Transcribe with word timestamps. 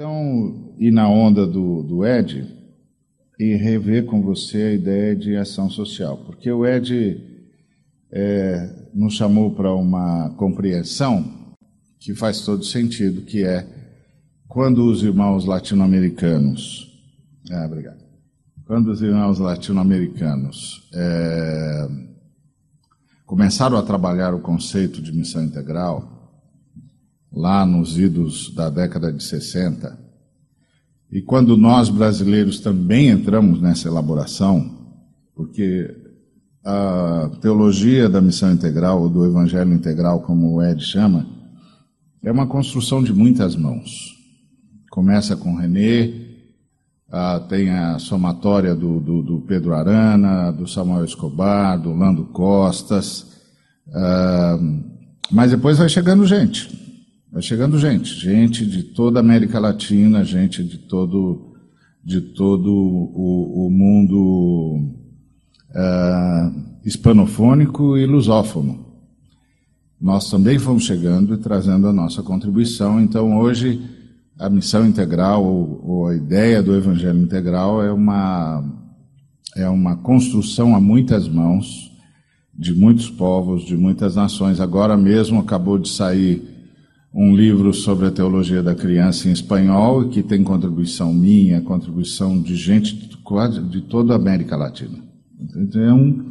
Então, 0.00 0.76
ir 0.78 0.92
na 0.92 1.08
onda 1.08 1.44
do, 1.44 1.82
do 1.82 2.06
Ed 2.06 2.46
e 3.36 3.56
rever 3.56 4.04
com 4.06 4.22
você 4.22 4.62
a 4.62 4.72
ideia 4.72 5.16
de 5.16 5.34
ação 5.34 5.68
social, 5.68 6.18
porque 6.18 6.48
o 6.52 6.64
Ed 6.64 7.20
é, 8.12 8.86
nos 8.94 9.14
chamou 9.14 9.50
para 9.56 9.74
uma 9.74 10.30
compreensão 10.36 11.56
que 11.98 12.14
faz 12.14 12.42
todo 12.42 12.64
sentido, 12.64 13.22
que 13.22 13.44
é 13.44 13.66
quando 14.46 14.88
os 14.88 15.02
irmãos 15.02 15.44
latino-americanos, 15.44 16.96
ah, 17.50 17.66
obrigado, 17.66 17.98
quando 18.66 18.92
os 18.92 19.02
irmãos 19.02 19.40
latino-americanos 19.40 20.88
é, 20.94 21.88
começaram 23.26 23.76
a 23.76 23.82
trabalhar 23.82 24.32
o 24.32 24.38
conceito 24.38 25.02
de 25.02 25.10
missão 25.10 25.42
integral, 25.42 26.17
lá 27.32 27.64
nos 27.64 27.98
idos 27.98 28.54
da 28.54 28.70
década 28.70 29.12
de 29.12 29.22
60. 29.22 29.98
E 31.10 31.22
quando 31.22 31.56
nós 31.56 31.88
brasileiros 31.88 32.60
também 32.60 33.08
entramos 33.08 33.60
nessa 33.60 33.88
elaboração, 33.88 34.78
porque 35.34 35.94
a 36.64 37.30
teologia 37.40 38.08
da 38.08 38.20
missão 38.20 38.52
integral, 38.52 39.00
ou 39.00 39.08
do 39.08 39.24
evangelho 39.24 39.72
integral, 39.72 40.20
como 40.20 40.54
o 40.54 40.62
Ed 40.62 40.84
chama, 40.84 41.26
é 42.22 42.30
uma 42.30 42.46
construção 42.46 43.02
de 43.02 43.12
muitas 43.12 43.56
mãos. 43.56 44.16
Começa 44.90 45.36
com 45.36 45.54
René, 45.54 46.12
ah, 47.10 47.40
tem 47.48 47.70
a 47.70 47.98
somatória 47.98 48.74
do, 48.74 49.00
do, 49.00 49.22
do, 49.22 49.40
Pedro 49.42 49.74
Arana, 49.74 50.50
do 50.52 50.66
Samuel 50.66 51.04
Escobar, 51.04 51.80
do 51.80 51.94
Lando 51.94 52.24
Costas, 52.26 53.38
ah, 53.94 54.58
mas 55.30 55.50
depois 55.50 55.78
vai 55.78 55.88
chegando 55.88 56.26
gente. 56.26 56.87
Vai 57.30 57.42
chegando 57.42 57.78
gente, 57.78 58.14
gente 58.14 58.64
de 58.64 58.82
toda 58.82 59.18
a 59.18 59.22
América 59.22 59.60
Latina, 59.60 60.24
gente 60.24 60.64
de 60.64 60.78
todo, 60.78 61.52
de 62.02 62.22
todo 62.22 62.72
o, 62.72 63.66
o 63.66 63.70
mundo 63.70 64.94
uh, 65.70 66.78
hispanofônico 66.82 67.98
e 67.98 68.06
lusófono. 68.06 68.86
Nós 70.00 70.30
também 70.30 70.58
fomos 70.58 70.84
chegando 70.84 71.34
e 71.34 71.36
trazendo 71.36 71.86
a 71.86 71.92
nossa 71.92 72.22
contribuição. 72.22 72.98
Então, 72.98 73.36
hoje, 73.36 73.78
a 74.38 74.48
missão 74.48 74.86
integral, 74.86 75.44
ou, 75.44 75.82
ou 75.84 76.06
a 76.06 76.16
ideia 76.16 76.62
do 76.62 76.74
evangelho 76.74 77.20
integral, 77.20 77.82
é 77.82 77.92
uma, 77.92 78.64
é 79.54 79.68
uma 79.68 79.96
construção 79.96 80.74
a 80.74 80.80
muitas 80.80 81.28
mãos, 81.28 81.92
de 82.54 82.72
muitos 82.72 83.10
povos, 83.10 83.66
de 83.66 83.76
muitas 83.76 84.16
nações. 84.16 84.60
Agora 84.60 84.96
mesmo 84.96 85.40
acabou 85.40 85.78
de 85.78 85.90
sair 85.90 86.57
um 87.12 87.34
livro 87.34 87.72
sobre 87.72 88.06
a 88.06 88.10
teologia 88.10 88.62
da 88.62 88.74
criança 88.74 89.28
em 89.28 89.32
espanhol, 89.32 90.08
que 90.08 90.22
tem 90.22 90.42
contribuição 90.42 91.12
minha, 91.12 91.60
contribuição 91.60 92.40
de 92.40 92.54
gente 92.54 92.94
de, 93.70 93.80
toda 93.80 94.12
a 94.12 94.16
América 94.16 94.56
Latina. 94.56 94.98
Então, 95.56 95.82
é 95.82 95.92
um 95.92 96.24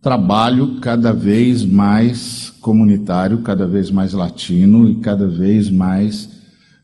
trabalho 0.00 0.80
cada 0.80 1.12
vez 1.12 1.64
mais 1.64 2.50
comunitário, 2.60 3.38
cada 3.38 3.66
vez 3.66 3.90
mais 3.90 4.12
latino 4.12 4.88
e 4.88 4.96
cada 4.96 5.26
vez 5.26 5.70
mais 5.70 6.28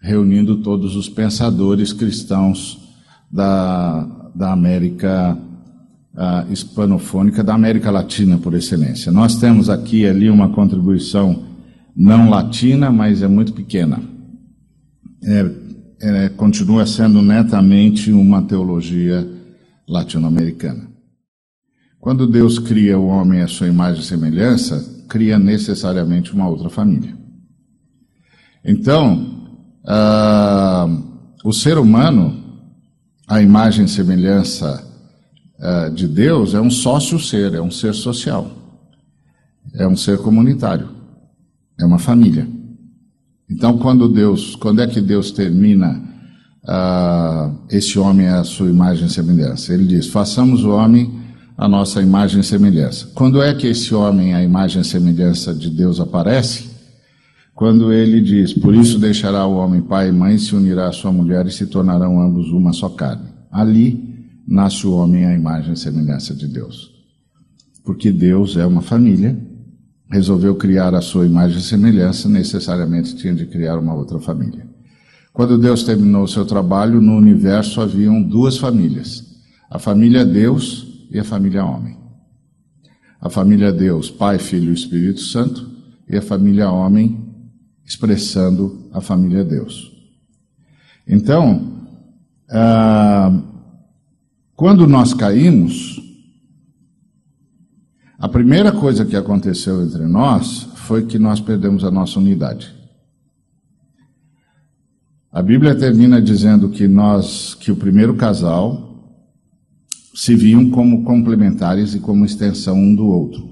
reunindo 0.00 0.59
todos 0.59 0.94
os 0.94 1.09
pensadores 1.09 1.92
cristãos 1.92 2.78
da, 3.31 4.31
da 4.34 4.53
América 4.53 5.36
uh, 6.14 6.53
hispanofônica, 6.53 7.42
da 7.42 7.55
América 7.55 7.91
Latina 7.91 8.39
por 8.39 8.55
excelência. 8.55 9.11
Nós 9.11 9.36
temos 9.36 9.69
aqui 9.69 10.06
ali 10.06 10.31
uma 10.31 10.50
contribuição 10.50 11.47
não 11.98 12.30
latina, 12.30 12.92
mas 12.92 13.22
é 13.22 13.27
muito 13.27 13.52
pequena. 13.52 14.00
É, 15.24 15.50
é, 16.00 16.28
continua 16.28 16.86
sendo 16.86 17.20
netamente 17.20 18.12
uma 18.12 18.41
teologia 18.41 19.28
latino-americana. 19.88 20.88
Quando 21.98 22.28
Deus 22.28 22.60
cria 22.60 22.97
o 22.97 23.09
homem 23.09 23.41
à 23.41 23.48
sua 23.48 23.66
imagem 23.66 24.00
e 24.00 24.06
semelhança, 24.06 25.04
cria 25.09 25.41
necessariamente 25.41 26.32
uma 26.32 26.48
outra 26.48 26.70
família. 26.70 27.16
Então, 28.65 29.59
uh, 29.84 31.03
o 31.44 31.53
ser 31.53 31.78
humano, 31.78 32.62
a 33.26 33.42
imagem 33.42 33.86
e 33.86 33.88
semelhança 33.88 34.86
uh, 35.59 35.92
de 35.92 36.06
Deus, 36.06 36.54
é 36.54 36.60
um 36.60 36.70
sócio-ser, 36.70 37.54
é 37.54 37.60
um 37.60 37.72
ser 37.72 37.94
social, 37.94 38.53
é 39.75 39.88
um 39.88 39.97
ser 39.97 40.19
comunitário. 40.19 40.97
É 41.78 41.84
uma 41.84 41.99
família. 41.99 42.47
Então, 43.50 43.78
quando 43.78 44.09
Deus, 44.09 44.55
quando 44.56 44.83
é 44.83 44.87
que 44.87 45.00
Deus 45.00 45.31
termina 45.31 46.03
uh, 46.65 47.56
esse 47.71 47.99
homem 47.99 48.28
à 48.28 48.44
sua 48.44 48.69
imagem 48.69 49.06
e 49.06 49.11
semelhança? 49.11 49.72
Ele 49.72 49.87
diz: 49.87 50.09
façamos 50.09 50.65
o 50.65 50.71
homem 50.71 51.19
a 51.56 51.66
nossa 51.66 52.00
imagem 52.00 52.41
e 52.41 52.44
semelhança. 52.44 53.11
Quando 53.15 53.43
é 53.43 53.53
que 53.53 53.66
esse 53.66 53.93
homem, 53.94 54.34
a 54.34 54.43
imagem 54.43 54.83
e 54.83 54.84
semelhança 54.84 55.55
de 55.55 55.71
Deus, 55.71 55.99
aparece? 55.99 56.69
Quando 57.55 57.93
ele 57.93 58.21
diz: 58.21 58.53
Por 58.53 58.75
isso 58.75 58.99
deixará 58.99 59.47
o 59.47 59.56
homem 59.56 59.81
pai 59.81 60.10
e 60.10 60.12
mãe, 60.12 60.39
se 60.39 60.55
unirá 60.55 60.89
à 60.89 60.93
sua 60.93 61.10
mulher 61.10 61.47
e 61.47 61.50
se 61.50 61.66
tornarão 61.66 62.21
ambos 62.21 62.53
uma 62.53 62.72
só 62.72 62.89
carne. 62.89 63.28
Ali 63.50 64.15
nasce 64.47 64.87
o 64.87 64.93
homem 64.93 65.27
à 65.27 65.34
imagem 65.34 65.72
e 65.72 65.77
semelhança 65.77 66.34
de 66.34 66.47
Deus. 66.47 66.91
Porque 67.84 68.12
Deus 68.12 68.56
é 68.56 68.66
uma 68.66 68.83
família 68.83 69.37
resolveu 70.10 70.56
criar 70.56 70.94
a 70.94 71.00
sua 71.00 71.26
imagem 71.26 71.58
e 71.58 71.62
semelhança, 71.62 72.28
necessariamente 72.28 73.14
tinha 73.16 73.34
de 73.34 73.46
criar 73.46 73.78
uma 73.78 73.94
outra 73.94 74.19
família. 74.19 74.66
Quando 75.32 75.58
Deus 75.58 75.84
terminou 75.84 76.26
seu 76.26 76.44
trabalho, 76.44 77.00
no 77.00 77.16
universo 77.16 77.80
haviam 77.80 78.22
duas 78.22 78.56
famílias: 78.56 79.24
a 79.70 79.78
família 79.78 80.24
Deus 80.24 81.06
e 81.10 81.18
a 81.18 81.24
família 81.24 81.64
homem. 81.64 81.97
A 83.20 83.28
família 83.28 83.72
Deus, 83.72 84.10
Pai, 84.10 84.38
Filho 84.38 84.70
e 84.70 84.74
Espírito 84.74 85.20
Santo, 85.20 85.68
e 86.08 86.16
a 86.16 86.22
família 86.22 86.70
homem, 86.70 87.20
expressando 87.84 88.88
a 88.92 89.00
família 89.00 89.44
Deus. 89.44 89.92
Então, 91.06 91.78
ah, 92.50 93.42
quando 94.54 94.86
nós 94.86 95.12
caímos, 95.14 96.07
a 98.18 98.28
primeira 98.28 98.72
coisa 98.72 99.06
que 99.06 99.14
aconteceu 99.14 99.80
entre 99.80 100.04
nós 100.06 100.68
foi 100.74 101.06
que 101.06 101.20
nós 101.20 101.40
perdemos 101.40 101.84
a 101.84 101.90
nossa 101.90 102.18
unidade. 102.18 102.74
A 105.30 105.40
Bíblia 105.40 105.72
termina 105.76 106.20
dizendo 106.20 106.68
que 106.68 106.88
nós, 106.88 107.54
que 107.54 107.70
o 107.70 107.76
primeiro 107.76 108.16
casal 108.16 108.88
se 110.12 110.34
viam 110.34 110.68
como 110.70 111.04
complementares 111.04 111.94
e 111.94 112.00
como 112.00 112.24
extensão 112.24 112.76
um 112.76 112.92
do 112.92 113.06
outro. 113.06 113.48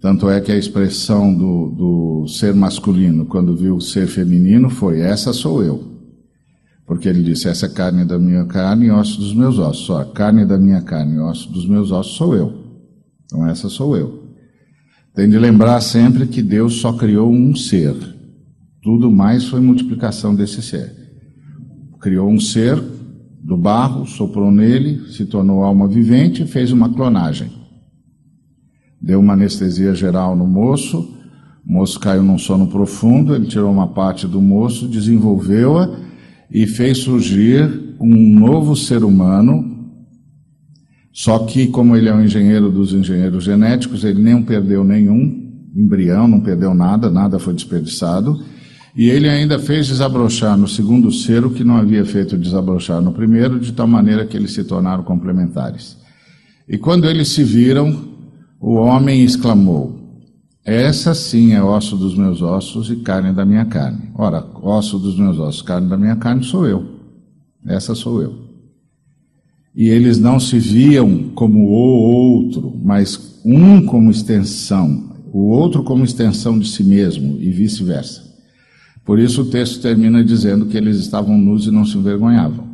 Tanto 0.00 0.30
é 0.30 0.40
que 0.40 0.52
a 0.52 0.56
expressão 0.56 1.34
do, 1.34 1.70
do 1.70 2.28
ser 2.28 2.54
masculino, 2.54 3.26
quando 3.26 3.56
viu 3.56 3.74
o 3.74 3.80
ser 3.80 4.06
feminino, 4.06 4.70
foi: 4.70 5.00
Essa 5.00 5.32
sou 5.32 5.60
eu. 5.60 5.90
Porque 6.86 7.08
ele 7.08 7.24
disse: 7.24 7.48
Essa 7.48 7.66
é 7.66 7.68
carne 7.68 8.04
da 8.04 8.16
minha 8.16 8.44
carne 8.44 8.86
e 8.86 8.90
osso 8.92 9.18
dos 9.18 9.34
meus 9.34 9.58
ossos. 9.58 9.86
Só 9.86 10.02
a 10.02 10.04
carne 10.04 10.46
da 10.46 10.56
minha 10.56 10.82
carne 10.82 11.16
e 11.16 11.18
osso 11.18 11.50
dos 11.50 11.66
meus 11.66 11.90
ossos 11.90 12.14
sou 12.14 12.34
eu. 12.34 12.59
Então, 13.30 13.46
essa 13.46 13.68
sou 13.68 13.96
eu. 13.96 14.24
Tem 15.14 15.30
de 15.30 15.38
lembrar 15.38 15.80
sempre 15.80 16.26
que 16.26 16.42
Deus 16.42 16.80
só 16.80 16.92
criou 16.94 17.30
um 17.30 17.54
ser. 17.54 17.94
Tudo 18.82 19.08
mais 19.08 19.44
foi 19.44 19.60
multiplicação 19.60 20.34
desse 20.34 20.60
ser. 20.60 20.92
Criou 22.00 22.28
um 22.28 22.40
ser 22.40 22.82
do 23.40 23.56
barro, 23.56 24.04
soprou 24.04 24.50
nele, 24.50 25.08
se 25.12 25.24
tornou 25.26 25.62
alma 25.62 25.86
vivente 25.86 26.42
e 26.42 26.46
fez 26.46 26.72
uma 26.72 26.92
clonagem. 26.92 27.52
Deu 29.00 29.20
uma 29.20 29.34
anestesia 29.34 29.94
geral 29.94 30.34
no 30.34 30.46
moço, 30.46 31.16
o 31.64 31.72
moço 31.72 32.00
caiu 32.00 32.24
num 32.24 32.36
sono 32.36 32.66
profundo, 32.66 33.34
ele 33.34 33.46
tirou 33.46 33.70
uma 33.70 33.88
parte 33.88 34.26
do 34.26 34.42
moço, 34.42 34.88
desenvolveu-a 34.88 35.88
e 36.50 36.66
fez 36.66 36.98
surgir 36.98 37.96
um 38.00 38.38
novo 38.38 38.74
ser 38.74 39.04
humano 39.04 39.69
só 41.20 41.40
que, 41.40 41.66
como 41.66 41.94
ele 41.94 42.08
é 42.08 42.14
um 42.14 42.24
engenheiro 42.24 42.70
dos 42.70 42.94
engenheiros 42.94 43.44
genéticos, 43.44 44.04
ele 44.04 44.22
nem 44.22 44.42
perdeu 44.42 44.82
nenhum 44.82 45.68
embrião, 45.76 46.26
não 46.26 46.40
perdeu 46.40 46.72
nada, 46.72 47.10
nada 47.10 47.38
foi 47.38 47.52
desperdiçado. 47.52 48.42
E 48.96 49.10
ele 49.10 49.28
ainda 49.28 49.58
fez 49.58 49.86
desabrochar 49.86 50.56
no 50.56 50.66
segundo 50.66 51.12
ser 51.12 51.44
o 51.44 51.50
que 51.50 51.62
não 51.62 51.76
havia 51.76 52.06
feito 52.06 52.38
desabrochar 52.38 53.02
no 53.02 53.12
primeiro, 53.12 53.60
de 53.60 53.70
tal 53.70 53.86
maneira 53.86 54.24
que 54.24 54.34
eles 54.34 54.54
se 54.54 54.64
tornaram 54.64 55.02
complementares. 55.02 55.98
E 56.66 56.78
quando 56.78 57.04
eles 57.04 57.28
se 57.28 57.44
viram, 57.44 58.02
o 58.58 58.76
homem 58.76 59.22
exclamou: 59.22 60.24
Essa 60.64 61.12
sim 61.12 61.52
é 61.52 61.62
osso 61.62 61.98
dos 61.98 62.16
meus 62.16 62.40
ossos 62.40 62.90
e 62.90 62.96
carne 62.96 63.34
da 63.34 63.44
minha 63.44 63.66
carne. 63.66 64.10
Ora, 64.14 64.42
osso 64.62 64.98
dos 64.98 65.18
meus 65.18 65.38
ossos, 65.38 65.60
carne 65.60 65.86
da 65.86 65.98
minha 65.98 66.16
carne 66.16 66.42
sou 66.44 66.66
eu. 66.66 66.82
Essa 67.66 67.94
sou 67.94 68.22
eu 68.22 68.49
e 69.74 69.88
eles 69.88 70.18
não 70.18 70.40
se 70.40 70.58
viam 70.58 71.30
como 71.34 71.60
o 71.60 71.70
outro, 71.70 72.74
mas 72.82 73.40
um 73.44 73.84
como 73.86 74.10
extensão, 74.10 75.10
o 75.32 75.48
outro 75.48 75.82
como 75.82 76.04
extensão 76.04 76.58
de 76.58 76.68
si 76.68 76.82
mesmo 76.82 77.38
e 77.40 77.50
vice-versa. 77.50 78.28
Por 79.04 79.18
isso 79.18 79.42
o 79.42 79.46
texto 79.46 79.80
termina 79.80 80.22
dizendo 80.22 80.66
que 80.66 80.76
eles 80.76 80.98
estavam 80.98 81.38
nus 81.38 81.66
e 81.66 81.70
não 81.70 81.84
se 81.84 81.96
envergonhavam. 81.96 82.68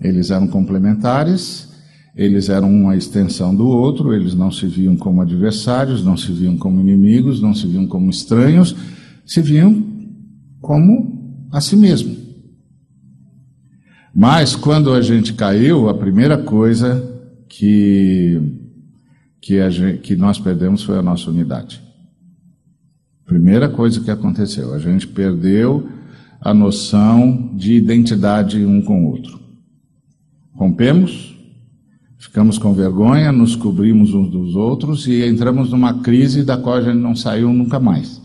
Eles 0.00 0.30
eram 0.30 0.48
complementares, 0.48 1.68
eles 2.16 2.48
eram 2.48 2.70
uma 2.70 2.96
extensão 2.96 3.54
do 3.54 3.66
outro, 3.66 4.12
eles 4.12 4.34
não 4.34 4.50
se 4.50 4.66
viam 4.66 4.96
como 4.96 5.20
adversários, 5.20 6.04
não 6.04 6.16
se 6.16 6.32
viam 6.32 6.56
como 6.56 6.80
inimigos, 6.80 7.40
não 7.40 7.54
se 7.54 7.66
viam 7.66 7.86
como 7.86 8.10
estranhos, 8.10 8.74
se 9.24 9.40
viam 9.40 9.82
como 10.60 11.46
a 11.52 11.60
si 11.60 11.76
mesmo. 11.76 12.19
Mas 14.14 14.56
quando 14.56 14.92
a 14.92 15.00
gente 15.00 15.32
caiu, 15.32 15.88
a 15.88 15.94
primeira 15.94 16.36
coisa 16.36 17.08
que, 17.48 18.40
que, 19.40 19.70
gente, 19.70 19.98
que 19.98 20.16
nós 20.16 20.38
perdemos 20.38 20.82
foi 20.82 20.98
a 20.98 21.02
nossa 21.02 21.30
unidade. 21.30 21.80
Primeira 23.24 23.68
coisa 23.68 24.00
que 24.00 24.10
aconteceu, 24.10 24.74
a 24.74 24.78
gente 24.78 25.06
perdeu 25.06 25.88
a 26.40 26.52
noção 26.52 27.52
de 27.54 27.74
identidade 27.74 28.64
um 28.64 28.82
com 28.82 29.04
o 29.04 29.10
outro. 29.10 29.38
Rompemos, 30.52 31.36
ficamos 32.18 32.58
com 32.58 32.74
vergonha, 32.74 33.30
nos 33.30 33.54
cobrimos 33.54 34.12
uns 34.14 34.30
dos 34.30 34.56
outros 34.56 35.06
e 35.06 35.24
entramos 35.24 35.70
numa 35.70 36.00
crise 36.00 36.42
da 36.42 36.56
qual 36.56 36.76
a 36.76 36.82
gente 36.82 36.98
não 36.98 37.14
saiu 37.14 37.52
nunca 37.52 37.78
mais. 37.78 38.20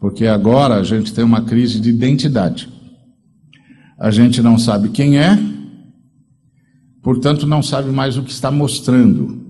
Porque 0.00 0.26
agora 0.26 0.74
a 0.74 0.82
gente 0.82 1.14
tem 1.14 1.24
uma 1.24 1.42
crise 1.42 1.80
de 1.80 1.90
identidade. 1.90 2.68
A 3.98 4.10
gente 4.10 4.42
não 4.42 4.58
sabe 4.58 4.88
quem 4.88 5.18
é, 5.18 5.38
portanto 7.02 7.46
não 7.46 7.62
sabe 7.62 7.90
mais 7.90 8.16
o 8.16 8.22
que 8.22 8.30
está 8.30 8.50
mostrando. 8.50 9.42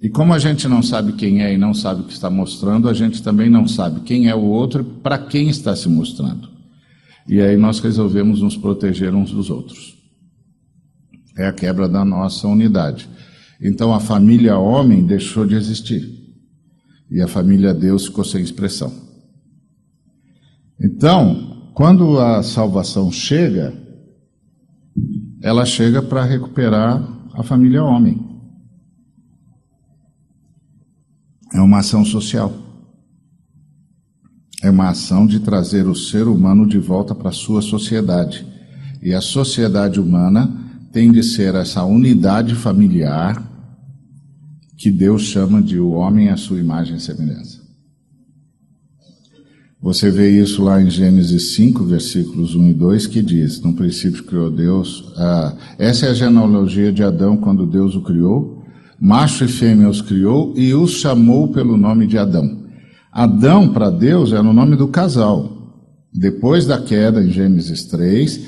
E 0.00 0.08
como 0.08 0.32
a 0.32 0.38
gente 0.38 0.68
não 0.68 0.82
sabe 0.82 1.12
quem 1.12 1.42
é 1.42 1.52
e 1.52 1.58
não 1.58 1.74
sabe 1.74 2.02
o 2.02 2.04
que 2.04 2.12
está 2.12 2.30
mostrando, 2.30 2.88
a 2.88 2.94
gente 2.94 3.22
também 3.22 3.50
não 3.50 3.66
sabe 3.66 4.00
quem 4.00 4.28
é 4.28 4.34
o 4.34 4.42
outro 4.42 4.82
e 4.82 5.00
para 5.02 5.18
quem 5.18 5.48
está 5.48 5.74
se 5.74 5.88
mostrando. 5.88 6.48
E 7.28 7.40
aí 7.40 7.56
nós 7.56 7.80
resolvemos 7.80 8.40
nos 8.40 8.56
proteger 8.56 9.14
uns 9.14 9.30
dos 9.30 9.50
outros. 9.50 9.96
É 11.36 11.46
a 11.46 11.52
quebra 11.52 11.88
da 11.88 12.04
nossa 12.04 12.46
unidade. 12.46 13.08
Então 13.60 13.92
a 13.92 14.00
família 14.00 14.58
homem 14.58 15.04
deixou 15.04 15.46
de 15.46 15.54
existir. 15.54 16.08
E 17.10 17.20
a 17.20 17.26
família 17.26 17.72
Deus 17.72 18.06
ficou 18.06 18.24
sem 18.24 18.42
expressão. 18.42 18.92
Então, 20.80 21.55
quando 21.76 22.18
a 22.18 22.42
salvação 22.42 23.12
chega, 23.12 23.74
ela 25.42 25.66
chega 25.66 26.00
para 26.00 26.24
recuperar 26.24 27.06
a 27.34 27.42
família 27.42 27.84
homem. 27.84 28.18
É 31.52 31.60
uma 31.60 31.80
ação 31.80 32.02
social. 32.02 32.50
É 34.62 34.70
uma 34.70 34.88
ação 34.88 35.26
de 35.26 35.38
trazer 35.40 35.86
o 35.86 35.94
ser 35.94 36.26
humano 36.28 36.66
de 36.66 36.78
volta 36.78 37.14
para 37.14 37.28
a 37.28 37.32
sua 37.32 37.60
sociedade. 37.60 38.46
E 39.02 39.12
a 39.12 39.20
sociedade 39.20 40.00
humana 40.00 40.50
tem 40.94 41.12
de 41.12 41.22
ser 41.22 41.54
essa 41.54 41.84
unidade 41.84 42.54
familiar 42.54 43.46
que 44.78 44.90
Deus 44.90 45.24
chama 45.24 45.60
de 45.60 45.78
o 45.78 45.90
homem 45.90 46.30
à 46.30 46.38
sua 46.38 46.58
imagem 46.58 46.96
e 46.96 47.00
semelhança. 47.00 47.65
Você 49.86 50.10
vê 50.10 50.28
isso 50.28 50.64
lá 50.64 50.82
em 50.82 50.90
Gênesis 50.90 51.54
5, 51.54 51.84
versículos 51.84 52.56
1 52.56 52.70
e 52.70 52.74
2, 52.74 53.06
que 53.06 53.22
diz: 53.22 53.60
No 53.60 53.72
princípio 53.72 54.24
criou 54.24 54.50
Deus. 54.50 55.12
Ah, 55.16 55.54
essa 55.78 56.06
é 56.06 56.10
a 56.10 56.14
genealogia 56.14 56.92
de 56.92 57.04
Adão 57.04 57.36
quando 57.36 57.64
Deus 57.64 57.94
o 57.94 58.00
criou 58.00 58.64
macho 59.00 59.44
e 59.44 59.48
fêmea 59.48 59.88
os 59.88 60.02
criou 60.02 60.52
e 60.56 60.74
os 60.74 60.94
chamou 60.94 61.52
pelo 61.52 61.76
nome 61.76 62.08
de 62.08 62.18
Adão. 62.18 62.64
Adão, 63.12 63.68
para 63.68 63.88
Deus, 63.88 64.32
era 64.32 64.42
o 64.42 64.52
nome 64.52 64.74
do 64.74 64.88
casal. 64.88 65.52
Depois 66.12 66.66
da 66.66 66.80
queda, 66.80 67.22
em 67.22 67.30
Gênesis 67.30 67.84
3, 67.84 68.40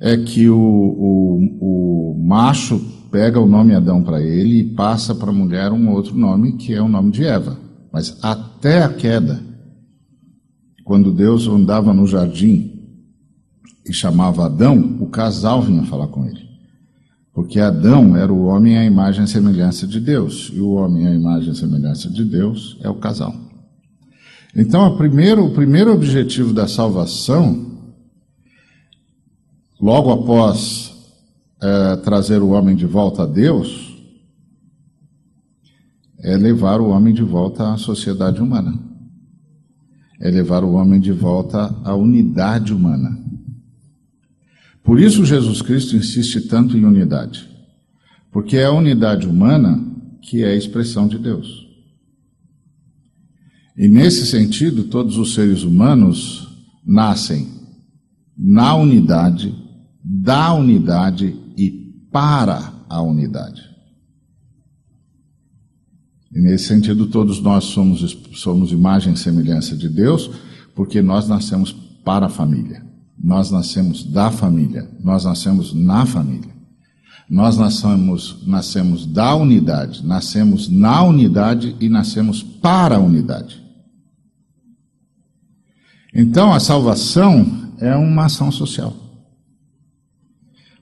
é 0.00 0.16
que 0.16 0.48
o, 0.48 0.56
o, 0.56 2.14
o 2.14 2.24
macho 2.24 2.80
pega 3.10 3.40
o 3.40 3.48
nome 3.48 3.74
Adão 3.74 4.00
para 4.00 4.22
ele 4.22 4.60
e 4.60 4.74
passa 4.74 5.12
para 5.12 5.30
a 5.30 5.34
mulher 5.34 5.72
um 5.72 5.90
outro 5.90 6.16
nome, 6.16 6.52
que 6.52 6.72
é 6.72 6.80
o 6.80 6.88
nome 6.88 7.10
de 7.10 7.24
Eva. 7.24 7.58
Mas 7.92 8.16
até 8.22 8.84
a 8.84 8.88
queda, 8.88 9.53
quando 10.84 11.12
Deus 11.12 11.48
andava 11.48 11.94
no 11.94 12.06
jardim 12.06 12.70
e 13.86 13.92
chamava 13.92 14.46
Adão, 14.46 14.98
o 15.00 15.06
casal 15.06 15.62
vinha 15.62 15.82
falar 15.84 16.08
com 16.08 16.26
ele. 16.26 16.44
Porque 17.32 17.58
Adão 17.58 18.16
era 18.16 18.32
o 18.32 18.44
homem 18.44 18.78
à 18.78 18.84
imagem 18.84 19.24
e 19.24 19.28
semelhança 19.28 19.86
de 19.86 19.98
Deus, 19.98 20.52
e 20.54 20.60
o 20.60 20.74
homem 20.74 21.06
à 21.06 21.14
imagem 21.14 21.52
e 21.52 21.56
semelhança 21.56 22.08
de 22.08 22.24
Deus 22.24 22.78
é 22.80 22.88
o 22.88 22.94
casal. 22.94 23.34
Então, 24.54 24.96
primeiro, 24.96 25.44
o 25.44 25.50
primeiro 25.52 25.92
objetivo 25.92 26.52
da 26.52 26.68
salvação, 26.68 27.72
logo 29.80 30.12
após 30.12 30.94
é, 31.60 31.96
trazer 31.96 32.40
o 32.40 32.50
homem 32.50 32.76
de 32.76 32.86
volta 32.86 33.24
a 33.24 33.26
Deus, 33.26 33.98
é 36.20 36.36
levar 36.36 36.80
o 36.80 36.88
homem 36.90 37.12
de 37.12 37.22
volta 37.22 37.72
à 37.72 37.76
sociedade 37.76 38.40
humana, 38.40 38.78
é 40.20 40.30
levar 40.30 40.64
o 40.64 40.72
homem 40.72 41.00
de 41.00 41.12
volta 41.12 41.74
à 41.84 41.94
unidade 41.94 42.72
humana. 42.72 43.18
Por 44.82 45.00
isso 45.00 45.24
Jesus 45.24 45.62
Cristo 45.62 45.96
insiste 45.96 46.42
tanto 46.42 46.76
em 46.76 46.84
unidade, 46.84 47.48
porque 48.30 48.56
é 48.56 48.64
a 48.64 48.72
unidade 48.72 49.26
humana 49.26 49.82
que 50.20 50.42
é 50.42 50.48
a 50.48 50.56
expressão 50.56 51.08
de 51.08 51.18
Deus. 51.18 51.64
E 53.76 53.88
nesse 53.88 54.26
sentido, 54.26 54.84
todos 54.84 55.18
os 55.18 55.34
seres 55.34 55.64
humanos 55.64 56.48
nascem 56.86 57.48
na 58.36 58.74
unidade, 58.76 59.54
da 60.02 60.52
unidade 60.54 61.34
e 61.56 61.70
para 62.12 62.72
a 62.88 63.02
unidade. 63.02 63.73
E 66.34 66.40
nesse 66.40 66.64
sentido, 66.64 67.06
todos 67.06 67.40
nós 67.40 67.64
somos, 67.64 68.18
somos 68.32 68.72
imagem 68.72 69.12
e 69.12 69.16
semelhança 69.16 69.76
de 69.76 69.88
Deus, 69.88 70.28
porque 70.74 71.00
nós 71.00 71.28
nascemos 71.28 71.72
para 72.04 72.26
a 72.26 72.30
família. 72.30 72.84
Nós 73.16 73.52
nascemos 73.52 74.02
da 74.02 74.30
família, 74.32 74.90
nós 75.02 75.24
nascemos 75.24 75.72
na 75.72 76.04
família. 76.04 76.52
Nós 77.30 77.56
nascemos, 77.56 78.42
nascemos 78.46 79.06
da 79.06 79.34
unidade, 79.34 80.04
nascemos 80.04 80.68
na 80.68 81.02
unidade 81.02 81.74
e 81.80 81.88
nascemos 81.88 82.42
para 82.42 82.96
a 82.96 83.00
unidade. 83.00 83.62
Então 86.12 86.52
a 86.52 86.60
salvação 86.60 87.70
é 87.78 87.94
uma 87.96 88.26
ação 88.26 88.50
social. 88.50 88.94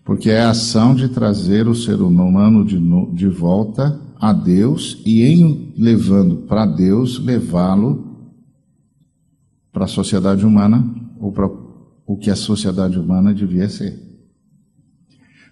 Porque 0.05 0.31
é 0.31 0.43
a 0.43 0.51
ação 0.51 0.95
de 0.95 1.09
trazer 1.09 1.69
o 1.69 1.77
ser 1.77 2.01
humano 2.01 2.65
de, 2.65 2.81
de 3.15 3.29
volta 3.29 4.01
a 4.23 4.33
Deus 4.33 5.03
e, 5.05 5.25
em 5.25 5.75
levando 5.77 6.37
para 6.47 6.65
Deus, 6.65 7.19
levá-lo 7.19 8.31
para 9.73 9.87
a 9.87 9.89
sociedade 9.89 10.47
humana 10.47 10.89
ou 11.19 11.33
para 11.33 11.51
o 12.07 12.17
que 12.17 12.31
a 12.31 12.37
sociedade 12.37 12.97
humana 12.97 13.35
devia 13.35 13.69
ser. 13.69 14.01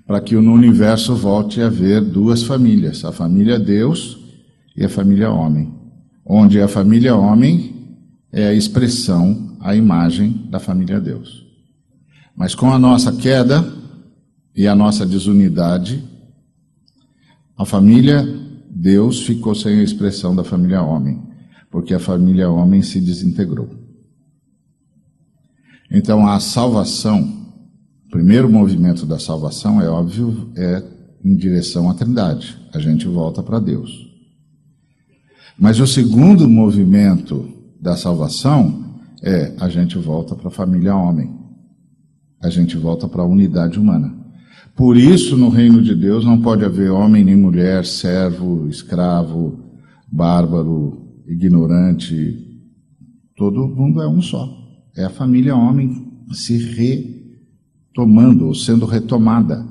Para 0.07 0.21
que 0.21 0.37
no 0.37 0.53
universo 0.53 1.17
volte 1.17 1.61
a 1.61 1.67
haver 1.67 2.01
duas 2.01 2.45
famílias, 2.45 3.05
a 3.05 3.11
família 3.11 3.59
Deus 3.59 4.21
e 4.77 4.85
a 4.85 4.89
família 4.89 5.33
homem, 5.33 5.75
onde 6.25 6.61
a 6.61 6.69
família 6.69 7.17
homem 7.17 7.75
é 8.31 8.47
a 8.47 8.55
expressão, 8.55 9.57
a 9.59 9.75
imagem 9.75 10.47
da 10.49 10.61
família 10.61 11.01
Deus. 11.01 11.45
Mas 12.37 12.55
com 12.55 12.73
a 12.73 12.79
nossa 12.79 13.11
queda 13.17 13.67
e 14.55 14.69
a 14.69 14.77
nossa 14.77 15.05
desunidade, 15.05 16.05
a 17.59 17.65
família 17.65 18.40
Deus 18.81 19.21
ficou 19.21 19.55
sem 19.55 19.79
a 19.79 19.83
expressão 19.83 20.35
da 20.35 20.43
família 20.43 20.81
homem, 20.81 21.23
porque 21.71 21.93
a 21.93 22.01
família 22.01 22.49
homem 22.49 22.81
se 22.81 22.99
desintegrou. 22.99 23.69
Então, 25.91 26.27
a 26.27 26.41
salvação, 26.41 27.21
o 28.07 28.11
primeiro 28.11 28.51
movimento 28.51 29.05
da 29.05 29.19
salvação, 29.19 29.83
é 29.83 29.89
óbvio, 29.89 30.51
é 30.57 30.83
em 31.23 31.37
direção 31.37 31.91
à 31.91 31.95
Trindade. 31.95 32.57
A 32.73 32.79
gente 32.79 33.07
volta 33.07 33.43
para 33.43 33.61
Deus. 33.61 33.91
Mas 35.59 35.79
o 35.79 35.87
segundo 35.87 36.49
movimento 36.49 37.53
da 37.79 37.99
salvação 37.99 38.99
é 39.23 39.55
a 39.61 39.69
gente 39.69 39.99
volta 39.99 40.35
para 40.35 40.49
a 40.49 40.53
família 40.53 40.97
homem. 40.97 41.39
A 42.43 42.49
gente 42.49 42.79
volta 42.79 43.07
para 43.07 43.21
a 43.21 43.27
unidade 43.27 43.79
humana. 43.79 44.20
Por 44.77 44.97
isso, 44.97 45.37
no 45.37 45.49
reino 45.49 45.83
de 45.83 45.95
Deus 45.95 46.25
não 46.25 46.41
pode 46.41 46.65
haver 46.65 46.91
homem 46.91 47.25
nem 47.25 47.37
mulher, 47.37 47.85
servo, 47.85 48.69
escravo, 48.69 49.59
bárbaro, 50.11 51.23
ignorante. 51.27 52.47
Todo 53.37 53.69
mundo 53.69 54.01
é 54.01 54.09
um 54.09 54.23
só. 54.23 54.49
É 54.97 55.05
a 55.05 55.11
família 55.11 55.55
homem 55.55 56.25
se 56.33 56.57
retomando, 56.57 58.47
ou 58.47 58.55
sendo 58.55 58.87
retomada. 58.87 59.67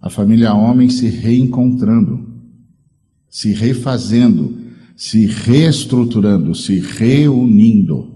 A 0.00 0.08
família 0.08 0.54
homem 0.54 0.88
se 0.88 1.08
reencontrando, 1.08 2.26
se 3.28 3.52
refazendo, 3.52 4.56
se 4.96 5.26
reestruturando, 5.26 6.54
se 6.54 6.78
reunindo. 6.78 8.14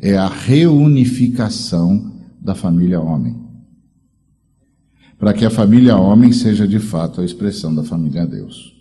é 0.00 0.16
a 0.16 0.28
reunificação 0.28 2.12
da 2.40 2.54
família 2.54 3.00
homem. 3.00 3.47
Para 5.18 5.34
que 5.34 5.44
a 5.44 5.50
família 5.50 5.96
homem 5.96 6.32
seja 6.32 6.66
de 6.66 6.78
fato 6.78 7.20
a 7.20 7.24
expressão 7.24 7.74
da 7.74 7.82
família 7.82 8.26
Deus. 8.26 8.74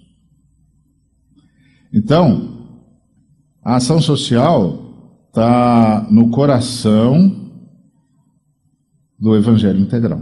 Então, 1.91 2.67
a 3.63 3.77
ação 3.77 4.00
social 4.00 5.25
está 5.27 6.08
no 6.12 6.29
coração 6.29 7.51
do 9.20 9.36
Evangelho 9.36 9.79
integral. 9.79 10.22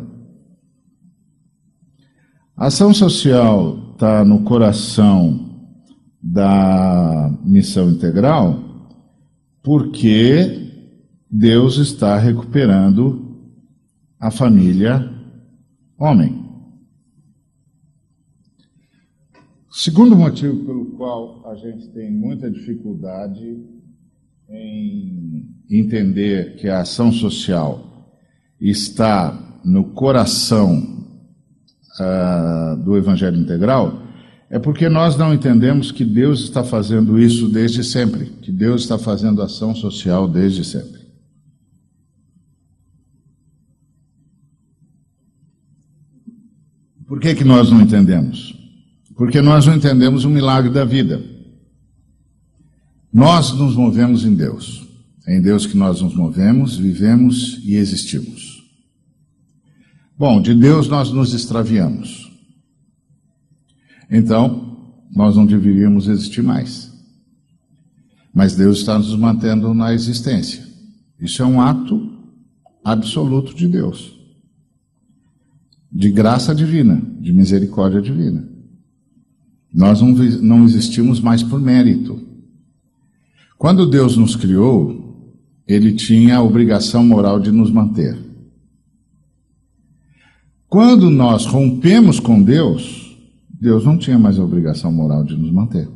A 2.56 2.68
ação 2.68 2.94
social 2.94 3.92
está 3.94 4.24
no 4.24 4.44
coração 4.44 5.70
da 6.22 7.32
missão 7.44 7.90
integral 7.90 8.64
porque 9.62 10.72
Deus 11.30 11.78
está 11.78 12.18
recuperando 12.18 13.36
a 14.20 14.32
família 14.32 15.12
homem. 15.98 16.44
Segundo 19.72 20.16
motivo 20.16 20.66
pelo 20.66 20.86
qual 20.98 21.46
a 21.50 21.56
gente 21.56 21.90
tem 21.90 22.10
muita 22.12 22.50
dificuldade 22.50 23.62
em 24.50 25.50
entender 25.70 26.56
que 26.56 26.70
a 26.70 26.82
ação 26.82 27.12
social 27.12 28.14
está 28.60 29.60
no 29.66 29.92
coração 29.92 31.06
uh, 32.00 32.78
do 32.84 32.96
Evangelho 32.96 33.38
Integral 33.38 34.06
é 34.50 34.60
porque 34.60 34.88
nós 34.88 35.18
não 35.18 35.34
entendemos 35.34 35.92
que 35.92 36.06
Deus 36.06 36.42
está 36.42 36.64
fazendo 36.64 37.20
isso 37.20 37.50
desde 37.50 37.84
sempre, 37.84 38.26
que 38.42 38.52
Deus 38.52 38.84
está 38.84 38.98
fazendo 38.98 39.42
ação 39.42 39.76
social 39.76 40.28
desde 40.28 40.64
sempre. 40.64 40.95
Por 47.08 47.20
que, 47.20 47.36
que 47.36 47.44
nós 47.44 47.70
não 47.70 47.82
entendemos? 47.82 48.54
Porque 49.16 49.42
nós 49.42 49.66
não 49.66 49.76
entendemos 49.76 50.26
o 50.26 50.30
milagre 50.30 50.72
da 50.72 50.84
vida. 50.84 51.24
Nós 53.14 53.54
nos 53.54 53.76
movemos 53.76 54.26
em 54.26 54.36
Deus. 54.36 54.86
É 55.28 55.38
em 55.38 55.42
Deus 55.42 55.66
que 55.66 55.78
nós 55.78 56.02
nos 56.02 56.14
movemos, 56.16 56.78
vivemos 56.78 57.60
e 57.64 57.76
existimos. 57.76 58.64
Bom, 60.18 60.42
de 60.42 60.54
Deus 60.54 60.88
nós 60.88 61.12
nos 61.12 61.34
extraviamos. 61.34 62.32
Então, 64.10 64.94
nós 65.16 65.36
não 65.36 65.46
deveríamos 65.46 66.08
existir 66.08 66.44
mais. 66.44 66.92
Mas 68.34 68.56
Deus 68.56 68.80
está 68.80 68.98
nos 68.98 69.16
mantendo 69.16 69.74
na 69.74 69.94
existência. 69.94 70.66
Isso 71.20 71.42
é 71.42 71.46
um 71.46 71.62
ato 71.62 72.12
absoluto 72.84 73.56
de 73.56 73.68
Deus. 73.68 74.15
De 75.96 76.12
graça 76.12 76.54
divina, 76.54 77.02
de 77.22 77.32
misericórdia 77.32 78.02
divina. 78.02 78.46
Nós 79.74 80.02
não, 80.02 80.10
não 80.10 80.66
existimos 80.66 81.22
mais 81.22 81.42
por 81.42 81.62
mérito. 81.62 82.22
Quando 83.58 83.90
Deus 83.90 84.18
nos 84.18 84.36
criou, 84.36 85.32
Ele 85.66 85.94
tinha 85.94 86.36
a 86.36 86.44
obrigação 86.44 87.02
moral 87.02 87.40
de 87.40 87.50
nos 87.50 87.72
manter. 87.72 88.18
Quando 90.68 91.10
nós 91.10 91.46
rompemos 91.46 92.20
com 92.20 92.44
Deus, 92.44 93.18
Deus 93.50 93.86
não 93.86 93.98
tinha 93.98 94.20
mais 94.20 94.38
a 94.38 94.44
obrigação 94.44 94.92
moral 94.92 95.24
de 95.24 95.38
nos 95.38 95.50
manter. 95.50 95.90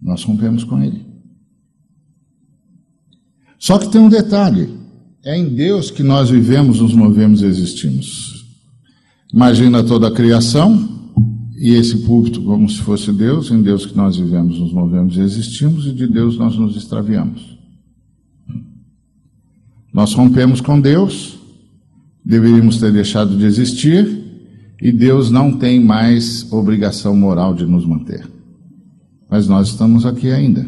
Nós 0.00 0.24
rompemos 0.24 0.64
com 0.64 0.82
Ele. 0.82 1.04
Só 3.58 3.78
que 3.78 3.90
tem 3.90 4.00
um 4.00 4.08
detalhe: 4.08 4.72
é 5.26 5.36
em 5.36 5.48
Deus 5.48 5.90
que 5.90 6.04
nós 6.04 6.30
vivemos, 6.30 6.80
nos 6.80 6.94
movemos 6.94 7.42
e 7.42 7.46
existimos. 7.46 8.46
Imagina 9.34 9.82
toda 9.82 10.06
a 10.06 10.12
criação 10.12 10.88
e 11.58 11.70
esse 11.74 11.96
púlpito 11.98 12.40
como 12.42 12.70
se 12.70 12.78
fosse 12.78 13.12
Deus, 13.12 13.50
em 13.50 13.60
Deus 13.60 13.84
que 13.84 13.96
nós 13.96 14.16
vivemos, 14.16 14.60
nos 14.60 14.72
movemos 14.72 15.16
e 15.16 15.20
existimos, 15.20 15.84
e 15.84 15.92
de 15.92 16.06
Deus 16.06 16.38
nós 16.38 16.56
nos 16.56 16.76
extraviamos. 16.76 17.58
Nós 19.92 20.12
rompemos 20.12 20.60
com 20.60 20.80
Deus, 20.80 21.36
deveríamos 22.24 22.78
ter 22.78 22.92
deixado 22.92 23.36
de 23.36 23.44
existir 23.46 24.24
e 24.80 24.92
Deus 24.92 25.28
não 25.28 25.58
tem 25.58 25.80
mais 25.80 26.52
obrigação 26.52 27.16
moral 27.16 27.52
de 27.52 27.66
nos 27.66 27.84
manter. 27.84 28.30
Mas 29.28 29.48
nós 29.48 29.70
estamos 29.70 30.06
aqui 30.06 30.30
ainda. 30.30 30.64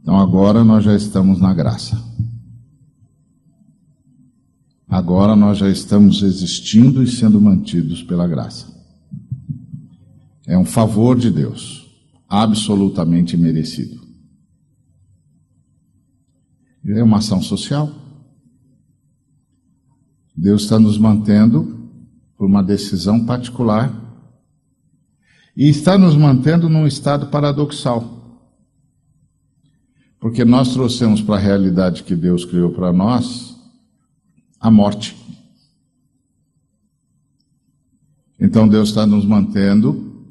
Então 0.00 0.20
agora 0.20 0.62
nós 0.62 0.84
já 0.84 0.94
estamos 0.94 1.40
na 1.40 1.52
graça. 1.52 2.11
Agora 4.92 5.34
nós 5.34 5.56
já 5.56 5.70
estamos 5.70 6.22
existindo 6.22 7.02
e 7.02 7.10
sendo 7.10 7.40
mantidos 7.40 8.02
pela 8.02 8.28
graça. 8.28 8.66
É 10.46 10.58
um 10.58 10.66
favor 10.66 11.18
de 11.18 11.30
Deus, 11.30 11.90
absolutamente 12.28 13.34
merecido. 13.34 14.02
É 16.84 17.02
uma 17.02 17.16
ação 17.16 17.40
social. 17.40 17.90
Deus 20.36 20.64
está 20.64 20.78
nos 20.78 20.98
mantendo 20.98 21.88
por 22.36 22.44
uma 22.44 22.62
decisão 22.62 23.24
particular 23.24 23.98
e 25.56 25.70
está 25.70 25.96
nos 25.96 26.14
mantendo 26.14 26.68
num 26.68 26.86
estado 26.86 27.28
paradoxal. 27.28 28.52
Porque 30.20 30.44
nós 30.44 30.74
trouxemos 30.74 31.22
para 31.22 31.36
a 31.36 31.42
realidade 31.42 32.02
que 32.02 32.14
Deus 32.14 32.44
criou 32.44 32.72
para 32.72 32.92
nós 32.92 33.51
a 34.62 34.70
morte. 34.70 35.16
Então 38.40 38.68
Deus 38.68 38.90
está 38.90 39.04
nos 39.04 39.24
mantendo 39.24 40.24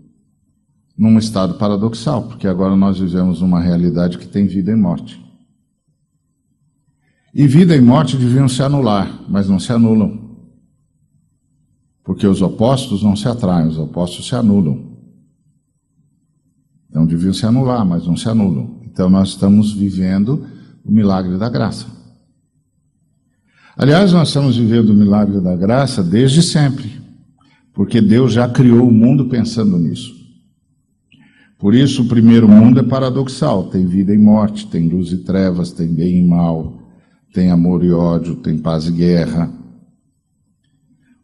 num 0.98 1.18
estado 1.18 1.56
paradoxal, 1.56 2.24
porque 2.24 2.48
agora 2.48 2.76
nós 2.76 2.98
vivemos 2.98 3.42
uma 3.42 3.60
realidade 3.60 4.18
que 4.18 4.28
tem 4.28 4.48
vida 4.48 4.72
e 4.72 4.76
morte. 4.76 5.22
E 7.34 7.48
vida 7.48 7.76
e 7.76 7.82
morte 7.82 8.18
deviam 8.18 8.48
se 8.48 8.62
anular, 8.64 9.24
mas 9.30 9.50
não 9.50 9.60
se 9.60 9.72
anulam. 9.72 10.38
Porque 12.04 12.26
os 12.28 12.42
opostos 12.42 13.04
não 13.04 13.16
se 13.16 13.28
atraem, 13.28 13.68
os 13.68 13.78
opostos 13.78 14.28
se 14.28 14.36
anulam. 14.36 14.98
Então 16.90 17.06
deviam 17.06 17.34
se 17.34 17.46
anular, 17.46 17.86
mas 17.86 18.06
não 18.06 18.18
se 18.18 18.28
anulam. 18.28 18.82
Então 18.84 19.10
nós 19.10 19.30
estamos 19.30 19.74
vivendo 19.74 20.46
o 20.84 20.92
milagre 20.92 21.38
da 21.38 21.50
graça. 21.50 22.00
Aliás, 23.82 24.14
nós 24.14 24.28
estamos 24.28 24.58
vivendo 24.58 24.92
o 24.92 24.94
milagre 24.94 25.42
da 25.42 25.56
graça 25.56 26.04
desde 26.04 26.44
sempre, 26.44 27.02
porque 27.74 28.00
Deus 28.00 28.32
já 28.32 28.48
criou 28.48 28.88
o 28.88 28.92
mundo 28.92 29.28
pensando 29.28 29.76
nisso. 29.76 30.14
Por 31.58 31.74
isso, 31.74 32.04
o 32.04 32.08
primeiro 32.08 32.48
mundo 32.48 32.80
é 32.80 32.84
paradoxal: 32.84 33.72
tem 33.72 33.88
vida 33.88 34.14
e 34.14 34.20
morte, 34.20 34.68
tem 34.68 34.88
luz 34.88 35.12
e 35.12 35.18
trevas, 35.24 35.72
tem 35.72 35.88
bem 35.88 36.20
e 36.20 36.28
mal, 36.28 36.80
tem 37.34 37.50
amor 37.50 37.84
e 37.84 37.92
ódio, 37.92 38.36
tem 38.36 38.56
paz 38.56 38.86
e 38.86 38.92
guerra. 38.92 39.52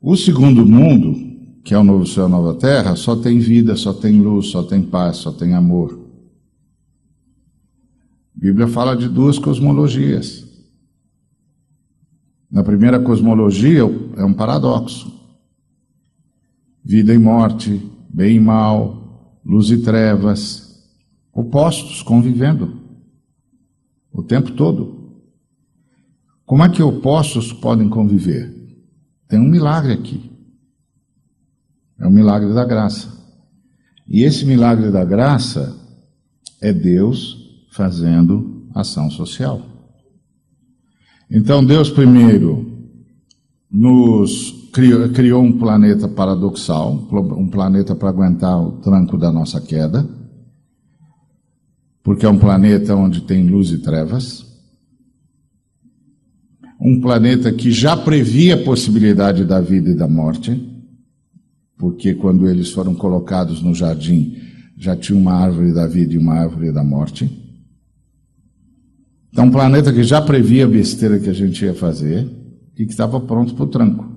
O 0.02 0.18
segundo 0.18 0.66
mundo, 0.66 1.16
que 1.64 1.76
é 1.76 1.78
o 1.78 1.84
novo 1.84 2.08
céu 2.08 2.24
e 2.24 2.26
a 2.26 2.30
nova 2.30 2.56
terra, 2.56 2.96
só 2.96 3.16
tem 3.16 3.38
vida, 3.38 3.76
só 3.76 3.94
tem 3.94 4.20
luz, 4.20 4.48
só 4.48 4.64
tem 4.64 4.82
paz, 4.82 5.18
só 5.18 5.32
tem 5.32 5.54
amor. 5.54 5.94
A 8.36 8.40
Bíblia 8.40 8.68
fala 8.68 8.98
de 8.98 9.08
duas 9.08 9.38
cosmologias. 9.38 10.47
Na 12.50 12.64
primeira 12.64 13.00
cosmologia 13.00 13.82
é 14.16 14.24
um 14.24 14.34
paradoxo: 14.34 15.14
vida 16.84 17.14
e 17.14 17.18
morte, 17.18 17.82
bem 18.10 18.38
e 18.38 18.40
mal, 18.40 19.40
luz 19.46 19.70
e 19.70 19.78
trevas, 19.82 20.90
opostos 21.34 22.02
convivendo 22.02 22.82
o 24.12 24.24
tempo 24.24 24.52
todo. 24.52 24.98
Como 26.46 26.64
é 26.64 26.70
que 26.70 26.82
opostos 26.82 27.52
podem 27.52 27.90
conviver? 27.90 28.56
Tem 29.28 29.38
um 29.38 29.50
milagre 29.50 29.94
aqui. 29.94 30.32
É 32.00 32.08
o 32.08 32.12
milagre 32.12 32.54
da 32.54 32.64
graça. 32.64 33.18
E 34.08 34.24
esse 34.24 34.46
milagre 34.46 34.90
da 34.90 35.04
graça 35.04 35.76
é 36.62 36.72
Deus 36.72 37.66
fazendo 37.72 38.70
ação 38.74 39.10
social. 39.10 39.62
Então, 41.30 41.64
Deus 41.64 41.90
primeiro 41.90 42.66
nos 43.70 44.70
criou, 44.72 45.10
criou 45.10 45.44
um 45.44 45.58
planeta 45.58 46.08
paradoxal, 46.08 47.08
um 47.12 47.48
planeta 47.48 47.96
para 47.96 48.10
aguentar 48.10 48.60
o 48.62 48.74
tranco 48.74 49.18
da 49.18 49.32
nossa 49.32 49.60
queda, 49.60 50.08
porque 52.02 52.26
é 52.26 52.30
um 52.30 52.40
planeta 52.40 52.96
onde 52.96 53.22
tem 53.22 53.48
luz 53.48 53.72
e 53.72 53.80
trevas 53.80 54.48
um 56.80 57.02
planeta 57.02 57.52
que 57.52 57.72
já 57.72 57.98
previa 57.98 58.56
a 58.56 58.64
possibilidade 58.64 59.44
da 59.44 59.60
vida 59.60 59.90
e 59.90 59.96
da 59.96 60.08
morte, 60.08 60.64
porque 61.78 62.14
quando 62.14 62.48
eles 62.48 62.72
foram 62.72 62.94
colocados 62.94 63.62
no 63.62 63.74
jardim, 63.74 64.38
já 64.78 64.96
tinha 64.96 65.18
uma 65.18 65.34
árvore 65.34 65.74
da 65.74 65.88
vida 65.88 66.14
e 66.14 66.18
uma 66.18 66.36
árvore 66.36 66.72
da 66.72 66.84
morte. 66.84 67.47
Então, 69.38 69.46
um 69.46 69.52
planeta 69.52 69.94
que 69.94 70.02
já 70.02 70.20
previa 70.20 70.66
a 70.66 70.68
besteira 70.68 71.20
que 71.20 71.30
a 71.30 71.34
gente 71.34 71.64
ia 71.64 71.76
fazer 71.76 72.28
e 72.76 72.88
que 72.88 72.92
estava 72.92 73.20
pronto 73.20 73.54
para 73.54 73.66
o 73.66 73.68
tranco. 73.68 74.12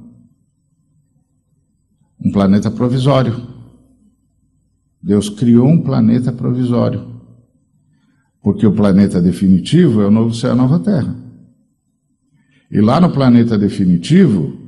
Um 2.19 2.33
planeta 2.33 2.71
provisório. 2.71 3.37
Deus 5.03 5.29
criou 5.29 5.69
um 5.69 5.83
planeta 5.83 6.33
provisório. 6.33 7.21
Porque 8.43 8.67
o 8.67 8.75
planeta 8.75 9.21
definitivo 9.21 10.01
é 10.01 10.07
o 10.07 10.11
novo 10.11 10.33
céu 10.33 10.49
e 10.49 10.53
a 10.55 10.57
nova 10.57 10.81
terra. 10.81 11.15
E 12.71 12.81
lá 12.81 12.99
no 12.99 13.13
planeta 13.13 13.59
definitivo 13.59 14.59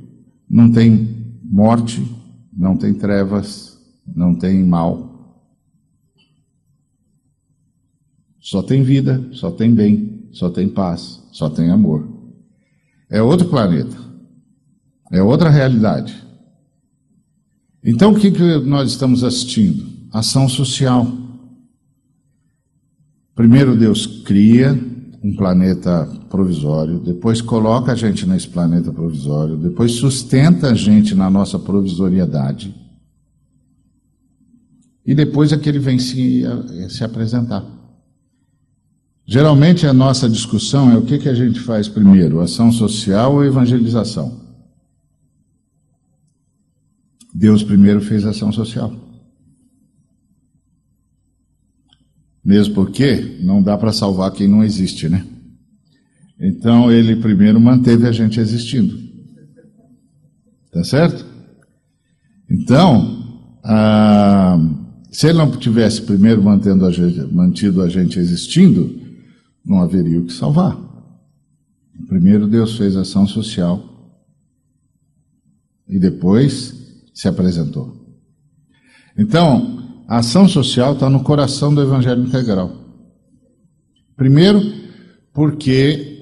não 0.47 0.71
tem 0.71 1.33
morte, 1.43 1.99
não 2.55 2.77
tem 2.77 2.93
trevas, 2.93 3.75
não 4.05 4.35
tem 4.35 4.63
mal. 4.63 5.41
Só 8.39 8.61
tem 8.61 8.83
vida, 8.83 9.29
só 9.31 9.49
tem 9.49 9.73
bem, 9.73 10.12
só 10.33 10.49
tem 10.49 10.67
paz, 10.67 11.21
só 11.31 11.49
tem 11.49 11.69
amor. 11.69 12.07
É 13.09 13.21
outro 13.21 13.47
planeta. 13.47 13.95
É 15.11 15.21
outra 15.21 15.49
realidade. 15.49 16.21
Então 17.83 18.11
o 18.11 18.19
que, 18.19 18.31
que 18.31 18.57
nós 18.59 18.89
estamos 18.89 19.23
assistindo? 19.23 19.85
Ação 20.11 20.49
social. 20.49 21.07
Primeiro 23.35 23.77
Deus 23.77 24.05
cria 24.25 24.73
um 25.23 25.35
planeta 25.35 26.05
provisório, 26.29 26.99
depois 26.99 27.41
coloca 27.41 27.93
a 27.93 27.95
gente 27.95 28.25
nesse 28.27 28.47
planeta 28.47 28.91
provisório, 28.91 29.55
depois 29.55 29.93
sustenta 29.93 30.71
a 30.71 30.73
gente 30.73 31.15
na 31.15 31.29
nossa 31.29 31.57
provisoriedade, 31.57 32.75
e 35.05 35.15
depois 35.15 35.53
é 35.53 35.57
que 35.57 35.69
ele 35.69 35.79
vem 35.79 35.97
se, 35.97 36.43
se 36.89 37.03
apresentar. 37.03 37.65
Geralmente 39.25 39.87
a 39.87 39.93
nossa 39.93 40.29
discussão 40.29 40.91
é 40.91 40.97
o 40.97 41.05
que, 41.05 41.17
que 41.17 41.29
a 41.29 41.33
gente 41.33 41.59
faz 41.59 41.87
primeiro, 41.87 42.41
ação 42.41 42.71
social 42.71 43.35
ou 43.35 43.45
evangelização? 43.45 44.41
Deus 47.33 47.63
primeiro 47.63 48.01
fez 48.01 48.25
ação 48.25 48.51
social. 48.51 48.93
Mesmo 52.43 52.75
porque 52.75 53.39
não 53.41 53.63
dá 53.63 53.77
para 53.77 53.93
salvar 53.93 54.31
quem 54.31 54.47
não 54.47 54.63
existe, 54.63 55.07
né? 55.07 55.25
Então 56.37 56.91
ele 56.91 57.15
primeiro 57.15 57.59
manteve 57.59 58.05
a 58.05 58.11
gente 58.11 58.39
existindo. 58.39 59.01
Tá 60.71 60.83
certo? 60.83 61.25
Então, 62.49 63.39
ah, 63.63 64.59
se 65.09 65.27
ele 65.27 65.37
não 65.37 65.49
tivesse 65.51 66.01
primeiro 66.01 66.43
mantendo 66.43 66.85
a 66.85 66.91
gente, 66.91 67.33
mantido 67.33 67.81
a 67.81 67.87
gente 67.87 68.19
existindo, 68.19 69.02
não 69.65 69.81
haveria 69.81 70.19
o 70.19 70.25
que 70.25 70.33
salvar. 70.33 70.77
Primeiro 72.07 72.47
Deus 72.47 72.77
fez 72.77 72.95
ação 72.95 73.25
social 73.25 73.81
e 75.87 75.99
depois 75.99 76.73
se 77.13 77.27
apresentou. 77.27 78.03
Então, 79.17 80.03
a 80.07 80.17
ação 80.17 80.47
social 80.47 80.93
está 80.93 81.09
no 81.09 81.23
coração 81.23 81.73
do 81.73 81.81
Evangelho 81.81 82.23
integral. 82.23 82.71
Primeiro, 84.15 84.61
porque 85.33 86.13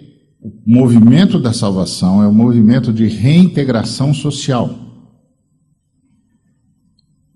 o 0.42 0.52
movimento 0.66 1.40
da 1.40 1.54
salvação 1.54 2.22
é 2.24 2.28
um 2.28 2.34
movimento 2.34 2.92
de 2.92 3.08
reintegração 3.08 4.14
social. 4.14 4.70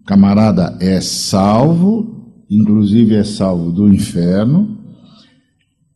O 0.01 0.03
camarada 0.05 0.77
é 0.79 1.01
salvo, 1.01 2.43
inclusive 2.50 3.15
é 3.15 3.24
salvo 3.24 3.71
do 3.71 3.88
inferno, 3.93 4.75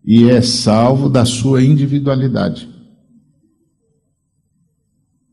e 0.04 0.30
é 0.30 0.42
salvo 0.42 1.10
da 1.10 1.26
sua 1.26 1.64
individualidade. 1.64 2.68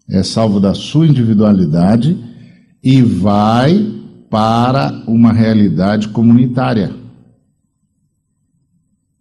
É 0.09 0.23
salvo 0.23 0.61
da 0.61 0.75
sua 0.75 1.07
individualidade 1.07 2.17
e 2.83 3.03
vai 3.03 3.95
para 4.31 5.05
uma 5.09 5.33
realidade 5.33 6.09
comunitária. 6.09 6.95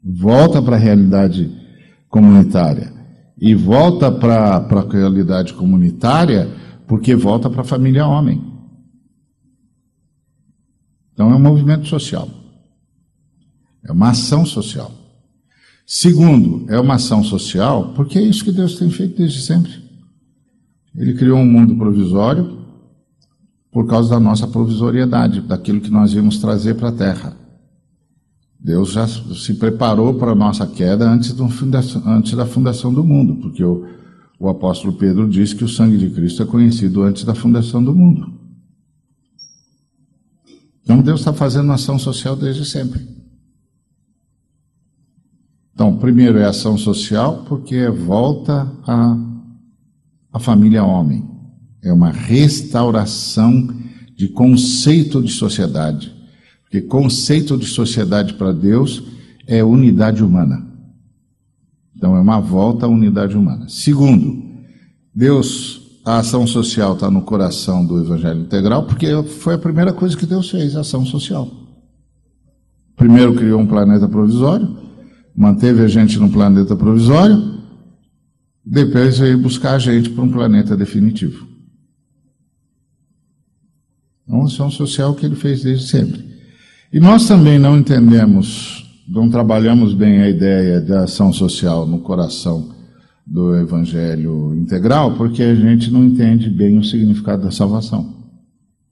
Volta 0.03 0.61
para 0.61 0.75
a 0.75 0.79
realidade 0.79 1.51
comunitária. 2.09 2.93
E 3.37 3.55
volta 3.55 4.11
para 4.11 4.57
a 4.57 4.91
realidade 4.91 5.53
comunitária 5.53 6.49
porque 6.87 7.15
volta 7.15 7.49
para 7.49 7.61
a 7.61 7.65
família 7.65 8.05
homem. 8.05 8.41
Então 11.11 11.31
é 11.31 11.35
um 11.35 11.39
movimento 11.39 11.87
social. 11.87 12.29
É 13.83 13.91
uma 13.91 14.09
ação 14.09 14.45
social. 14.45 15.04
Segundo, 15.85 16.65
é 16.67 16.79
uma 16.79 16.95
ação 16.95 17.23
social, 17.23 17.93
porque 17.93 18.17
é 18.17 18.21
isso 18.21 18.43
que 18.43 18.51
Deus 18.51 18.75
tem 18.77 18.89
feito 18.89 19.17
desde 19.17 19.41
sempre. 19.41 19.71
Ele 20.95 21.13
criou 21.13 21.37
um 21.37 21.45
mundo 21.45 21.75
provisório 21.75 22.65
por 23.71 23.85
causa 23.85 24.09
da 24.09 24.19
nossa 24.19 24.47
provisoriedade, 24.47 25.41
daquilo 25.41 25.81
que 25.81 25.91
nós 25.91 26.13
íamos 26.13 26.39
trazer 26.39 26.75
para 26.75 26.89
a 26.89 26.93
terra. 26.93 27.37
Deus 28.57 28.93
já 28.93 29.05
se 29.07 29.53
preparou 29.55 30.15
para 30.15 30.31
a 30.31 30.35
nossa 30.35 30.65
queda 30.65 31.07
antes, 31.07 31.35
antes, 32.05 32.31
da 32.31 32.45
fundação 32.47 32.91
do 32.91 33.03
mundo, 33.03 33.35
porque 33.35 33.63
o, 33.63 33.85
o 34.39 34.49
apóstolo 34.49 34.93
Pedro 34.93 35.29
diz 35.29 35.53
que 35.53 35.63
o 35.63 35.69
sangue 35.69 35.97
de 35.97 36.09
Cristo 36.09 36.41
é 36.41 36.45
conhecido 36.45 37.03
antes 37.03 37.23
da 37.23 37.35
fundação 37.35 37.83
do 37.83 37.93
mundo. 37.93 38.33
Então 40.81 40.99
Deus 41.01 41.19
está 41.19 41.33
fazendo 41.33 41.71
ação 41.71 41.99
social 41.99 42.35
desde 42.35 42.65
sempre. 42.65 43.05
Então, 45.75 45.97
primeiro 45.97 46.37
é 46.37 46.45
ação 46.45 46.77
social, 46.77 47.43
porque 47.49 47.75
é 47.75 47.91
volta 47.91 48.71
à, 48.87 49.17
à 50.31 50.39
família 50.39 50.85
homem. 50.85 51.29
É 51.83 51.91
uma 51.91 52.09
restauração 52.09 53.67
de 54.15 54.29
conceito 54.29 55.21
de 55.21 55.33
sociedade. 55.33 56.15
Porque 56.63 56.81
conceito 56.81 57.57
de 57.57 57.65
sociedade 57.65 58.35
para 58.35 58.53
Deus 58.53 59.03
é 59.45 59.65
unidade 59.65 60.23
humana. 60.23 60.65
Então, 61.93 62.15
é 62.15 62.21
uma 62.21 62.39
volta 62.39 62.85
à 62.85 62.89
unidade 62.89 63.35
humana. 63.35 63.67
Segundo, 63.67 64.45
Deus, 65.13 65.99
a 66.05 66.19
ação 66.19 66.47
social 66.47 66.93
está 66.93 67.11
no 67.11 67.23
coração 67.23 67.85
do 67.85 67.99
Evangelho 67.99 68.39
Integral, 68.39 68.83
porque 68.85 69.07
foi 69.23 69.55
a 69.55 69.59
primeira 69.59 69.91
coisa 69.91 70.15
que 70.15 70.25
Deus 70.25 70.49
fez, 70.49 70.73
a 70.77 70.81
ação 70.81 71.05
social. 71.05 71.51
Primeiro 72.95 73.35
criou 73.35 73.59
um 73.59 73.67
planeta 73.67 74.07
provisório, 74.07 74.84
manteve 75.35 75.81
a 75.81 75.87
gente 75.87 76.17
num 76.17 76.31
planeta 76.31 76.75
provisório, 76.75 77.55
depois 78.65 79.19
veio 79.19 79.37
buscar 79.37 79.75
a 79.75 79.79
gente 79.79 80.09
para 80.09 80.23
um 80.23 80.31
planeta 80.31 80.75
definitivo. 80.75 81.47
É 84.27 84.33
uma 84.33 84.45
ação 84.45 84.71
social 84.71 85.13
que 85.13 85.25
ele 85.25 85.35
fez 85.35 85.61
desde 85.61 85.87
sempre. 85.87 86.25
E 86.91 86.99
nós 86.99 87.27
também 87.27 87.59
não 87.59 87.77
entendemos, 87.77 89.03
não 89.07 89.29
trabalhamos 89.29 89.93
bem 89.93 90.21
a 90.21 90.29
ideia 90.29 90.81
da 90.81 91.03
ação 91.03 91.31
social 91.31 91.85
no 91.85 91.99
coração 91.99 92.73
do 93.25 93.55
Evangelho 93.55 94.55
integral, 94.55 95.15
porque 95.15 95.43
a 95.43 95.53
gente 95.53 95.91
não 95.91 96.03
entende 96.03 96.49
bem 96.49 96.77
o 96.77 96.83
significado 96.83 97.43
da 97.43 97.51
salvação. 97.51 98.01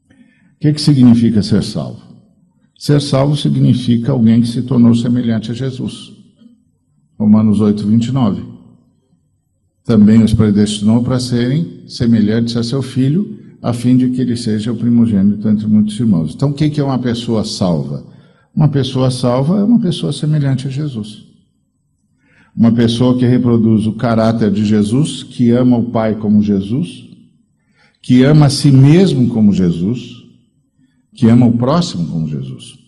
O 0.09 0.59
que, 0.59 0.73
que 0.73 0.81
significa 0.81 1.41
ser 1.41 1.63
salvo? 1.63 2.01
Ser 2.77 3.01
salvo 3.01 3.35
significa 3.35 4.11
alguém 4.11 4.41
que 4.41 4.47
se 4.47 4.61
tornou 4.63 4.93
semelhante 4.95 5.51
a 5.51 5.53
Jesus. 5.53 6.22
Romanos 7.17 7.61
8, 7.61 7.85
29. 7.87 8.43
Também 9.85 10.23
os 10.23 10.33
predestinou 10.33 11.03
para 11.03 11.19
serem 11.19 11.83
semelhantes 11.87 12.55
a 12.55 12.63
seu 12.63 12.81
filho, 12.81 13.39
a 13.61 13.73
fim 13.73 13.97
de 13.97 14.09
que 14.09 14.21
ele 14.21 14.35
seja 14.35 14.71
o 14.71 14.75
primogênito 14.75 15.47
entre 15.47 15.67
muitos 15.67 15.99
irmãos. 15.99 16.33
Então, 16.33 16.49
o 16.49 16.53
que 16.53 16.79
é 16.79 16.83
uma 16.83 16.99
pessoa 16.99 17.43
salva? 17.43 18.05
Uma 18.55 18.69
pessoa 18.69 19.09
salva 19.09 19.59
é 19.59 19.63
uma 19.63 19.79
pessoa 19.79 20.13
semelhante 20.13 20.67
a 20.67 20.69
Jesus. 20.69 21.25
Uma 22.55 22.71
pessoa 22.71 23.17
que 23.17 23.25
reproduz 23.25 23.87
o 23.87 23.93
caráter 23.93 24.51
de 24.51 24.63
Jesus, 24.63 25.23
que 25.23 25.49
ama 25.51 25.77
o 25.77 25.89
Pai 25.89 26.15
como 26.15 26.41
Jesus, 26.41 27.09
que 28.01 28.23
ama 28.23 28.45
a 28.45 28.49
si 28.49 28.71
mesmo 28.71 29.27
como 29.29 29.53
Jesus, 29.53 30.23
que 31.15 31.27
ama 31.27 31.47
o 31.47 31.57
próximo 31.57 32.05
como 32.07 32.27
Jesus. 32.27 32.82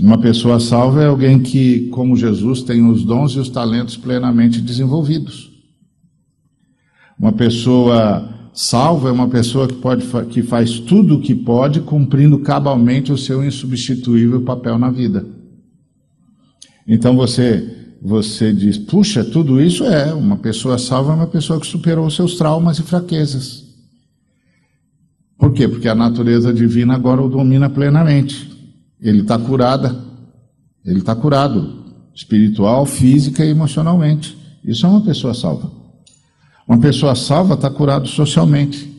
Uma 0.00 0.18
pessoa 0.18 0.58
salva 0.58 1.02
é 1.02 1.06
alguém 1.06 1.40
que, 1.40 1.88
como 1.88 2.16
Jesus, 2.16 2.62
tem 2.62 2.88
os 2.88 3.04
dons 3.04 3.32
e 3.32 3.38
os 3.38 3.50
talentos 3.50 3.96
plenamente 3.96 4.60
desenvolvidos. 4.60 5.50
Uma 7.18 7.32
pessoa 7.32 8.50
salva 8.54 9.10
é 9.10 9.12
uma 9.12 9.28
pessoa 9.28 9.68
que, 9.68 9.74
pode, 9.74 10.06
que 10.30 10.42
faz 10.42 10.80
tudo 10.80 11.16
o 11.16 11.20
que 11.20 11.34
pode, 11.34 11.80
cumprindo 11.80 12.38
cabalmente 12.38 13.12
o 13.12 13.18
seu 13.18 13.44
insubstituível 13.44 14.40
papel 14.42 14.78
na 14.78 14.90
vida. 14.90 15.26
Então 16.86 17.14
você 17.14 17.76
você 18.02 18.50
diz, 18.50 18.78
puxa, 18.78 19.22
tudo 19.22 19.60
isso 19.60 19.84
é 19.84 20.14
uma 20.14 20.38
pessoa 20.38 20.78
salva, 20.78 21.12
é 21.12 21.16
uma 21.16 21.26
pessoa 21.26 21.60
que 21.60 21.66
superou 21.66 22.06
os 22.06 22.16
seus 22.16 22.36
traumas 22.36 22.78
e 22.78 22.82
fraquezas. 22.82 23.66
Por 25.36 25.52
quê? 25.52 25.68
Porque 25.68 25.88
a 25.88 25.94
natureza 25.94 26.52
divina 26.52 26.94
agora 26.94 27.20
o 27.20 27.28
domina 27.28 27.68
plenamente. 27.68 28.49
Ele 29.00 29.20
está 29.22 29.38
curada. 29.38 29.96
Ele 30.84 30.98
está 30.98 31.14
curado. 31.14 31.78
espiritual, 32.14 32.84
física 32.84 33.44
e 33.44 33.50
emocionalmente. 33.50 34.36
Isso 34.64 34.84
é 34.84 34.88
uma 34.88 35.00
pessoa 35.00 35.32
salva. 35.32 35.70
Uma 36.68 36.78
pessoa 36.78 37.14
salva 37.14 37.54
está 37.54 37.70
curado 37.70 38.08
socialmente. 38.08 38.90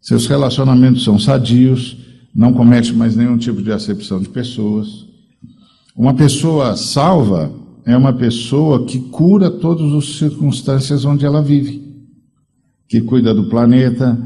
Seus 0.00 0.26
relacionamentos 0.26 1.04
são 1.04 1.18
sadios, 1.18 1.98
não 2.34 2.52
comete 2.52 2.92
mais 2.92 3.16
nenhum 3.16 3.36
tipo 3.36 3.62
de 3.62 3.72
acepção 3.72 4.20
de 4.20 4.28
pessoas. 4.28 5.06
Uma 5.96 6.14
pessoa 6.14 6.76
salva 6.76 7.52
é 7.84 7.96
uma 7.96 8.12
pessoa 8.12 8.84
que 8.84 8.98
cura 8.98 9.50
todas 9.50 9.92
as 9.92 10.16
circunstâncias 10.16 11.04
onde 11.04 11.24
ela 11.24 11.42
vive, 11.42 11.82
que 12.88 13.00
cuida 13.00 13.32
do 13.32 13.48
planeta 13.48 14.18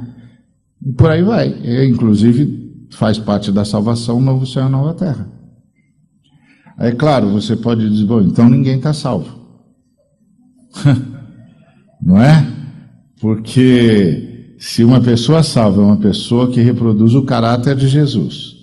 e 0.85 0.93
por 0.93 1.11
aí 1.11 1.23
vai. 1.23 1.49
É, 1.63 1.85
inclusive, 1.85 2.70
faz 2.91 3.19
parte 3.19 3.51
da 3.53 3.65
salvação 3.65 4.21
novo 4.21 4.47
céu 4.47 4.67
e 4.67 4.71
nova 4.71 4.95
terra. 4.95 5.29
É 6.79 6.91
claro, 6.93 7.29
você 7.29 7.55
pode 7.55 7.89
dizer, 7.89 8.07
bom, 8.07 8.23
então 8.23 8.49
ninguém 8.49 8.77
está 8.77 8.93
salvo. 8.93 9.39
Não 12.03 12.21
é? 12.21 12.47
Porque 13.21 14.55
se 14.59 14.83
uma 14.83 15.01
pessoa 15.01 15.43
salva 15.43 15.83
é 15.83 15.85
uma 15.85 15.97
pessoa 15.99 16.51
que 16.51 16.61
reproduz 16.61 17.15
o 17.15 17.23
caráter 17.23 17.77
de 17.77 17.87
Jesus, 17.87 18.57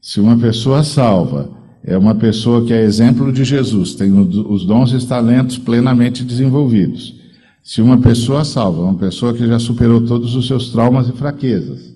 se 0.00 0.20
uma 0.20 0.38
pessoa 0.38 0.84
salva 0.84 1.50
é 1.82 1.96
uma 1.96 2.14
pessoa 2.14 2.64
que 2.64 2.72
é 2.72 2.82
exemplo 2.82 3.32
de 3.32 3.44
Jesus, 3.44 3.94
tem 3.94 4.12
os 4.12 4.64
dons 4.64 4.90
e 4.90 4.96
os 4.96 5.04
talentos 5.04 5.58
plenamente 5.58 6.24
desenvolvidos. 6.24 7.14
Se 7.62 7.82
uma 7.82 7.98
pessoa 7.98 8.44
salva, 8.44 8.82
uma 8.82 8.94
pessoa 8.94 9.34
que 9.34 9.46
já 9.46 9.58
superou 9.58 10.00
todos 10.00 10.36
os 10.36 10.46
seus 10.46 10.70
traumas 10.70 11.08
e 11.08 11.12
fraquezas, 11.12 11.95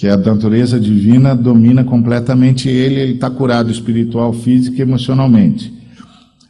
que 0.00 0.08
a 0.08 0.16
natureza 0.16 0.80
divina 0.80 1.36
domina 1.36 1.84
completamente 1.84 2.70
ele, 2.70 2.98
ele 2.98 3.12
está 3.12 3.28
curado 3.28 3.70
espiritual, 3.70 4.32
físico 4.32 4.78
e 4.78 4.80
emocionalmente. 4.80 5.70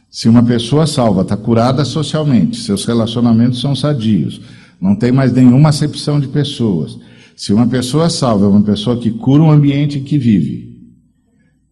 Se 0.09 0.29
uma 0.29 0.41
pessoa 0.41 0.87
salva, 0.87 1.23
está 1.23 1.35
curada 1.35 1.83
socialmente, 1.83 2.55
seus 2.55 2.85
relacionamentos 2.85 3.59
são 3.59 3.75
sadios, 3.75 4.39
não 4.79 4.95
tem 4.95 5.11
mais 5.11 5.33
nenhuma 5.33 5.67
acepção 5.67 6.17
de 6.17 6.29
pessoas. 6.29 6.97
Se 7.35 7.51
uma 7.51 7.67
pessoa 7.67 8.09
salva, 8.09 8.45
é 8.45 8.47
uma 8.47 8.61
pessoa 8.61 8.97
que 8.97 9.11
cura 9.11 9.43
o 9.43 9.51
ambiente 9.51 9.99
em 9.99 10.03
que 10.05 10.17
vive, 10.17 10.93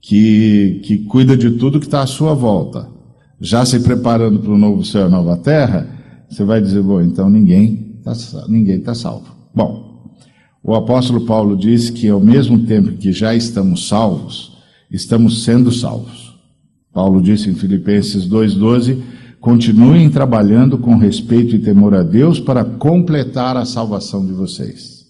que, 0.02 0.82
que 0.84 0.98
cuida 1.06 1.38
de 1.38 1.52
tudo 1.52 1.80
que 1.80 1.86
está 1.86 2.02
à 2.02 2.08
sua 2.08 2.34
volta, 2.34 2.90
já 3.40 3.66
se 3.66 3.80
preparando 3.80 4.40
para 4.40 4.52
o 4.52 4.58
novo 4.58 4.84
céu 4.84 5.04
e 5.04 5.06
a 5.06 5.10
nova 5.10 5.38
terra, 5.38 5.88
você 6.30 6.44
vai 6.44 6.60
dizer, 6.60 6.84
bom, 6.84 7.00
então 7.00 7.30
ninguém 7.30 7.96
está 8.06 8.48
ninguém 8.50 8.82
tá 8.82 8.94
salvo. 8.94 9.34
Bom, 9.56 9.89
o 10.64 10.76
apóstolo 10.76 11.26
Paulo 11.26 11.56
diz 11.56 11.90
que 11.90 12.10
ao 12.10 12.20
mesmo 12.20 12.60
tempo 12.66 12.92
que 12.94 13.12
já 13.12 13.34
estamos 13.34 13.88
salvos, 13.88 14.58
estamos 14.92 15.44
sendo 15.44 15.72
salvos. 15.72 16.38
Paulo 16.94 17.22
disse 17.22 17.50
em 17.50 17.56
Filipenses 17.56 18.28
2,12: 18.28 19.02
continuem 19.40 20.10
trabalhando 20.10 20.78
com 20.78 20.98
respeito 20.98 21.56
e 21.56 21.60
temor 21.60 21.94
a 21.94 22.04
Deus 22.04 22.40
para 22.40 22.66
completar 22.66 23.56
a 23.56 23.66
salvação 23.66 24.26
de 24.26 24.34
vocês. 24.34 25.06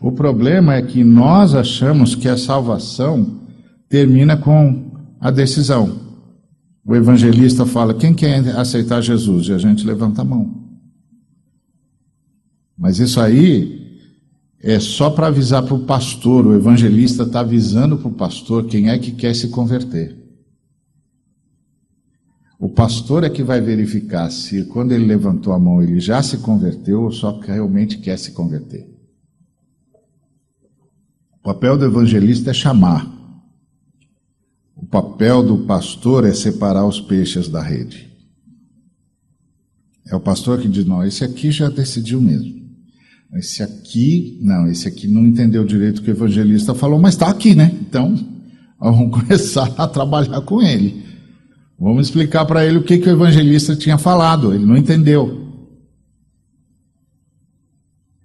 O 0.00 0.12
problema 0.12 0.74
é 0.74 0.82
que 0.82 1.02
nós 1.02 1.54
achamos 1.54 2.14
que 2.14 2.28
a 2.28 2.36
salvação 2.36 3.40
termina 3.88 4.36
com 4.36 4.92
a 5.20 5.30
decisão. 5.30 5.98
O 6.86 6.94
evangelista 6.94 7.64
fala: 7.64 7.94
quem 7.94 8.14
quer 8.14 8.46
aceitar 8.56 9.00
Jesus? 9.00 9.48
E 9.48 9.52
a 9.52 9.58
gente 9.58 9.86
levanta 9.86 10.22
a 10.22 10.24
mão. 10.24 10.62
Mas 12.76 12.98
isso 12.98 13.20
aí 13.20 13.73
é 14.66 14.80
só 14.80 15.10
para 15.10 15.26
avisar 15.26 15.62
para 15.62 15.74
o 15.74 15.84
pastor. 15.84 16.46
O 16.46 16.54
evangelista 16.54 17.24
está 17.24 17.40
avisando 17.40 17.98
para 17.98 18.08
o 18.08 18.14
pastor 18.14 18.64
quem 18.64 18.88
é 18.88 18.98
que 18.98 19.12
quer 19.12 19.34
se 19.36 19.48
converter. 19.48 20.16
O 22.58 22.70
pastor 22.70 23.24
é 23.24 23.28
que 23.28 23.42
vai 23.42 23.60
verificar 23.60 24.30
se 24.30 24.64
quando 24.64 24.92
ele 24.92 25.04
levantou 25.04 25.52
a 25.52 25.58
mão 25.58 25.82
ele 25.82 26.00
já 26.00 26.22
se 26.22 26.38
converteu 26.38 27.02
ou 27.02 27.12
só 27.12 27.38
realmente 27.40 27.98
quer 27.98 28.18
se 28.18 28.32
converter. 28.32 28.88
O 31.40 31.42
papel 31.42 31.76
do 31.76 31.84
evangelista 31.84 32.50
é 32.50 32.54
chamar. 32.54 33.12
O 34.74 34.86
papel 34.86 35.42
do 35.42 35.66
pastor 35.66 36.24
é 36.24 36.32
separar 36.32 36.86
os 36.86 37.02
peixes 37.02 37.50
da 37.50 37.60
rede. 37.60 38.10
É 40.06 40.16
o 40.16 40.20
pastor 40.20 40.58
que 40.58 40.68
diz: 40.68 40.86
não, 40.86 41.04
esse 41.04 41.22
aqui 41.22 41.50
já 41.50 41.68
decidiu 41.68 42.18
mesmo. 42.18 42.63
Esse 43.34 43.62
aqui, 43.62 44.38
não, 44.40 44.68
esse 44.68 44.86
aqui 44.86 45.08
não 45.08 45.26
entendeu 45.26 45.64
direito 45.64 45.98
o 45.98 46.02
que 46.02 46.10
o 46.10 46.12
evangelista 46.12 46.74
falou, 46.74 47.00
mas 47.00 47.14
está 47.14 47.28
aqui, 47.28 47.54
né? 47.54 47.74
Então, 47.80 48.14
vamos 48.78 49.10
começar 49.10 49.72
a 49.76 49.88
trabalhar 49.88 50.40
com 50.42 50.62
ele. 50.62 51.02
Vamos 51.78 52.06
explicar 52.06 52.44
para 52.44 52.64
ele 52.64 52.78
o 52.78 52.84
que, 52.84 52.98
que 52.98 53.08
o 53.08 53.12
evangelista 53.12 53.74
tinha 53.74 53.98
falado, 53.98 54.54
ele 54.54 54.64
não 54.64 54.76
entendeu. 54.76 55.42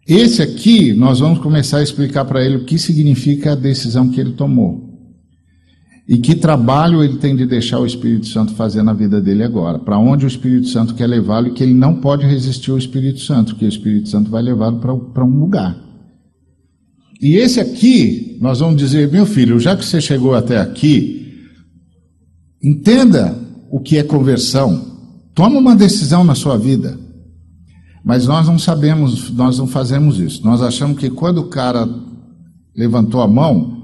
Esse 0.07 0.41
aqui, 0.41 0.93
nós 0.93 1.19
vamos 1.19 1.39
começar 1.39 1.77
a 1.77 1.83
explicar 1.83 2.25
para 2.25 2.43
ele 2.43 2.57
o 2.57 2.65
que 2.65 2.77
significa 2.77 3.51
a 3.51 3.55
decisão 3.55 4.09
que 4.09 4.19
ele 4.19 4.33
tomou. 4.33 4.88
E 6.09 6.17
que 6.17 6.33
trabalho 6.33 7.03
ele 7.03 7.17
tem 7.17 7.35
de 7.35 7.45
deixar 7.45 7.77
o 7.77 7.85
Espírito 7.85 8.25
Santo 8.25 8.55
fazer 8.55 8.81
na 8.81 8.93
vida 8.93 9.21
dele 9.21 9.43
agora? 9.43 9.77
Para 9.77 9.99
onde 9.99 10.25
o 10.25 10.27
Espírito 10.27 10.67
Santo 10.67 10.95
quer 10.95 11.05
levá-lo 11.05 11.49
e 11.49 11.51
que 11.51 11.61
ele 11.61 11.75
não 11.75 12.01
pode 12.01 12.25
resistir 12.25 12.71
ao 12.71 12.79
Espírito 12.79 13.19
Santo, 13.19 13.55
que 13.55 13.63
o 13.63 13.69
Espírito 13.69 14.09
Santo 14.09 14.27
vai 14.31 14.41
levá-lo 14.41 14.79
para 14.79 15.23
um 15.23 15.39
lugar. 15.39 15.77
E 17.21 17.35
esse 17.35 17.59
aqui, 17.59 18.39
nós 18.41 18.59
vamos 18.59 18.77
dizer, 18.77 19.11
meu 19.11 19.23
filho, 19.23 19.59
já 19.59 19.75
que 19.75 19.85
você 19.85 20.01
chegou 20.01 20.33
até 20.33 20.57
aqui, 20.57 21.45
entenda 22.63 23.37
o 23.69 23.79
que 23.79 23.99
é 23.99 24.01
conversão. 24.01 24.97
Toma 25.35 25.59
uma 25.59 25.75
decisão 25.75 26.23
na 26.23 26.33
sua 26.33 26.57
vida. 26.57 26.99
Mas 28.03 28.25
nós 28.25 28.47
não 28.47 28.57
sabemos, 28.57 29.29
nós 29.29 29.59
não 29.59 29.67
fazemos 29.67 30.19
isso. 30.19 30.43
Nós 30.43 30.63
achamos 30.63 30.97
que 30.97 31.11
quando 31.11 31.37
o 31.37 31.49
cara 31.49 31.87
levantou 32.75 33.21
a 33.21 33.27
mão, 33.27 33.78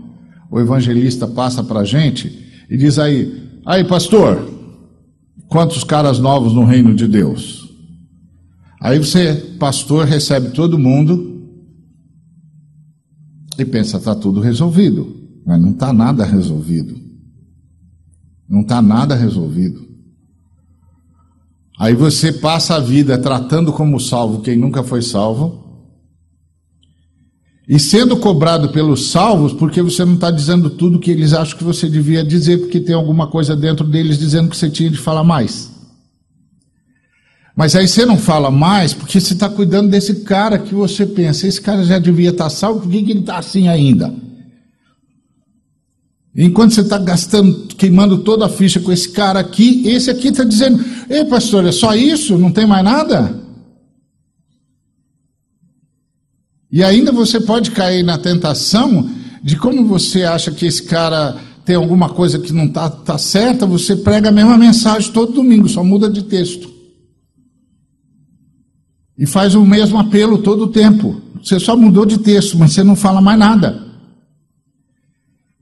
o 0.55 0.59
evangelista 0.61 1.27
passa 1.27 1.61
para 1.61 1.81
a 1.81 1.83
gente 1.83 2.65
e 2.69 2.77
diz 2.77 2.97
aí: 2.97 3.59
aí, 3.65 3.83
pastor, 3.83 4.49
quantos 5.49 5.83
caras 5.83 6.17
novos 6.17 6.53
no 6.53 6.63
reino 6.63 6.95
de 6.95 7.09
Deus? 7.09 7.69
Aí 8.79 8.97
você, 8.97 9.35
pastor, 9.59 10.05
recebe 10.05 10.51
todo 10.51 10.79
mundo 10.79 11.45
e 13.59 13.65
pensa: 13.65 13.97
está 13.97 14.15
tudo 14.15 14.39
resolvido. 14.39 15.25
Mas 15.45 15.61
não 15.61 15.71
está 15.71 15.91
nada 15.91 16.23
resolvido. 16.23 16.95
Não 18.47 18.61
está 18.61 18.81
nada 18.81 19.13
resolvido. 19.13 19.85
Aí 21.77 21.93
você 21.93 22.31
passa 22.31 22.75
a 22.75 22.79
vida 22.79 23.17
tratando 23.17 23.73
como 23.73 23.99
salvo 23.99 24.41
quem 24.41 24.55
nunca 24.55 24.81
foi 24.81 25.01
salvo 25.01 25.64
e 27.67 27.79
sendo 27.79 28.17
cobrado 28.17 28.69
pelos 28.69 29.09
salvos, 29.09 29.51
porque 29.51 29.81
você 29.81 30.05
não 30.05 30.13
está 30.13 30.29
dizendo 30.29 30.69
tudo 30.69 30.99
que 30.99 31.09
eles 31.09 31.33
acham 31.33 31.57
que 31.57 31.63
você 31.63 31.89
devia 31.89 32.23
dizer, 32.23 32.59
porque 32.59 32.79
tem 32.79 32.93
alguma 32.93 33.27
coisa 33.27 33.55
dentro 33.55 33.85
deles 33.85 34.19
dizendo 34.19 34.49
que 34.49 34.57
você 34.57 34.69
tinha 34.69 34.89
de 34.89 34.97
falar 34.97 35.23
mais. 35.23 35.71
Mas 37.55 37.75
aí 37.75 37.87
você 37.87 38.05
não 38.05 38.17
fala 38.17 38.51
mais, 38.51 38.93
porque 38.93 39.19
você 39.19 39.33
está 39.33 39.49
cuidando 39.49 39.89
desse 39.89 40.23
cara 40.23 40.59
que 40.59 40.75
você 40.75 41.05
pensa, 41.05 41.47
esse 41.47 41.59
cara 41.59 41.83
já 41.83 41.97
devia 41.97 42.29
estar 42.29 42.45
tá 42.45 42.49
salvo, 42.49 42.81
por 42.81 42.91
que, 42.91 43.01
que 43.01 43.11
ele 43.11 43.21
está 43.21 43.37
assim 43.37 43.67
ainda? 43.67 44.13
Enquanto 46.35 46.73
você 46.73 46.81
está 46.81 46.97
gastando, 46.97 47.67
queimando 47.77 48.17
toda 48.19 48.45
a 48.45 48.49
ficha 48.49 48.79
com 48.79 48.91
esse 48.91 49.09
cara 49.09 49.39
aqui, 49.39 49.87
esse 49.87 50.11
aqui 50.11 50.27
está 50.27 50.43
dizendo: 50.43 50.83
Ei, 51.09 51.23
pastor, 51.23 51.65
é 51.65 51.71
só 51.71 51.95
isso? 51.95 52.37
Não 52.37 52.51
tem 52.51 52.67
mais 52.67 52.83
nada? 52.83 53.44
E 56.75 56.83
ainda 56.83 57.09
você 57.09 57.39
pode 57.39 57.71
cair 57.71 58.03
na 58.03 58.17
tentação 58.17 59.09
de 59.41 59.55
como 59.55 59.85
você 59.85 60.23
acha 60.23 60.51
que 60.51 60.65
esse 60.65 60.83
cara 60.83 61.37
tem 61.63 61.77
alguma 61.77 62.09
coisa 62.09 62.37
que 62.37 62.51
não 62.51 62.65
está 62.65 62.89
tá 62.89 63.17
certa, 63.17 63.65
você 63.65 63.95
prega 63.95 64.27
a 64.27 64.31
mesma 64.31 64.57
mensagem 64.57 65.09
todo 65.13 65.31
domingo, 65.31 65.69
só 65.69 65.81
muda 65.81 66.09
de 66.09 66.23
texto. 66.23 66.69
E 69.17 69.25
faz 69.25 69.55
o 69.55 69.65
mesmo 69.65 69.97
apelo 69.97 70.39
todo 70.39 70.65
o 70.65 70.67
tempo. 70.67 71.21
Você 71.41 71.61
só 71.61 71.77
mudou 71.77 72.05
de 72.05 72.17
texto, 72.17 72.57
mas 72.57 72.73
você 72.73 72.83
não 72.83 72.97
fala 72.97 73.21
mais 73.21 73.39
nada. 73.39 73.81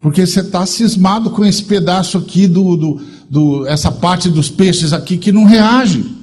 Porque 0.01 0.25
você 0.25 0.39
está 0.39 0.65
cismado 0.65 1.29
com 1.29 1.45
esse 1.45 1.63
pedaço 1.63 2.17
aqui 2.17 2.47
do, 2.47 2.75
do, 2.75 3.01
do, 3.29 3.67
essa 3.67 3.91
parte 3.91 4.29
dos 4.29 4.49
peixes 4.49 4.91
aqui 4.91 5.17
que 5.17 5.31
não 5.31 5.43
reage. 5.43 6.22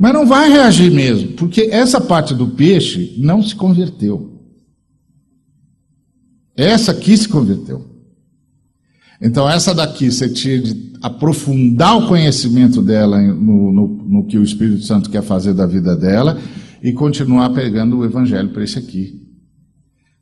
Mas 0.00 0.14
não 0.14 0.26
vai 0.26 0.48
reagir 0.48 0.90
mesmo, 0.90 1.32
porque 1.32 1.68
essa 1.70 2.00
parte 2.00 2.34
do 2.34 2.48
peixe 2.48 3.14
não 3.18 3.42
se 3.42 3.54
converteu. 3.54 4.40
Essa 6.56 6.92
aqui 6.92 7.14
se 7.14 7.28
converteu. 7.28 7.84
Então, 9.20 9.46
essa 9.46 9.74
daqui 9.74 10.10
você 10.10 10.26
tinha 10.26 10.58
de 10.58 10.94
aprofundar 11.02 11.98
o 11.98 12.08
conhecimento 12.08 12.80
dela 12.80 13.20
no, 13.20 13.70
no, 13.70 13.88
no 13.88 14.24
que 14.24 14.38
o 14.38 14.42
Espírito 14.42 14.82
Santo 14.84 15.10
quer 15.10 15.22
fazer 15.22 15.52
da 15.52 15.66
vida 15.66 15.94
dela 15.94 16.40
e 16.82 16.94
continuar 16.94 17.50
pegando 17.50 17.98
o 17.98 18.04
evangelho 18.04 18.48
para 18.48 18.64
esse 18.64 18.78
aqui. 18.78 19.20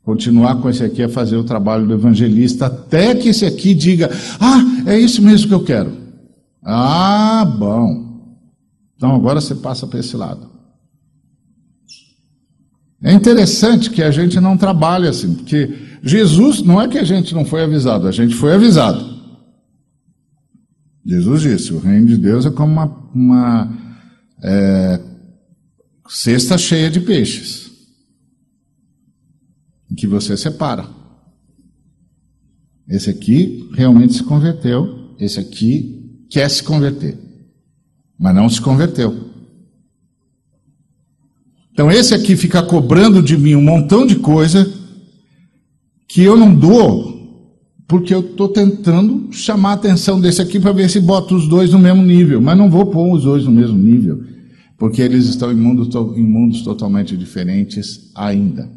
Continuar 0.03 0.55
com 0.55 0.69
esse 0.69 0.83
aqui 0.83 1.03
a 1.03 1.07
fazer 1.07 1.37
o 1.37 1.43
trabalho 1.45 1.87
do 1.87 1.93
evangelista 1.93 2.65
até 2.65 3.15
que 3.15 3.29
esse 3.29 3.45
aqui 3.45 3.73
diga: 3.73 4.09
Ah, 4.41 4.61
é 4.87 4.99
isso 4.99 5.21
mesmo 5.21 5.47
que 5.47 5.53
eu 5.53 5.63
quero. 5.63 5.93
Ah, 6.61 7.45
bom. 7.57 8.08
Então 8.99 9.15
agora 9.15 9.39
você 9.39 9.55
passa 9.55 9.87
para 9.87 10.01
esse 10.01 10.17
lado. 10.17 10.51
É 13.01 13.13
interessante 13.13 13.89
que 13.89 14.03
a 14.03 14.11
gente 14.11 14.41
não 14.41 14.57
trabalhe 14.57 15.07
assim, 15.07 15.35
porque 15.35 15.73
Jesus 16.03 16.61
não 16.61 16.81
é 16.81 16.87
que 16.89 16.97
a 16.97 17.05
gente 17.05 17.33
não 17.33 17.45
foi 17.45 17.63
avisado, 17.63 18.09
a 18.09 18.11
gente 18.11 18.35
foi 18.35 18.53
avisado. 18.53 19.17
Jesus 21.05 21.41
disse: 21.41 21.73
o 21.73 21.79
reino 21.79 22.07
de 22.07 22.17
Deus 22.17 22.45
é 22.45 22.51
como 22.51 22.73
uma, 22.73 23.09
uma 23.15 24.03
é, 24.43 25.01
cesta 26.09 26.57
cheia 26.57 26.91
de 26.91 26.99
peixes, 26.99 27.71
em 29.89 29.95
que 29.95 30.07
você 30.07 30.35
separa. 30.35 30.85
Esse 32.85 33.09
aqui 33.09 33.69
realmente 33.75 34.15
se 34.15 34.23
converteu, 34.23 35.15
esse 35.17 35.39
aqui 35.39 36.25
quer 36.29 36.49
se 36.49 36.61
converter, 36.61 37.17
mas 38.19 38.35
não 38.35 38.49
se 38.49 38.59
converteu. 38.59 39.29
Então 41.71 41.89
esse 41.89 42.13
aqui 42.13 42.35
fica 42.35 42.61
cobrando 42.61 43.23
de 43.23 43.37
mim 43.37 43.55
um 43.55 43.61
montão 43.61 44.05
de 44.05 44.17
coisa 44.17 44.69
que 46.07 46.21
eu 46.21 46.35
não 46.35 46.53
dou 46.53 47.17
porque 47.89 48.13
eu 48.13 48.19
estou 48.19 48.49
tentando 48.49 49.33
chamar 49.33 49.71
a 49.71 49.73
atenção 49.73 50.21
desse 50.21 50.39
aqui 50.39 50.59
para 50.59 50.71
ver 50.71 50.87
se 50.91 50.99
bota 50.99 51.33
os 51.33 51.47
dois 51.47 51.71
no 51.71 51.79
mesmo 51.79 52.03
nível, 52.03 52.39
mas 52.39 52.55
não 52.55 52.69
vou 52.69 52.85
pôr 52.85 53.15
os 53.15 53.23
dois 53.23 53.45
no 53.45 53.51
mesmo 53.51 53.79
nível, 53.79 54.23
porque 54.77 55.01
eles 55.01 55.25
estão 55.25 55.51
em 55.51 55.55
mundos, 55.55 55.89
em 56.15 56.23
mundos 56.23 56.61
totalmente 56.61 57.17
diferentes 57.17 58.11
ainda. 58.13 58.69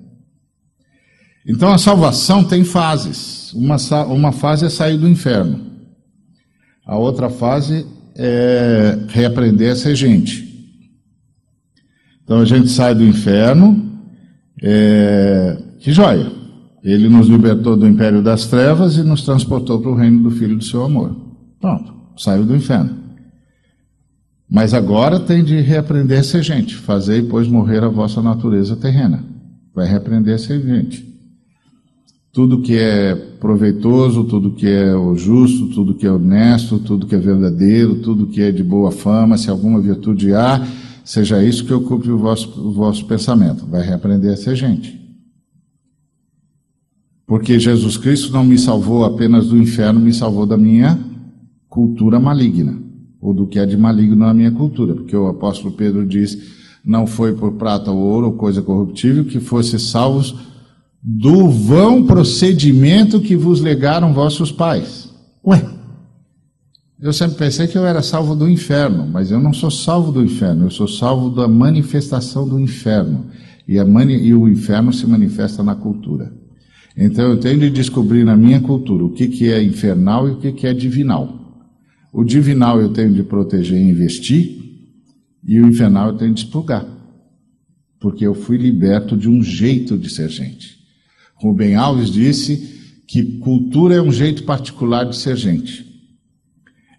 Então 1.47 1.71
a 1.71 1.77
salvação 1.77 2.43
tem 2.43 2.65
fases. 2.65 3.53
Uma, 3.53 3.77
uma 4.07 4.33
fase 4.33 4.65
é 4.65 4.71
sair 4.71 4.97
do 4.97 5.07
inferno, 5.07 5.61
a 6.87 6.97
outra 6.97 7.29
fase 7.29 7.85
é 8.17 8.99
reaprender 9.09 9.73
a 9.73 9.77
ser 9.77 9.95
gente. 9.95 10.51
Então 12.25 12.41
a 12.41 12.45
gente 12.45 12.69
sai 12.69 12.95
do 12.95 13.05
inferno, 13.05 13.91
é, 14.63 15.59
que 15.81 15.93
joia! 15.93 16.31
Ele 16.83 17.09
nos 17.09 17.29
libertou 17.29 17.77
do 17.77 17.87
império 17.87 18.23
das 18.23 18.47
trevas 18.47 18.97
e 18.97 19.03
nos 19.03 19.23
transportou 19.23 19.81
para 19.81 19.91
o 19.91 19.95
reino 19.95 20.25
do 20.25 20.31
Filho 20.31 20.57
do 20.57 20.65
seu 20.65 20.83
amor. 20.83 21.15
Pronto, 21.61 21.95
saiu 22.17 22.45
do 22.45 22.57
inferno. 22.57 23.03
Mas 24.51 24.75
agora 24.75 25.21
tem 25.21 25.45
de 25.45 25.61
reaprender 25.61 26.21
a 26.21 26.23
ser 26.25 26.43
gente. 26.43 26.75
Fazei, 26.75 27.23
pois, 27.23 27.49
morrer 27.49 27.85
a 27.85 27.89
vossa 27.89 28.21
natureza 28.21 28.77
terrena. 28.77 29.25
Vai 29.75 29.87
reaprender 29.87 30.35
a 30.35 30.39
ser 30.39 30.61
gente. 30.61 31.12
Tudo 32.33 32.63
que 32.63 32.75
é 32.75 33.15
proveitoso, 33.15 34.25
tudo 34.25 34.53
que 34.53 34.67
é 34.67 34.91
justo, 35.17 35.69
tudo 35.69 35.95
que 35.95 36.07
é 36.07 36.11
honesto, 36.11 36.79
tudo 36.79 37.07
que 37.07 37.15
é 37.15 37.19
verdadeiro, 37.19 37.97
tudo 37.97 38.27
que 38.27 38.41
é 38.41 38.51
de 38.51 38.65
boa 38.65 38.91
fama, 38.91 39.37
se 39.37 39.51
alguma 39.51 39.79
virtude 39.79 40.33
há, 40.33 40.67
seja 41.05 41.45
isso 41.45 41.67
que 41.67 41.75
ocupe 41.75 42.11
o 42.11 42.17
vosso, 42.17 42.59
o 42.59 42.73
vosso 42.73 43.05
pensamento. 43.05 43.67
Vai 43.67 43.83
reaprender 43.83 44.33
a 44.33 44.37
ser 44.37 44.57
gente. 44.57 44.99
Porque 47.27 47.61
Jesus 47.61 47.99
Cristo 47.99 48.33
não 48.33 48.45
me 48.45 48.59
salvou 48.59 49.05
apenas 49.05 49.49
do 49.49 49.59
inferno, 49.59 50.01
me 50.01 50.15
salvou 50.15 50.47
da 50.47 50.57
minha 50.57 50.99
cultura 51.69 52.19
maligna, 52.19 52.79
ou 53.21 53.35
do 53.35 53.47
que 53.47 53.59
é 53.59 53.67
de 53.67 53.77
maligno 53.77 54.17
na 54.17 54.33
minha 54.33 54.53
cultura, 54.53 54.95
porque 54.95 55.15
o 55.15 55.27
apóstolo 55.27 55.75
Pedro 55.75 56.07
diz: 56.07 56.39
não 56.83 57.07
foi 57.07 57.35
por 57.35 57.53
prata 57.53 57.91
ou 57.91 57.99
ouro 57.99 58.29
ou 58.29 58.33
coisa 58.33 58.63
corruptível 58.63 59.27
que 59.27 59.39
fosse 59.39 59.79
salvos 59.79 60.52
do 61.03 61.51
vão 61.51 62.07
procedimento 62.07 63.21
que 63.21 63.35
vos 63.35 63.61
legaram 63.61 64.15
vossos 64.15 64.53
pais. 64.53 65.13
Ué, 65.45 65.61
eu 67.01 67.13
sempre 67.13 67.37
pensei 67.37 67.67
que 67.67 67.77
eu 67.77 67.85
era 67.85 68.01
salvo 68.01 68.37
do 68.37 68.49
inferno, 68.49 69.09
mas 69.09 69.33
eu 69.33 69.41
não 69.41 69.53
sou 69.53 69.71
salvo 69.71 70.13
do 70.13 70.23
inferno, 70.23 70.67
eu 70.67 70.71
sou 70.71 70.87
salvo 70.87 71.31
da 71.31 71.49
manifestação 71.49 72.49
do 72.49 72.61
inferno. 72.61 73.27
E, 73.67 73.83
mani 73.83 74.15
e 74.15 74.33
o 74.33 74.49
inferno 74.49 74.93
se 74.93 75.05
manifesta 75.05 75.65
na 75.65 75.75
cultura. 75.75 76.33
Então 76.97 77.31
eu 77.31 77.41
tenho 77.41 77.59
de 77.59 77.71
descobrir 77.71 78.23
na 78.23 78.37
minha 78.37 78.61
cultura 78.61 79.05
o 79.05 79.11
que, 79.11 79.27
que 79.27 79.51
é 79.51 79.61
infernal 79.61 80.29
e 80.29 80.33
o 80.33 80.39
que, 80.39 80.53
que 80.53 80.67
é 80.67 80.73
divinal. 80.73 81.67
O 82.13 82.23
divinal 82.23 82.81
eu 82.81 82.91
tenho 82.91 83.13
de 83.13 83.25
proteger 83.25 83.81
e 83.81 83.91
investir, 83.91 84.61
e 85.45 85.59
o 85.59 85.67
infernal 85.67 86.09
eu 86.09 86.17
tenho 86.17 86.35
de 86.35 86.45
expurgar. 86.45 86.87
Porque 87.99 88.25
eu 88.25 88.35
fui 88.35 88.59
liberto 88.59 89.17
de 89.17 89.29
um 89.29 89.43
jeito 89.43 89.99
de 89.99 90.09
ser 90.11 90.29
gente. 90.29 90.82
Rubem 91.43 91.75
Alves 91.75 92.09
disse 92.09 93.03
que 93.07 93.39
cultura 93.39 93.97
é 93.97 94.01
um 94.01 94.13
jeito 94.13 94.45
particular 94.45 95.05
de 95.05 95.17
ser 95.17 95.37
gente. 95.37 95.85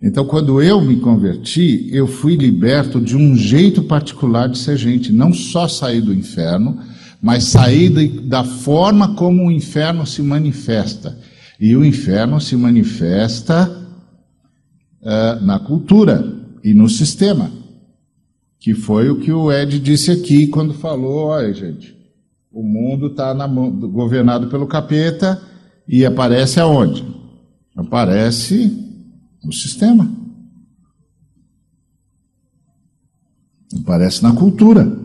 Então, 0.02 0.26
quando 0.26 0.62
eu 0.62 0.82
me 0.82 0.98
converti, 0.98 1.88
eu 1.94 2.06
fui 2.06 2.36
liberto 2.36 3.00
de 3.00 3.16
um 3.16 3.38
jeito 3.38 3.84
particular 3.84 4.50
de 4.50 4.58
ser 4.58 4.76
gente, 4.76 5.14
não 5.14 5.34
só 5.34 5.66
sair 5.66 6.02
do 6.02 6.14
inferno, 6.14 6.78
mas 7.22 7.46
sair 7.46 7.90
da 8.28 8.44
forma 8.44 9.16
como 9.16 9.48
o 9.48 9.52
inferno 9.52 10.06
se 10.06 10.22
manifesta. 10.22 11.18
E 11.58 11.74
o 11.74 11.86
inferno 11.86 12.42
se 12.42 12.58
manifesta 12.58 13.70
uh, 15.02 15.46
na 15.46 15.58
cultura 15.58 16.36
e 16.62 16.74
no 16.74 16.90
sistema, 16.90 17.50
que 18.60 18.74
foi 18.74 19.10
o 19.10 19.22
que 19.22 19.32
o 19.32 19.50
Ed 19.50 19.80
disse 19.80 20.12
aqui 20.12 20.48
quando 20.48 20.74
falou: 20.74 21.28
olha, 21.28 21.54
gente, 21.54 22.03
o 22.54 22.62
mundo 22.62 23.08
está 23.08 23.34
governado 23.48 24.48
pelo 24.48 24.68
capeta 24.68 25.42
e 25.88 26.06
aparece 26.06 26.60
aonde? 26.60 27.04
Aparece 27.76 28.72
no 29.44 29.52
sistema. 29.52 30.10
Aparece 33.82 34.22
na 34.22 34.34
cultura. 34.36 35.02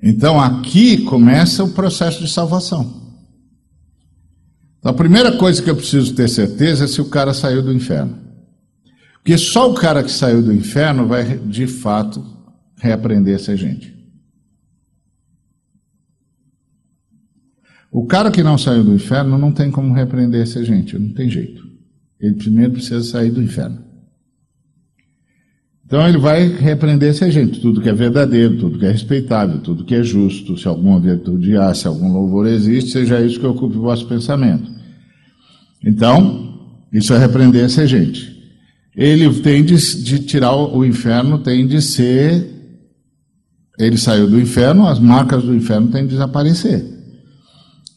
Então 0.00 0.40
aqui 0.40 1.04
começa 1.04 1.64
o 1.64 1.72
processo 1.72 2.22
de 2.22 2.30
salvação. 2.30 3.08
Então, 4.78 4.92
a 4.92 4.94
primeira 4.94 5.36
coisa 5.36 5.60
que 5.60 5.68
eu 5.68 5.74
preciso 5.74 6.14
ter 6.14 6.28
certeza 6.28 6.84
é 6.84 6.86
se 6.86 7.00
o 7.00 7.10
cara 7.10 7.34
saiu 7.34 7.60
do 7.60 7.72
inferno. 7.72 8.27
Porque 9.18 9.36
só 9.36 9.70
o 9.70 9.74
cara 9.74 10.02
que 10.02 10.10
saiu 10.10 10.42
do 10.42 10.52
inferno 10.52 11.06
vai 11.06 11.38
de 11.38 11.66
fato 11.66 12.24
reaprender 12.76 13.36
a 13.36 13.38
ser 13.38 13.56
gente. 13.56 13.96
O 17.90 18.06
cara 18.06 18.30
que 18.30 18.42
não 18.42 18.58
saiu 18.58 18.84
do 18.84 18.94
inferno 18.94 19.38
não 19.38 19.50
tem 19.50 19.70
como 19.70 19.94
reaprender 19.94 20.42
a 20.42 20.46
ser 20.46 20.64
gente, 20.64 20.98
não 20.98 21.12
tem 21.12 21.28
jeito. 21.28 21.66
Ele 22.20 22.34
primeiro 22.34 22.72
precisa 22.72 23.02
sair 23.02 23.30
do 23.30 23.42
inferno. 23.42 23.88
Então 25.88 26.06
ele 26.06 26.18
vai 26.18 26.46
repreender 26.46 27.08
essa 27.08 27.30
gente, 27.30 27.60
tudo 27.60 27.80
que 27.80 27.88
é 27.88 27.94
verdadeiro, 27.94 28.58
tudo 28.58 28.78
que 28.78 28.84
é 28.84 28.90
respeitável, 28.90 29.58
tudo 29.60 29.86
que 29.86 29.94
é 29.94 30.02
justo, 30.02 30.58
se 30.58 30.68
alguma 30.68 31.00
virtude 31.00 31.56
há, 31.56 31.72
se 31.72 31.88
algum 31.88 32.12
louvor 32.12 32.46
existe, 32.46 32.90
seja 32.90 33.22
isso 33.22 33.40
que 33.40 33.46
ocupe 33.46 33.78
o 33.78 33.80
vosso 33.80 34.06
pensamento. 34.06 34.70
Então, 35.82 36.76
isso 36.92 37.14
é 37.14 37.18
repreender 37.18 37.64
essa 37.64 37.86
gente. 37.86 38.37
Ele 38.98 39.32
tem 39.32 39.64
de, 39.64 39.76
de 40.02 40.18
tirar 40.18 40.56
o 40.56 40.84
inferno, 40.84 41.38
tem 41.38 41.68
de 41.68 41.80
ser. 41.80 42.52
Ele 43.78 43.96
saiu 43.96 44.28
do 44.28 44.40
inferno, 44.40 44.88
as 44.88 44.98
marcas 44.98 45.44
do 45.44 45.54
inferno 45.54 45.86
têm 45.86 46.02
de 46.02 46.10
desaparecer. 46.10 46.84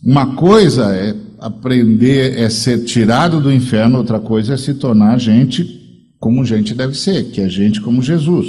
Uma 0.03 0.35
coisa 0.35 0.95
é 0.95 1.15
aprender, 1.39 2.37
é 2.37 2.47
ser 2.51 2.83
tirado 2.83 3.41
do 3.41 3.51
inferno, 3.51 3.97
outra 3.97 4.19
coisa 4.19 4.53
é 4.53 4.57
se 4.57 4.75
tornar 4.75 5.19
gente 5.19 5.79
como 6.19 6.45
gente 6.45 6.75
deve 6.75 6.95
ser, 6.95 7.31
que 7.31 7.41
é 7.41 7.49
gente 7.49 7.81
como 7.81 8.03
Jesus. 8.03 8.47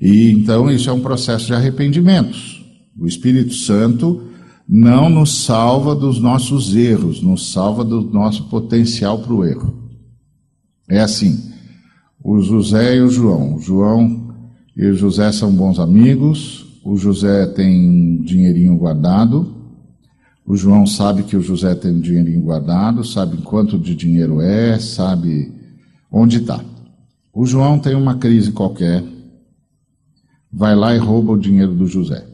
E 0.00 0.32
então 0.32 0.68
isso 0.68 0.90
é 0.90 0.92
um 0.92 1.00
processo 1.00 1.46
de 1.46 1.54
arrependimentos. 1.54 2.64
O 2.98 3.06
Espírito 3.06 3.54
Santo 3.54 4.24
não 4.68 5.08
nos 5.08 5.44
salva 5.44 5.94
dos 5.94 6.18
nossos 6.18 6.74
erros, 6.74 7.22
nos 7.22 7.52
salva 7.52 7.84
do 7.84 8.00
nosso 8.00 8.48
potencial 8.48 9.20
para 9.20 9.32
o 9.32 9.44
erro. 9.44 9.83
É 10.88 11.00
assim. 11.00 11.52
O 12.22 12.40
José 12.40 12.96
e 12.96 13.00
o 13.00 13.08
João. 13.08 13.56
O 13.56 13.58
João 13.58 14.34
e 14.76 14.86
o 14.86 14.94
José 14.94 15.30
são 15.32 15.52
bons 15.52 15.78
amigos. 15.78 16.80
O 16.84 16.96
José 16.96 17.46
tem 17.46 17.88
um 17.88 18.22
dinheirinho 18.22 18.76
guardado. 18.76 19.54
O 20.46 20.56
João 20.56 20.86
sabe 20.86 21.22
que 21.22 21.36
o 21.36 21.40
José 21.40 21.74
tem 21.74 21.90
um 21.92 22.00
dinheirinho 22.00 22.42
guardado, 22.42 23.02
sabe 23.02 23.38
quanto 23.38 23.78
de 23.78 23.94
dinheiro 23.94 24.42
é, 24.42 24.78
sabe 24.78 25.50
onde 26.12 26.36
está. 26.36 26.62
O 27.32 27.46
João 27.46 27.78
tem 27.78 27.94
uma 27.94 28.16
crise 28.16 28.52
qualquer, 28.52 29.02
vai 30.52 30.76
lá 30.76 30.94
e 30.94 30.98
rouba 30.98 31.32
o 31.32 31.38
dinheiro 31.38 31.74
do 31.74 31.86
José. 31.86 32.26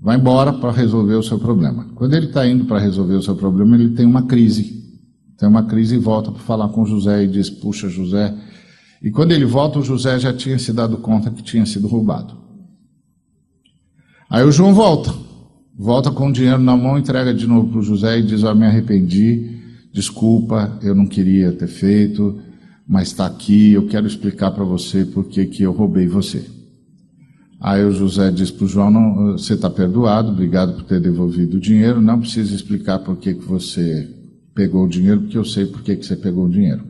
Vai 0.00 0.16
embora 0.16 0.52
para 0.52 0.70
resolver 0.70 1.14
o 1.14 1.22
seu 1.22 1.38
problema. 1.40 1.88
Quando 1.96 2.14
ele 2.14 2.26
está 2.26 2.46
indo 2.46 2.66
para 2.66 2.78
resolver 2.78 3.14
o 3.14 3.22
seu 3.22 3.34
problema, 3.34 3.74
ele 3.74 3.90
tem 3.90 4.06
uma 4.06 4.22
crise. 4.22 4.85
Tem 5.38 5.48
uma 5.48 5.64
crise 5.64 5.96
e 5.96 5.98
volta 5.98 6.30
para 6.30 6.42
falar 6.42 6.68
com 6.68 6.84
José 6.86 7.24
e 7.24 7.28
diz: 7.28 7.50
Puxa, 7.50 7.88
José. 7.88 8.34
E 9.02 9.10
quando 9.10 9.32
ele 9.32 9.44
volta, 9.44 9.78
o 9.78 9.82
José 9.82 10.18
já 10.18 10.32
tinha 10.32 10.58
se 10.58 10.72
dado 10.72 10.96
conta 10.98 11.30
que 11.30 11.42
tinha 11.42 11.66
sido 11.66 11.86
roubado. 11.86 12.36
Aí 14.28 14.42
o 14.42 14.50
João 14.50 14.74
volta 14.74 15.26
volta 15.76 16.10
com 16.10 16.28
o 16.28 16.32
dinheiro 16.32 16.60
na 16.60 16.76
mão, 16.76 16.98
entrega 16.98 17.34
de 17.34 17.46
novo 17.46 17.68
para 17.68 17.78
o 17.80 17.82
José 17.82 18.18
e 18.18 18.22
diz: 18.22 18.42
Eu 18.42 18.54
me 18.54 18.66
arrependi, 18.66 19.60
desculpa, 19.92 20.78
eu 20.82 20.94
não 20.94 21.06
queria 21.06 21.52
ter 21.52 21.66
feito, 21.66 22.38
mas 22.88 23.08
está 23.08 23.26
aqui, 23.26 23.72
eu 23.72 23.86
quero 23.86 24.06
explicar 24.06 24.50
para 24.52 24.64
você 24.64 25.04
por 25.04 25.24
que 25.28 25.62
eu 25.62 25.72
roubei 25.72 26.06
você. 26.06 26.44
Aí 27.60 27.84
o 27.84 27.92
José 27.92 28.30
diz 28.30 28.50
para 28.50 28.64
o 28.64 28.68
João: 28.68 28.90
não, 28.90 29.32
Você 29.32 29.54
está 29.54 29.68
perdoado, 29.68 30.30
obrigado 30.30 30.74
por 30.74 30.84
ter 30.84 31.00
devolvido 31.00 31.58
o 31.58 31.60
dinheiro, 31.60 32.00
não 32.00 32.20
precisa 32.20 32.54
explicar 32.54 33.00
por 33.00 33.16
que 33.16 33.34
você 33.34 34.08
pegou 34.56 34.86
o 34.86 34.88
dinheiro, 34.88 35.20
porque 35.20 35.36
eu 35.36 35.44
sei 35.44 35.66
por 35.66 35.82
que, 35.82 35.94
que 35.94 36.06
você 36.06 36.16
pegou 36.16 36.46
o 36.46 36.50
dinheiro. 36.50 36.82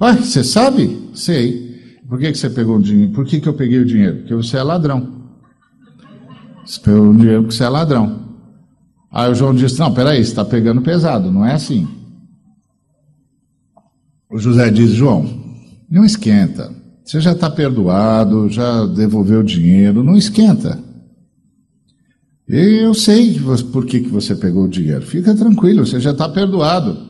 Ué, 0.00 0.16
você 0.16 0.42
sabe? 0.42 1.10
Sei. 1.14 2.00
Por 2.08 2.18
que, 2.18 2.32
que 2.32 2.38
você 2.38 2.48
pegou 2.48 2.78
o 2.78 2.82
dinheiro? 2.82 3.12
Por 3.12 3.26
que, 3.26 3.38
que 3.38 3.48
eu 3.48 3.52
peguei 3.52 3.78
o 3.78 3.84
dinheiro? 3.84 4.16
Porque 4.20 4.34
você 4.34 4.56
é 4.56 4.62
ladrão. 4.62 5.20
Você 6.64 6.80
pegou 6.80 7.10
o 7.10 7.14
dinheiro 7.14 7.42
porque 7.42 7.54
você 7.54 7.64
é 7.64 7.68
ladrão. 7.68 8.28
Aí 9.12 9.30
o 9.30 9.34
João 9.34 9.54
disse: 9.54 9.78
Não, 9.78 9.92
peraí, 9.92 10.24
você 10.24 10.30
está 10.30 10.44
pegando 10.44 10.80
pesado, 10.80 11.30
não 11.30 11.44
é 11.44 11.52
assim. 11.52 11.86
O 14.30 14.38
José 14.38 14.70
diz: 14.70 14.90
João, 14.90 15.28
não 15.88 16.04
esquenta. 16.04 16.72
Você 17.04 17.20
já 17.20 17.32
está 17.32 17.50
perdoado, 17.50 18.48
já 18.48 18.86
devolveu 18.86 19.40
o 19.40 19.44
dinheiro, 19.44 20.02
não 20.02 20.16
esquenta. 20.16 20.78
Eu 22.52 22.92
sei 22.94 23.40
por 23.70 23.86
que, 23.86 24.00
que 24.00 24.08
você 24.08 24.34
pegou 24.34 24.64
o 24.64 24.68
dinheiro. 24.68 25.02
Fica 25.02 25.32
tranquilo, 25.36 25.86
você 25.86 26.00
já 26.00 26.10
está 26.10 26.28
perdoado. 26.28 27.08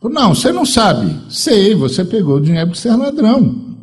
Não, 0.00 0.32
você 0.32 0.52
não 0.52 0.64
sabe. 0.64 1.12
Sei, 1.28 1.74
você 1.74 2.04
pegou 2.04 2.36
o 2.36 2.40
dinheiro 2.40 2.68
porque 2.68 2.80
você 2.80 2.88
é 2.88 2.94
ladrão. 2.94 3.76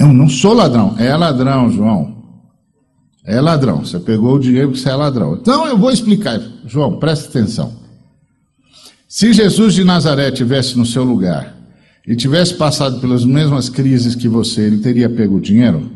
Eu 0.00 0.12
não 0.12 0.28
sou 0.28 0.52
ladrão. 0.52 0.96
É 0.98 1.16
ladrão, 1.16 1.70
João. 1.70 2.16
É 3.24 3.40
ladrão. 3.40 3.84
Você 3.84 4.00
pegou 4.00 4.34
o 4.34 4.40
dinheiro 4.40 4.70
porque 4.70 4.82
você 4.82 4.88
é 4.88 4.96
ladrão. 4.96 5.36
Então 5.40 5.68
eu 5.68 5.78
vou 5.78 5.92
explicar. 5.92 6.40
João, 6.66 6.98
presta 6.98 7.28
atenção. 7.28 7.72
Se 9.06 9.32
Jesus 9.32 9.74
de 9.74 9.84
Nazaré 9.84 10.32
tivesse 10.32 10.76
no 10.76 10.84
seu 10.84 11.04
lugar 11.04 11.56
e 12.04 12.16
tivesse 12.16 12.54
passado 12.54 13.00
pelas 13.00 13.24
mesmas 13.24 13.68
crises 13.68 14.16
que 14.16 14.26
você, 14.26 14.62
ele 14.62 14.78
teria 14.78 15.08
pego 15.08 15.36
o 15.36 15.40
dinheiro? 15.40 15.88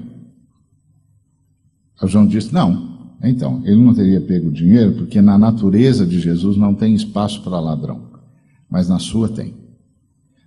João 2.05 2.25
disse: 2.25 2.55
Não. 2.55 2.98
Então, 3.23 3.63
ele 3.65 3.83
não 3.83 3.95
teria 3.95 4.21
pego 4.21 4.49
o 4.49 4.53
dinheiro 4.53 4.93
porque 4.93 5.21
na 5.21 5.37
natureza 5.37 6.07
de 6.07 6.21
Jesus 6.21 6.57
não 6.57 6.75
tem 6.75 6.95
espaço 6.95 7.43
para 7.43 7.59
ladrão 7.59 8.09
mas 8.69 8.89
na 8.89 8.99
sua 8.99 9.29
tem. 9.29 9.55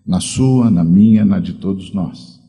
Na 0.06 0.20
sua, 0.20 0.70
na 0.70 0.84
minha, 0.84 1.26
na 1.26 1.40
de 1.40 1.54
todos 1.54 1.94
nós. 1.94 2.40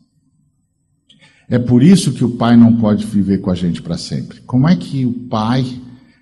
É 1.48 1.58
por 1.58 1.82
isso 1.82 2.12
que 2.12 2.24
o 2.24 2.36
Pai 2.36 2.56
não 2.56 2.76
pode 2.76 3.04
viver 3.06 3.38
com 3.38 3.50
a 3.50 3.54
gente 3.54 3.82
para 3.82 3.98
sempre. 3.98 4.40
Como 4.42 4.68
é 4.68 4.76
que 4.76 5.04
o 5.04 5.12
Pai, 5.12 5.64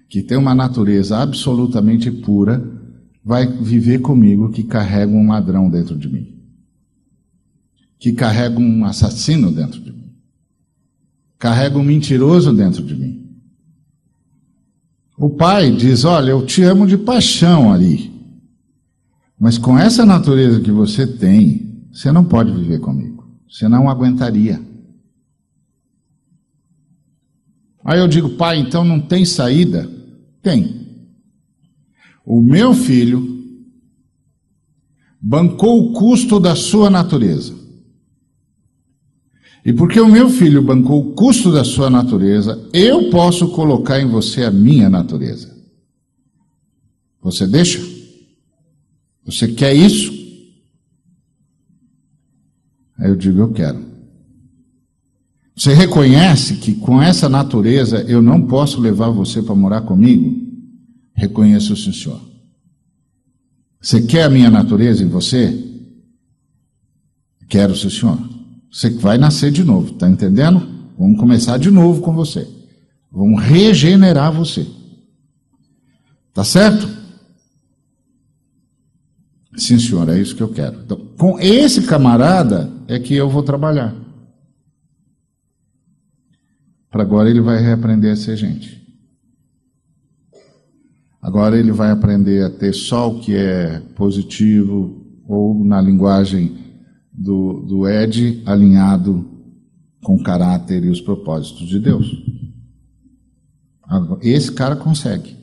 que 0.09 0.23
tem 0.23 0.37
uma 0.37 0.55
natureza 0.55 1.19
absolutamente 1.19 2.11
pura, 2.11 2.63
vai 3.25 3.47
viver 3.47 4.01
comigo 4.01 4.51
que 4.51 4.65
carrega 4.65 5.13
um 5.13 5.29
ladrão 5.29 5.71
dentro 5.71 5.97
de 5.97 6.09
mim? 6.09 6.37
Que 7.99 8.13
carrega 8.13 8.59
um 8.59 8.85
assassino 8.85 9.53
dentro 9.53 9.81
de 9.81 9.93
mim? 9.93 10.13
Carrega 11.39 11.79
um 11.79 11.83
mentiroso 11.83 12.53
dentro 12.53 12.83
de 12.83 12.95
mim? 12.95 13.20
O 15.21 15.29
Pai 15.29 15.71
diz: 15.71 16.07
Olha, 16.07 16.31
eu 16.31 16.47
te 16.47 16.63
amo 16.63 16.87
de 16.87 16.97
paixão 16.97 17.71
ali. 17.71 18.11
Mas 19.39 19.59
com 19.59 19.79
essa 19.79 20.07
natureza 20.07 20.61
que 20.61 20.71
você 20.71 21.07
tem, 21.07 21.85
você 21.93 22.11
não 22.11 22.25
pode 22.25 22.51
viver 22.51 22.81
comigo. 22.81 23.29
Você 23.47 23.69
não 23.69 23.91
aguentaria. 23.91 24.59
Aí 27.85 27.99
eu 27.99 28.09
digo, 28.09 28.31
pai, 28.31 28.59
então 28.59 28.85
não 28.85 29.01
tem 29.01 29.25
saída? 29.25 29.91
Tem. 30.43 30.87
O 32.25 32.41
meu 32.41 32.73
filho 32.73 33.45
bancou 35.21 35.87
o 35.87 35.93
custo 35.93 36.39
da 36.41 36.55
sua 36.55 36.89
natureza. 36.89 37.55
E 39.65 39.73
porque 39.73 40.01
o 40.01 40.09
meu 40.09 40.31
filho 40.31 40.63
bancou 40.63 41.01
o 41.01 41.13
custo 41.13 41.53
da 41.53 41.65
sua 41.65 41.91
natureza, 41.91 42.69
eu 42.73 43.11
posso 43.11 43.49
colocar 43.49 44.01
em 44.01 44.07
você 44.07 44.45
a 44.45 44.51
minha 44.51 44.89
natureza. 44.89 45.55
Você 47.23 47.47
deixa? 47.47 47.81
Você 49.25 49.49
quer 49.49 49.75
isso? 49.75 50.11
Aí 52.99 53.11
eu 53.11 53.17
digo, 53.17 53.41
eu 53.41 53.53
quero. 53.53 53.91
Você 55.55 55.75
reconhece 55.75 56.57
que 56.57 56.75
com 56.75 57.03
essa 57.03 57.29
natureza 57.29 58.03
eu 58.09 58.23
não 58.23 58.47
posso 58.47 58.81
levar 58.81 59.11
você 59.11 59.43
para 59.43 59.55
morar 59.55 59.83
comigo? 59.83 60.49
Reconheço, 61.15 61.77
sim, 61.77 61.93
senhor. 61.93 62.21
Você 63.79 64.01
quer 64.03 64.23
a 64.25 64.31
minha 64.31 64.51
natureza 64.51 65.03
em 65.03 65.09
você? 65.09 65.67
Quero, 67.47 67.77
sim, 67.77 67.91
senhor. 67.91 68.30
Você 68.71 68.91
vai 68.91 69.19
nascer 69.19 69.51
de 69.51 69.65
novo, 69.65 69.93
tá 69.95 70.09
entendendo? 70.09 70.67
Vamos 70.97 71.19
começar 71.19 71.59
de 71.59 71.71
novo 71.71 72.01
com 72.03 72.13
você. 72.13 72.47
Vamos 73.11 73.43
regenerar 73.43 74.33
você. 74.33 74.67
Tá 76.33 76.45
certo? 76.45 76.89
Sim, 79.57 79.79
senhor, 79.79 80.09
é 80.09 80.19
isso 80.19 80.37
que 80.37 80.43
eu 80.43 80.53
quero. 80.53 80.81
Então, 80.83 80.97
com 81.19 81.39
esse 81.41 81.83
camarada 81.83 82.71
é 82.87 82.99
que 82.99 83.15
eu 83.15 83.29
vou 83.29 83.43
trabalhar. 83.43 83.95
Para 86.91 87.03
agora 87.03 87.29
ele 87.29 87.41
vai 87.41 87.61
reaprender 87.61 88.13
a 88.13 88.17
ser 88.17 88.37
gente. 88.37 88.81
Agora 91.21 91.59
ele 91.59 91.73
vai 91.73 91.91
aprender 91.91 92.45
a 92.45 92.51
ter 92.51 92.73
só 92.73 93.11
o 93.11 93.21
que 93.21 93.35
é 93.35 93.81
positivo, 93.95 95.05
ou 95.29 95.65
na 95.65 95.81
linguagem 95.81 96.57
do, 97.13 97.65
do 97.67 97.89
Ed, 97.89 98.43
alinhado 98.47 99.29
com 100.03 100.17
o 100.17 100.23
caráter 100.23 100.85
e 100.85 100.89
os 100.89 101.01
propósitos 101.01 101.69
de 101.69 101.79
Deus. 101.79 102.07
Esse 104.23 104.53
cara 104.53 104.77
consegue. 104.77 105.37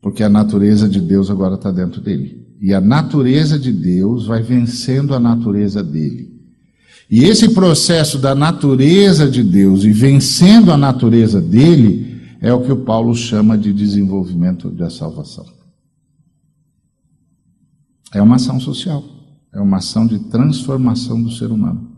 Porque 0.00 0.22
a 0.22 0.28
natureza 0.28 0.88
de 0.88 1.00
Deus 1.00 1.30
agora 1.30 1.54
está 1.54 1.70
dentro 1.70 2.00
dele. 2.00 2.46
E 2.60 2.74
a 2.74 2.80
natureza 2.80 3.58
de 3.58 3.72
Deus 3.72 4.26
vai 4.26 4.42
vencendo 4.42 5.14
a 5.14 5.20
natureza 5.20 5.82
dele. 5.82 6.32
E 7.10 7.24
esse 7.24 7.50
processo 7.50 8.18
da 8.18 8.34
natureza 8.34 9.28
de 9.28 9.42
Deus 9.42 9.84
e 9.84 9.92
vencendo 9.92 10.72
a 10.72 10.78
natureza 10.78 11.40
dele 11.40 12.20
é 12.40 12.52
o 12.52 12.62
que 12.62 12.72
o 12.72 12.84
Paulo 12.84 13.14
chama 13.14 13.56
de 13.56 13.72
desenvolvimento 13.72 14.70
da 14.70 14.90
salvação. 14.90 15.46
É 18.14 18.20
uma 18.20 18.36
ação 18.36 18.58
social, 18.58 19.04
é 19.52 19.60
uma 19.60 19.78
ação 19.78 20.06
de 20.06 20.18
transformação 20.18 21.22
do 21.22 21.30
ser 21.30 21.50
humano. 21.50 21.90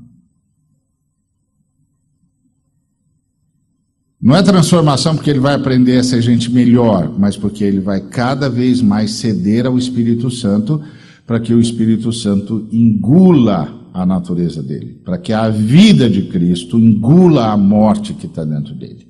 Não 4.20 4.34
é 4.34 4.42
transformação 4.42 5.14
porque 5.14 5.28
ele 5.28 5.38
vai 5.38 5.54
aprender 5.54 5.98
a 5.98 6.02
ser 6.02 6.22
gente 6.22 6.50
melhor, 6.50 7.12
mas 7.18 7.36
porque 7.36 7.62
ele 7.62 7.78
vai 7.78 8.00
cada 8.00 8.48
vez 8.48 8.80
mais 8.80 9.12
ceder 9.12 9.66
ao 9.66 9.76
Espírito 9.76 10.30
Santo 10.30 10.82
para 11.26 11.38
que 11.38 11.52
o 11.52 11.60
Espírito 11.60 12.10
Santo 12.10 12.66
engula 12.72 13.82
a 13.92 14.04
natureza 14.04 14.62
dele, 14.62 15.00
para 15.04 15.18
que 15.18 15.32
a 15.32 15.48
vida 15.50 16.08
de 16.08 16.22
Cristo 16.22 16.78
engula 16.78 17.52
a 17.52 17.56
morte 17.56 18.14
que 18.14 18.26
está 18.26 18.44
dentro 18.44 18.74
dele. 18.74 19.06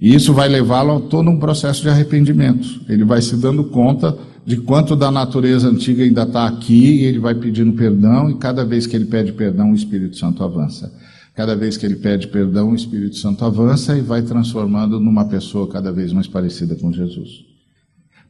E 0.00 0.14
isso 0.14 0.32
vai 0.32 0.48
levá-lo 0.48 0.96
a 0.96 1.00
todo 1.00 1.30
um 1.30 1.38
processo 1.38 1.82
de 1.82 1.88
arrependimento. 1.88 2.80
Ele 2.88 3.04
vai 3.04 3.22
se 3.22 3.36
dando 3.36 3.64
conta 3.64 4.16
de 4.44 4.58
quanto 4.58 4.94
da 4.94 5.10
natureza 5.10 5.68
antiga 5.68 6.02
ainda 6.02 6.24
está 6.24 6.46
aqui, 6.46 7.02
e 7.02 7.04
ele 7.04 7.18
vai 7.18 7.34
pedindo 7.34 7.72
perdão, 7.72 8.30
e 8.30 8.34
cada 8.34 8.64
vez 8.64 8.86
que 8.86 8.94
ele 8.94 9.06
pede 9.06 9.32
perdão, 9.32 9.72
o 9.72 9.74
Espírito 9.74 10.16
Santo 10.16 10.44
avança. 10.44 10.92
Cada 11.34 11.56
vez 11.56 11.76
que 11.76 11.84
ele 11.84 11.96
pede 11.96 12.28
perdão, 12.28 12.70
o 12.70 12.74
Espírito 12.74 13.16
Santo 13.16 13.44
avança 13.44 13.96
e 13.96 14.00
vai 14.00 14.22
transformando 14.22 15.00
numa 15.00 15.24
pessoa 15.24 15.68
cada 15.68 15.90
vez 15.90 16.12
mais 16.12 16.28
parecida 16.28 16.76
com 16.76 16.92
Jesus. 16.92 17.44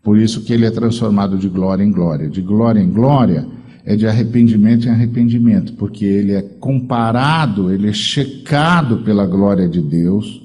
Por 0.03 0.19
isso 0.19 0.43
que 0.43 0.53
ele 0.53 0.65
é 0.65 0.71
transformado 0.71 1.37
de 1.37 1.49
glória 1.49 1.83
em 1.83 1.91
glória. 1.91 2.29
De 2.29 2.41
glória 2.41 2.81
em 2.81 2.91
glória 2.91 3.47
é 3.85 3.97
de 3.97 4.07
arrependimento 4.07 4.87
em 4.87 4.91
arrependimento, 4.91 5.75
porque 5.75 6.05
ele 6.05 6.33
é 6.33 6.43
comparado, 6.43 7.71
ele 7.71 7.89
é 7.89 7.93
checado 7.93 8.99
pela 8.99 9.27
glória 9.27 9.69
de 9.69 9.83
Deus, 9.83 10.43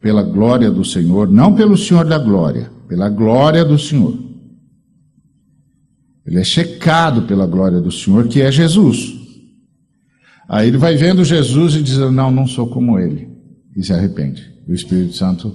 pela 0.00 0.22
glória 0.22 0.70
do 0.70 0.84
Senhor, 0.84 1.28
não 1.28 1.54
pelo 1.54 1.76
Senhor 1.76 2.04
da 2.04 2.18
glória, 2.18 2.70
pela 2.86 3.08
glória 3.08 3.64
do 3.64 3.78
Senhor. 3.78 4.25
Ele 6.26 6.40
é 6.40 6.44
checado 6.44 7.22
pela 7.22 7.46
glória 7.46 7.80
do 7.80 7.92
Senhor, 7.92 8.26
que 8.26 8.42
é 8.42 8.50
Jesus. 8.50 9.14
Aí 10.48 10.68
ele 10.68 10.78
vai 10.78 10.96
vendo 10.96 11.24
Jesus 11.24 11.74
e 11.74 11.82
diz: 11.82 11.98
Não, 11.98 12.30
não 12.30 12.46
sou 12.46 12.66
como 12.66 12.98
ele. 12.98 13.28
E 13.76 13.82
se 13.82 13.92
arrepende. 13.92 14.50
O 14.66 14.72
Espírito 14.72 15.14
Santo 15.14 15.54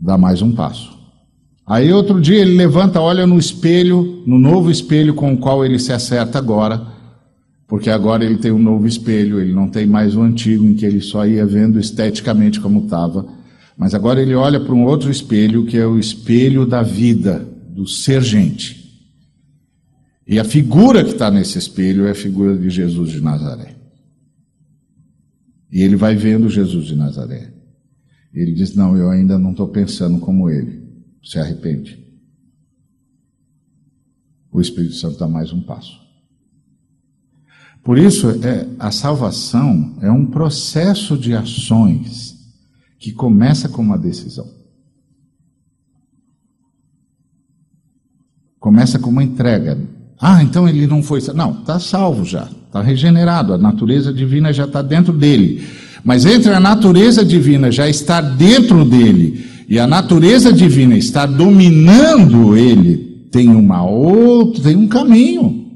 dá 0.00 0.16
mais 0.16 0.40
um 0.40 0.52
passo. 0.52 0.96
Aí 1.66 1.92
outro 1.92 2.20
dia 2.20 2.38
ele 2.38 2.56
levanta, 2.56 3.00
olha 3.00 3.26
no 3.26 3.38
espelho, 3.38 4.22
no 4.24 4.38
novo 4.38 4.70
espelho 4.70 5.14
com 5.14 5.34
o 5.34 5.36
qual 5.36 5.64
ele 5.64 5.80
se 5.80 5.92
acerta 5.92 6.38
agora, 6.38 6.86
porque 7.66 7.90
agora 7.90 8.24
ele 8.24 8.36
tem 8.36 8.52
um 8.52 8.58
novo 8.58 8.86
espelho, 8.86 9.40
ele 9.40 9.52
não 9.52 9.68
tem 9.68 9.84
mais 9.84 10.14
o 10.14 10.22
antigo 10.22 10.64
em 10.64 10.74
que 10.74 10.86
ele 10.86 11.00
só 11.00 11.26
ia 11.26 11.44
vendo 11.44 11.80
esteticamente 11.80 12.60
como 12.60 12.84
estava. 12.84 13.26
Mas 13.76 13.94
agora 13.94 14.22
ele 14.22 14.34
olha 14.34 14.60
para 14.60 14.72
um 14.72 14.84
outro 14.84 15.10
espelho, 15.10 15.66
que 15.66 15.76
é 15.76 15.84
o 15.84 15.98
espelho 15.98 16.64
da 16.64 16.82
vida, 16.82 17.44
do 17.68 17.86
ser 17.86 18.22
gente. 18.22 18.85
E 20.26 20.40
a 20.40 20.44
figura 20.44 21.04
que 21.04 21.10
está 21.10 21.30
nesse 21.30 21.56
espelho 21.56 22.06
é 22.06 22.10
a 22.10 22.14
figura 22.14 22.56
de 22.56 22.68
Jesus 22.68 23.10
de 23.10 23.20
Nazaré. 23.20 23.76
E 25.70 25.82
ele 25.82 25.94
vai 25.94 26.16
vendo 26.16 26.48
Jesus 26.48 26.86
de 26.86 26.96
Nazaré. 26.96 27.52
Ele 28.34 28.52
diz: 28.52 28.74
Não, 28.74 28.96
eu 28.96 29.10
ainda 29.10 29.38
não 29.38 29.52
estou 29.52 29.68
pensando 29.68 30.18
como 30.18 30.50
ele. 30.50 30.84
Se 31.22 31.38
arrepende. 31.38 32.04
O 34.50 34.60
Espírito 34.60 34.94
Santo 34.94 35.18
dá 35.18 35.28
mais 35.28 35.52
um 35.52 35.62
passo. 35.62 36.00
Por 37.82 37.98
isso, 37.98 38.30
é, 38.44 38.68
a 38.78 38.90
salvação 38.90 39.96
é 40.00 40.10
um 40.10 40.26
processo 40.26 41.16
de 41.16 41.34
ações 41.34 42.36
que 42.98 43.12
começa 43.12 43.68
com 43.68 43.82
uma 43.82 43.96
decisão. 43.96 44.50
Começa 48.58 48.98
com 48.98 49.10
uma 49.10 49.22
entrega. 49.22 49.78
Ah, 50.20 50.42
então 50.42 50.68
ele 50.68 50.86
não 50.86 51.02
foi. 51.02 51.20
Não, 51.34 51.52
está 51.52 51.78
salvo 51.78 52.24
já, 52.24 52.48
está 52.66 52.82
regenerado, 52.82 53.52
a 53.52 53.58
natureza 53.58 54.12
divina 54.12 54.52
já 54.52 54.64
está 54.64 54.82
dentro 54.82 55.12
dele. 55.12 55.66
Mas 56.02 56.24
entre 56.24 56.52
a 56.52 56.60
natureza 56.60 57.24
divina 57.24 57.70
já 57.70 57.88
estar 57.88 58.20
dentro 58.20 58.84
dele 58.84 59.44
e 59.68 59.78
a 59.78 59.86
natureza 59.86 60.52
divina 60.52 60.96
estar 60.96 61.26
dominando 61.26 62.56
ele, 62.56 63.28
tem 63.30 63.48
uma 63.48 63.84
outra, 63.84 64.62
tem 64.62 64.76
um 64.76 64.86
caminho. 64.86 65.66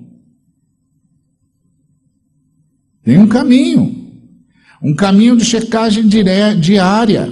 Tem 3.02 3.18
um 3.18 3.26
caminho. 3.26 3.96
Um 4.82 4.94
caminho 4.94 5.36
de 5.36 5.44
checagem 5.44 6.06
diária. 6.06 7.30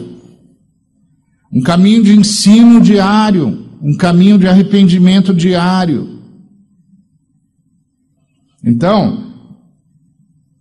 Um 1.53 1.63
caminho 1.63 2.03
de 2.03 2.19
ensino 2.19 2.81
diário. 2.81 3.67
Um 3.81 3.97
caminho 3.97 4.37
de 4.39 4.49
arrependimento 4.49 5.33
diário. 5.33 6.18
Então, 8.63 9.33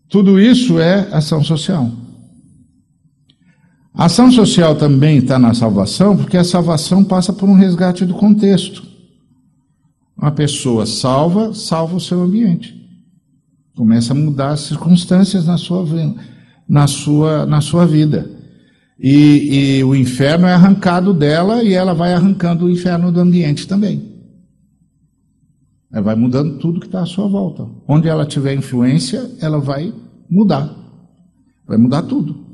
tudo 0.10 0.40
isso 0.40 0.80
é 0.80 1.10
ação 1.12 1.44
social. 1.44 1.92
Ação 3.94 4.32
social 4.32 4.76
também 4.76 5.18
está 5.18 5.40
na 5.40 5.54
salvação, 5.54 6.16
porque 6.16 6.38
a 6.38 6.44
salvação 6.44 7.04
passa 7.04 7.34
por 7.34 7.50
um 7.50 7.54
resgate 7.54 8.06
do 8.06 8.14
contexto. 8.14 8.84
Uma 10.16 10.32
pessoa 10.32 10.86
salva, 10.86 11.54
salva 11.54 11.96
o 11.96 12.00
seu 12.00 12.22
ambiente. 12.22 12.76
Começa 13.76 14.14
a 14.14 14.16
mudar 14.16 14.52
as 14.52 14.62
circunstâncias 14.62 15.46
na 15.46 15.58
sua, 15.58 15.86
na 16.70 16.88
sua, 16.88 17.46
na 17.46 17.60
sua 17.60 17.86
vida. 17.86 18.30
E, 19.00 19.78
e 19.80 19.84
o 19.84 19.96
inferno 19.96 20.48
é 20.48 20.54
arrancado 20.54 21.14
dela 21.14 21.64
e 21.64 21.74
ela 21.74 21.94
vai 21.94 22.14
arrancando 22.14 22.66
o 22.66 22.70
inferno 22.70 23.12
do 23.12 23.20
ambiente 23.20 23.68
também. 23.68 24.07
Ela 25.92 26.02
vai 26.02 26.16
mudando 26.16 26.60
tudo 26.60 26.80
que 26.80 26.86
está 26.86 27.02
à 27.02 27.06
sua 27.06 27.28
volta. 27.28 27.68
Onde 27.88 28.08
ela 28.08 28.26
tiver 28.26 28.54
influência, 28.54 29.32
ela 29.42 29.60
vai 29.60 29.94
mudar. 30.30 30.74
Vai 31.66 31.78
mudar 31.78 32.04
tudo. 32.04 32.46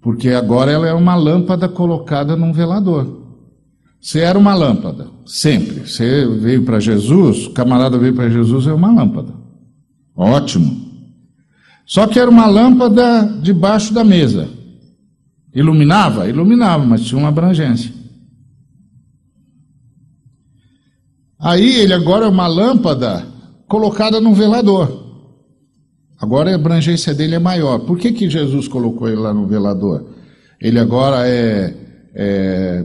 Porque 0.00 0.30
agora 0.30 0.70
ela 0.70 0.86
é 0.86 0.92
uma 0.92 1.14
lâmpada 1.14 1.68
colocada 1.68 2.36
num 2.36 2.52
velador. 2.52 3.24
Você 4.00 4.20
era 4.20 4.38
uma 4.38 4.54
lâmpada, 4.54 5.08
sempre. 5.24 5.80
Você 5.86 6.26
veio 6.26 6.64
para 6.64 6.78
Jesus, 6.78 7.46
o 7.46 7.50
camarada 7.50 7.98
veio 7.98 8.14
para 8.14 8.30
Jesus, 8.30 8.66
é 8.66 8.72
uma 8.72 8.92
lâmpada. 8.92 9.34
Ótimo. 10.14 10.86
Só 11.84 12.06
que 12.06 12.18
era 12.18 12.30
uma 12.30 12.46
lâmpada 12.46 13.24
debaixo 13.42 13.92
da 13.92 14.04
mesa. 14.04 14.48
Iluminava? 15.54 16.28
Iluminava, 16.28 16.84
mas 16.84 17.02
tinha 17.02 17.18
uma 17.18 17.28
abrangência. 17.28 17.95
Aí 21.46 21.76
ele 21.76 21.94
agora 21.94 22.26
é 22.26 22.28
uma 22.28 22.48
lâmpada 22.48 23.24
colocada 23.68 24.20
num 24.20 24.34
velador. 24.34 25.06
Agora 26.20 26.50
a 26.50 26.56
abrangência 26.56 27.14
dele 27.14 27.36
é 27.36 27.38
maior. 27.38 27.78
Por 27.78 27.96
que, 27.96 28.10
que 28.10 28.28
Jesus 28.28 28.66
colocou 28.66 29.06
ele 29.06 29.20
lá 29.20 29.32
no 29.32 29.46
velador? 29.46 30.08
Ele 30.60 30.76
agora 30.80 31.24
é, 31.24 31.72
é 32.12 32.84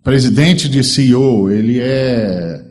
presidente 0.00 0.68
de 0.68 0.84
CEO, 0.84 1.50
ele 1.50 1.80
é 1.80 2.64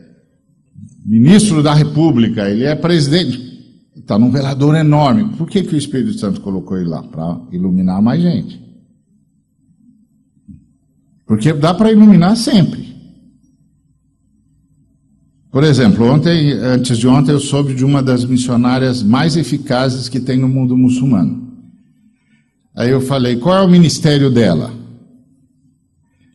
ministro 1.06 1.62
da 1.62 1.74
República, 1.74 2.50
ele 2.50 2.64
é 2.64 2.74
presidente. 2.74 3.38
Está 3.98 4.18
num 4.18 4.32
velador 4.32 4.76
enorme. 4.76 5.36
Por 5.36 5.50
que, 5.50 5.62
que 5.62 5.76
o 5.76 5.78
Espírito 5.78 6.18
Santo 6.18 6.40
colocou 6.40 6.78
ele 6.78 6.88
lá? 6.88 7.04
Para 7.04 7.42
iluminar 7.52 8.02
mais 8.02 8.22
gente. 8.22 8.64
Porque 11.26 11.52
dá 11.52 11.74
para 11.74 11.92
iluminar 11.92 12.38
sempre. 12.38 12.95
Por 15.56 15.64
exemplo, 15.64 16.06
ontem, 16.12 16.52
antes 16.52 16.98
de 16.98 17.08
ontem, 17.08 17.32
eu 17.32 17.40
soube 17.40 17.74
de 17.74 17.86
uma 17.86 18.04
das 18.04 18.26
missionárias 18.26 19.02
mais 19.02 19.38
eficazes 19.38 20.10
que 20.10 20.20
tem 20.20 20.38
no 20.38 20.50
mundo 20.50 20.76
muçulmano. 20.76 21.50
Aí 22.76 22.92
eu 22.92 23.00
falei, 23.00 23.38
qual 23.38 23.60
é 23.60 23.62
o 23.66 23.70
ministério 23.70 24.30
dela? 24.30 24.74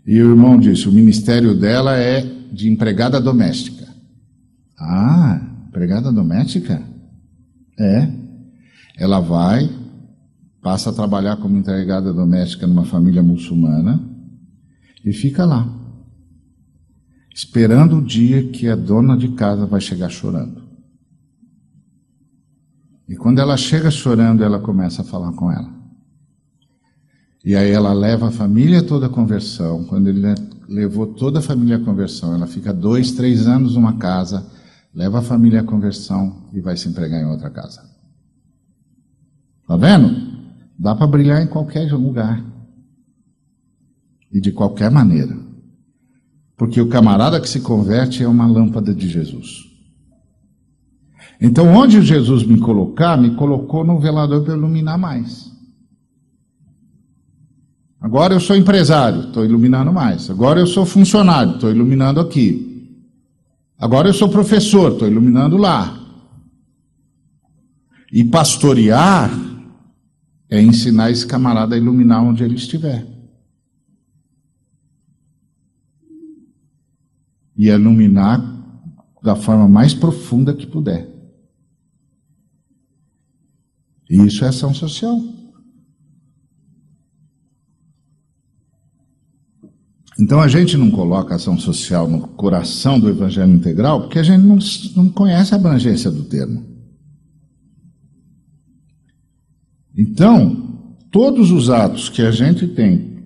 E 0.07 0.23
o 0.23 0.31
irmão 0.31 0.59
disse, 0.59 0.89
o 0.89 0.93
ministério 0.93 1.55
dela 1.55 1.99
é 1.99 2.23
de 2.51 2.71
empregada 2.71 3.21
doméstica. 3.21 3.87
Ah, 4.79 5.39
empregada 5.69 6.11
doméstica? 6.11 6.83
É. 7.79 8.09
Ela 8.97 9.21
vai, 9.21 9.69
passa 10.63 10.89
a 10.89 10.95
trabalhar 10.95 11.37
como 11.37 11.59
empregada 11.59 12.11
doméstica 12.11 12.67
numa 12.67 12.87
família 12.87 13.23
muçulmana 13.23 14.03
e 15.05 15.13
fica 15.13 15.45
lá, 15.45 15.71
esperando 17.35 17.99
o 17.99 18.05
dia 18.05 18.49
que 18.49 18.69
a 18.69 18.77
dona 18.77 19.17
de 19.17 19.29
casa 19.29 19.67
vai 19.67 19.81
chegar 19.81 20.09
chorando. 20.09 20.63
E 23.09 23.17
quando 23.17 23.41
ela 23.41 23.57
chega 23.57 23.91
chorando, 23.91 24.45
ela 24.45 24.61
começa 24.61 25.03
a 25.03 25.05
falar 25.05 25.33
com 25.33 25.51
ela. 25.51 25.69
E 27.45 27.57
aí 27.57 27.71
ela 27.71 27.93
leva 27.93 28.29
a 28.29 28.31
família 28.31 28.83
toda 28.83 29.07
à 29.07 29.09
conversão. 29.09 29.85
Quando 29.85 30.09
ele 30.09 30.23
levou 30.69 31.07
toda 31.07 31.39
a 31.39 31.43
família 31.43 31.77
à 31.77 31.81
conversão, 31.81 32.35
ela 32.35 32.47
fica 32.47 32.73
dois, 32.73 33.13
três 33.13 33.47
anos 33.47 33.75
numa 33.75 33.97
casa 33.97 34.47
leva 34.95 35.21
a 35.21 35.23
família 35.23 35.61
à 35.61 35.65
conversão 35.65 36.49
e 36.53 36.61
vai 36.61 36.77
se 36.77 36.89
empregar 36.89 37.21
em 37.21 37.27
outra 37.27 37.51
casa. 37.51 37.89
Tá 39.67 39.77
vendo? 39.77 40.41
Dá 40.79 40.95
para 40.95 41.07
brilhar 41.07 41.43
em 41.43 41.47
qualquer 41.47 41.93
lugar. 41.93 42.45
E 44.33 44.41
de 44.41 44.53
qualquer 44.53 44.91
maneira. 44.91 45.37
Porque 46.61 46.79
o 46.79 46.89
camarada 46.91 47.41
que 47.41 47.49
se 47.49 47.61
converte 47.61 48.23
é 48.23 48.29
uma 48.29 48.47
lâmpada 48.47 48.95
de 48.95 49.09
Jesus. 49.09 49.65
Então, 51.41 51.67
onde 51.75 52.03
Jesus 52.03 52.45
me 52.45 52.61
colocar, 52.61 53.17
me 53.17 53.35
colocou 53.35 53.83
no 53.83 53.99
velador 53.99 54.45
para 54.45 54.53
iluminar 54.55 54.99
mais. 54.99 55.51
Agora 57.99 58.35
eu 58.35 58.41
sou 58.41 58.55
empresário, 58.55 59.29
estou 59.29 59.43
iluminando 59.43 59.91
mais. 59.91 60.29
Agora 60.29 60.61
eu 60.61 60.67
sou 60.67 60.85
funcionário, 60.85 61.55
estou 61.55 61.71
iluminando 61.71 62.21
aqui. 62.21 62.95
Agora 63.79 64.11
eu 64.11 64.13
sou 64.13 64.29
professor, 64.29 64.93
estou 64.93 65.09
iluminando 65.09 65.57
lá. 65.57 65.99
E 68.13 68.23
pastorear 68.23 69.31
é 70.51 70.61
ensinar 70.61 71.11
esse 71.11 71.27
camarada 71.27 71.75
a 71.75 71.79
iluminar 71.79 72.23
onde 72.23 72.45
ele 72.45 72.57
estiver. 72.57 73.10
E 77.61 77.69
iluminar 77.69 78.41
da 79.23 79.37
forma 79.37 79.69
mais 79.69 79.93
profunda 79.93 80.55
que 80.55 80.67
puder. 80.67 81.07
E 84.09 84.17
isso 84.25 84.43
é 84.47 84.49
ação 84.49 84.73
social. 84.73 85.21
Então 90.19 90.41
a 90.41 90.49
gente 90.49 90.75
não 90.79 90.91
coloca 90.91 91.35
ação 91.35 91.59
social 91.59 92.09
no 92.09 92.29
coração 92.29 92.99
do 92.99 93.11
Evangelho 93.11 93.53
integral 93.53 94.01
porque 94.01 94.19
a 94.19 94.23
gente 94.23 94.43
não, 94.43 94.59
não 94.97 95.11
conhece 95.11 95.53
a 95.53 95.59
abrangência 95.59 96.11
do 96.11 96.25
termo. 96.25 96.65
Então, 99.95 100.89
todos 101.11 101.51
os 101.51 101.69
atos 101.69 102.09
que 102.09 102.23
a 102.23 102.31
gente 102.31 102.67
tem 102.69 103.23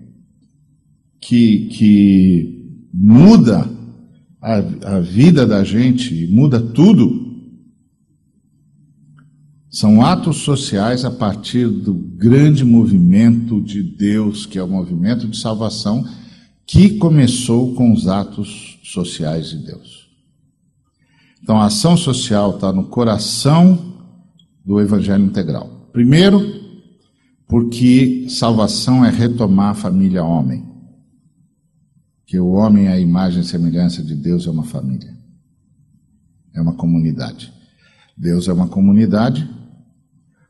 que, 1.21 1.69
que 1.69 2.89
muda 2.93 3.74
a, 4.45 4.97
a 4.97 4.99
vida 4.99 5.43
da 5.43 5.63
gente, 5.63 6.27
muda 6.27 6.61
tudo, 6.61 7.33
são 9.71 10.05
atos 10.05 10.37
sociais 10.37 11.03
a 11.03 11.09
partir 11.09 11.67
do 11.67 11.95
grande 11.95 12.63
movimento 12.63 13.59
de 13.59 13.81
Deus, 13.81 14.45
que 14.45 14.59
é 14.59 14.63
o 14.63 14.67
movimento 14.67 15.27
de 15.27 15.35
salvação 15.35 16.05
que 16.63 16.91
começou 16.99 17.73
com 17.73 17.91
os 17.91 18.07
atos 18.07 18.79
sociais 18.83 19.49
de 19.49 19.65
Deus. 19.65 20.09
Então, 21.41 21.59
a 21.59 21.65
ação 21.65 21.97
social 21.97 22.51
está 22.51 22.71
no 22.71 22.85
coração 22.85 23.95
do 24.63 24.79
Evangelho 24.79 25.25
integral. 25.25 25.89
Primeiro, 25.91 26.63
Porque 27.47 28.25
salvação 28.29 29.05
é 29.05 29.09
retomar 29.11 29.69
a 29.69 29.75
família 29.75 30.23
homem. 30.23 30.74
Que 32.25 32.39
o 32.39 32.49
homem, 32.49 32.87
a 32.87 32.99
imagem 32.99 33.41
e 33.41 33.45
semelhança 33.45 34.01
de 34.01 34.15
Deus, 34.15 34.47
é 34.47 34.49
uma 34.49 34.63
família. 34.63 35.15
É 36.53 36.61
uma 36.61 36.73
comunidade. 36.73 37.53
Deus 38.17 38.47
é 38.47 38.53
uma 38.53 38.67
comunidade, 38.67 39.47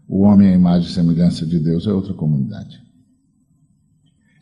o 0.08 0.22
homem, 0.22 0.50
a 0.50 0.56
imagem 0.56 0.88
e 0.88 0.94
semelhança 0.94 1.46
de 1.46 1.60
Deus, 1.60 1.88
é 1.88 1.92
outra 1.92 2.14
comunidade. 2.14 2.80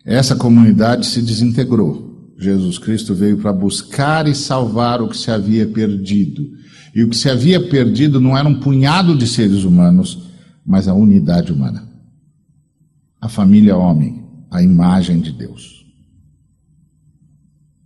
Essa 0.03 0.35
comunidade 0.35 1.05
se 1.05 1.21
desintegrou. 1.21 2.33
Jesus 2.37 2.77
Cristo 2.77 3.15
veio 3.15 3.37
para 3.37 3.53
buscar 3.53 4.27
e 4.27 4.35
salvar 4.35 5.01
o 5.01 5.07
que 5.07 5.17
se 5.17 5.31
havia 5.31 5.65
perdido. 5.65 6.51
E 6.93 7.01
o 7.03 7.09
que 7.09 7.15
se 7.15 7.29
havia 7.29 7.69
perdido 7.69 8.19
não 8.19 8.37
era 8.37 8.47
um 8.47 8.59
punhado 8.59 9.17
de 9.17 9.25
seres 9.25 9.63
humanos, 9.63 10.29
mas 10.65 10.89
a 10.89 10.93
unidade 10.93 11.53
humana. 11.53 11.87
A 13.21 13.29
família 13.29 13.77
homem, 13.77 14.21
a 14.51 14.61
imagem 14.61 15.21
de 15.21 15.31
Deus. 15.31 15.82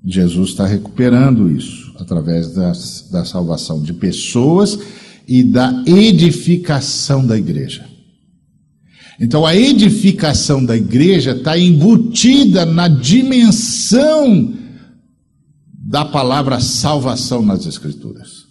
Jesus 0.10 0.52
está 0.52 0.66
recuperando 0.66 1.52
isso 1.52 1.94
através 2.00 2.54
da, 2.54 2.72
da 3.12 3.26
salvação 3.26 3.82
de 3.82 3.92
pessoas 3.92 4.80
e 5.28 5.44
da 5.44 5.84
edificação 5.86 7.28
da 7.28 7.38
igreja. 7.38 7.86
Então 9.20 9.46
a 9.46 9.54
edificação 9.54 10.64
da 10.64 10.78
igreja 10.78 11.32
está 11.32 11.58
embutida 11.58 12.66
na 12.66 12.88
dimensão 12.88 14.54
da 15.74 16.06
palavra 16.06 16.62
salvação 16.62 17.42
nas 17.42 17.66
Escrituras. 17.66 18.46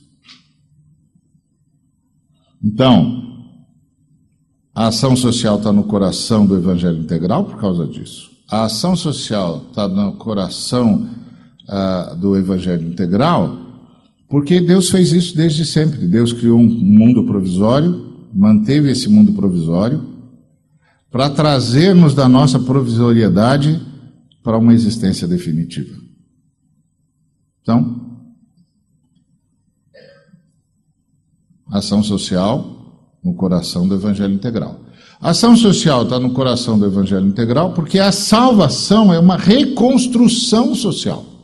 Então, 2.63 3.23
a 4.75 4.89
ação 4.89 5.15
social 5.17 5.57
está 5.57 5.73
no 5.73 5.85
coração 5.85 6.45
do 6.45 6.57
Evangelho 6.57 6.99
Integral 6.99 7.45
por 7.45 7.59
causa 7.59 7.87
disso. 7.87 8.31
A 8.51 8.65
ação 8.65 8.97
social 8.97 9.67
está 9.69 9.87
no 9.87 10.15
coração 10.15 11.09
uh, 11.69 12.17
do 12.17 12.37
Evangelho 12.37 12.87
Integral 12.89 13.67
porque 14.29 14.61
Deus 14.61 14.91
fez 14.91 15.13
isso 15.13 15.37
desde 15.37 15.65
sempre. 15.65 16.07
Deus 16.07 16.33
criou 16.33 16.59
um 16.59 16.67
mundo 16.67 17.25
provisório, 17.25 18.27
manteve 18.35 18.91
esse 18.91 19.09
mundo 19.09 19.33
provisório, 19.33 20.05
para 21.11 21.31
trazermos 21.31 22.15
da 22.15 22.29
nossa 22.29 22.59
provisoriedade 22.59 23.81
para 24.43 24.59
uma 24.59 24.75
existência 24.75 25.27
definitiva. 25.27 25.97
Então, 27.63 28.19
ação 31.71 32.03
social 32.03 33.15
no 33.25 33.35
coração 33.35 33.89
do 33.89 33.95
Evangelho 33.95 34.35
Integral. 34.35 34.81
Ação 35.21 35.57
social 35.57 36.03
está 36.03 36.21
no 36.21 36.33
coração 36.33 36.79
do 36.79 36.85
Evangelho 36.85 37.27
Integral 37.27 37.73
porque 37.73 37.99
a 37.99 38.13
salvação 38.13 39.13
é 39.13 39.19
uma 39.19 39.37
reconstrução 39.37 40.75
social. 40.75 41.36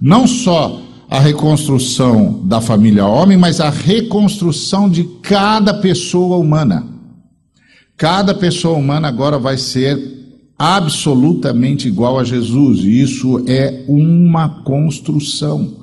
Não 0.00 0.26
só 0.26 0.82
a 1.10 1.18
reconstrução 1.18 2.46
da 2.46 2.60
família 2.60 3.04
homem, 3.04 3.36
mas 3.36 3.60
a 3.60 3.68
reconstrução 3.68 4.88
de 4.88 5.02
cada 5.20 5.74
pessoa 5.74 6.36
humana. 6.36 6.86
Cada 7.96 8.32
pessoa 8.32 8.78
humana 8.78 9.08
agora 9.08 9.38
vai 9.38 9.58
ser 9.58 9.98
absolutamente 10.56 11.88
igual 11.88 12.18
a 12.18 12.24
Jesus, 12.24 12.80
e 12.80 13.00
isso 13.00 13.44
é 13.48 13.84
uma 13.88 14.62
construção 14.62 15.80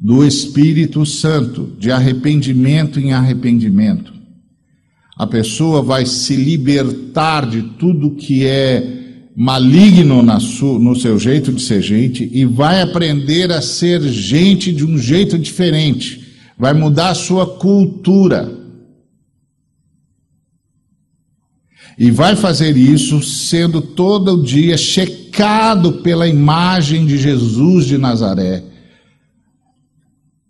do 0.00 0.24
Espírito 0.24 1.06
Santo, 1.06 1.72
de 1.78 1.90
arrependimento 1.90 2.98
em 2.98 3.12
arrependimento. 3.12 4.12
A 5.16 5.26
pessoa 5.26 5.80
vai 5.80 6.04
se 6.04 6.34
libertar 6.34 7.48
de 7.48 7.62
tudo 7.62 8.16
que 8.16 8.44
é 8.44 9.03
maligno 9.36 10.22
no 10.22 10.96
seu 10.96 11.18
jeito 11.18 11.52
de 11.52 11.60
ser 11.62 11.82
gente 11.82 12.28
e 12.32 12.44
vai 12.44 12.80
aprender 12.80 13.50
a 13.52 13.60
ser 13.60 14.00
gente 14.02 14.72
de 14.72 14.84
um 14.84 14.96
jeito 14.96 15.38
diferente. 15.38 16.34
Vai 16.58 16.72
mudar 16.72 17.10
a 17.10 17.14
sua 17.14 17.46
cultura. 17.58 18.62
E 21.98 22.10
vai 22.10 22.36
fazer 22.36 22.76
isso 22.76 23.22
sendo 23.22 23.80
todo 23.80 24.42
dia 24.42 24.76
checado 24.76 25.94
pela 26.02 26.26
imagem 26.26 27.06
de 27.06 27.16
Jesus 27.18 27.86
de 27.86 27.98
Nazaré 27.98 28.64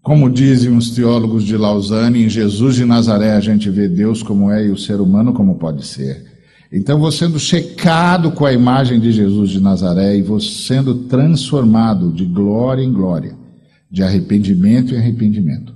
como 0.05 0.28
dizem 0.28 0.76
os 0.76 0.91
teólogos 0.91 1.45
de 1.45 1.57
Lausanne, 1.57 2.22
em 2.22 2.28
Jesus 2.28 2.76
de 2.76 2.85
Nazaré 2.85 3.32
a 3.32 3.41
gente 3.41 3.70
vê 3.70 3.89
Deus 3.89 4.22
como 4.22 4.51
é 4.51 4.66
e 4.66 4.70
o 4.70 4.76
ser 4.76 5.01
humano 5.01 5.32
como 5.32 5.55
pode 5.55 5.87
ser. 5.87 6.34
Então, 6.77 6.99
você 6.99 7.18
sendo 7.18 7.39
checado 7.39 8.33
com 8.33 8.45
a 8.45 8.53
imagem 8.53 8.99
de 8.99 9.12
Jesus 9.12 9.51
de 9.51 9.61
Nazaré 9.61 10.16
e 10.16 10.22
você 10.22 10.49
sendo 10.66 11.05
transformado 11.05 12.11
de 12.11 12.25
glória 12.25 12.83
em 12.83 12.93
glória, 12.93 13.37
de 13.89 14.03
arrependimento 14.03 14.93
em 14.93 14.99
arrependimento. 14.99 15.72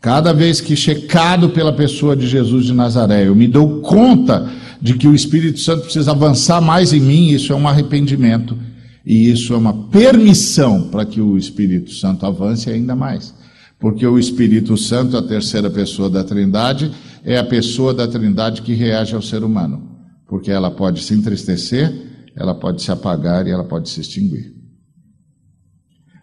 Cada 0.00 0.32
vez 0.32 0.60
que 0.60 0.76
checado 0.76 1.48
pela 1.48 1.72
pessoa 1.72 2.14
de 2.14 2.28
Jesus 2.28 2.66
de 2.66 2.72
Nazaré, 2.72 3.26
eu 3.26 3.34
me 3.34 3.48
dou 3.48 3.80
conta 3.80 4.48
de 4.80 4.94
que 4.94 5.08
o 5.08 5.14
Espírito 5.14 5.58
Santo 5.58 5.82
precisa 5.82 6.12
avançar 6.12 6.60
mais 6.60 6.92
em 6.92 7.00
mim, 7.00 7.30
isso 7.30 7.52
é 7.52 7.56
um 7.56 7.66
arrependimento. 7.66 8.56
E 9.04 9.28
isso 9.28 9.52
é 9.54 9.56
uma 9.56 9.88
permissão 9.88 10.82
para 10.82 11.04
que 11.04 11.20
o 11.20 11.36
Espírito 11.36 11.90
Santo 11.90 12.24
avance 12.24 12.70
ainda 12.70 12.94
mais. 12.94 13.34
Porque 13.76 14.06
o 14.06 14.16
Espírito 14.16 14.76
Santo, 14.76 15.16
a 15.16 15.22
terceira 15.22 15.68
pessoa 15.68 16.08
da 16.08 16.22
Trindade, 16.22 16.92
é 17.24 17.36
a 17.38 17.44
pessoa 17.44 17.92
da 17.92 18.06
Trindade 18.06 18.62
que 18.62 18.72
reage 18.72 19.16
ao 19.16 19.22
ser 19.22 19.42
humano. 19.42 19.97
Porque 20.28 20.50
ela 20.50 20.70
pode 20.70 21.02
se 21.02 21.14
entristecer, 21.14 22.30
ela 22.36 22.54
pode 22.54 22.82
se 22.82 22.92
apagar 22.92 23.46
e 23.46 23.50
ela 23.50 23.64
pode 23.64 23.88
se 23.88 24.00
extinguir. 24.00 24.54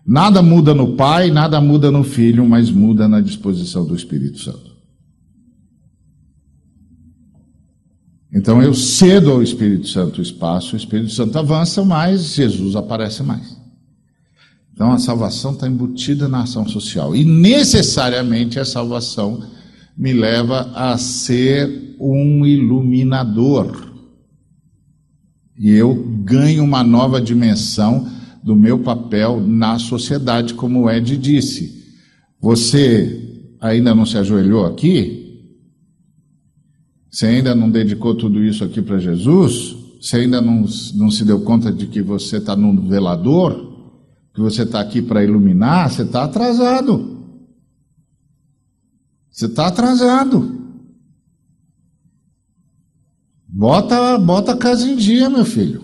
Nada 0.07 0.43
muda 0.43 0.73
no 0.73 0.95
Pai, 0.95 1.31
nada 1.31 1.59
muda 1.59 1.89
no 1.89 2.03
Filho, 2.03 2.47
mas 2.47 2.69
muda 2.69 3.07
na 3.07 3.19
disposição 3.19 3.83
do 3.83 3.95
Espírito 3.95 4.39
Santo. 4.39 4.75
Então 8.31 8.61
eu 8.61 8.73
cedo 8.73 9.31
ao 9.31 9.41
Espírito 9.41 9.87
Santo 9.87 10.19
o 10.19 10.21
espaço, 10.21 10.75
o 10.75 10.77
Espírito 10.77 11.11
Santo 11.11 11.39
avança 11.39 11.83
mais, 11.83 12.35
Jesus 12.35 12.75
aparece 12.75 13.23
mais. 13.23 13.57
Então 14.73 14.91
a 14.91 14.99
salvação 14.99 15.53
está 15.53 15.67
embutida 15.67 16.27
na 16.27 16.43
ação 16.43 16.67
social. 16.67 17.15
E 17.15 17.23
necessariamente 17.23 18.59
a 18.59 18.65
salvação 18.65 19.41
me 19.97 20.11
leva 20.11 20.69
a 20.75 20.97
ser 20.97 21.95
um 21.97 22.45
iluminador. 22.45 23.94
E 25.57 25.71
eu 25.71 25.93
ganho 26.23 26.63
uma 26.63 26.83
nova 26.83 27.21
dimensão 27.21 28.07
do 28.43 28.55
meu 28.55 28.79
papel 28.79 29.39
na 29.39 29.79
sociedade, 29.79 30.53
como 30.53 30.83
o 30.83 30.89
Ed 30.89 31.17
disse. 31.17 31.83
Você 32.39 33.53
ainda 33.59 33.95
não 33.95 34.05
se 34.05 34.17
ajoelhou 34.17 34.65
aqui? 34.65 35.23
Você 37.09 37.25
ainda 37.27 37.55
não 37.55 37.69
dedicou 37.69 38.15
tudo 38.15 38.43
isso 38.43 38.63
aqui 38.63 38.81
para 38.81 38.99
Jesus? 38.99 39.75
Você 40.01 40.17
ainda 40.17 40.41
não, 40.41 40.65
não 40.95 41.09
se 41.09 41.23
deu 41.23 41.41
conta 41.41 41.71
de 41.71 41.87
que 41.87 42.01
você 42.01 42.37
está 42.37 42.55
no 42.55 42.81
velador? 42.81 43.75
que 44.35 44.41
você 44.41 44.63
está 44.63 44.81
aqui 44.81 45.01
para 45.01 45.23
iluminar, 45.23 45.89
você 45.89 46.01
está 46.01 46.25
atrasado. 46.25 47.25
Você 49.31 49.45
está 49.45 49.67
atrasado. 49.67 50.64
Bota, 53.57 54.17
bota 54.17 54.51
a 54.51 54.57
casa 54.57 54.85
em 54.85 54.97
dia, 54.97 55.29
meu 55.29 55.45
filho. 55.45 55.81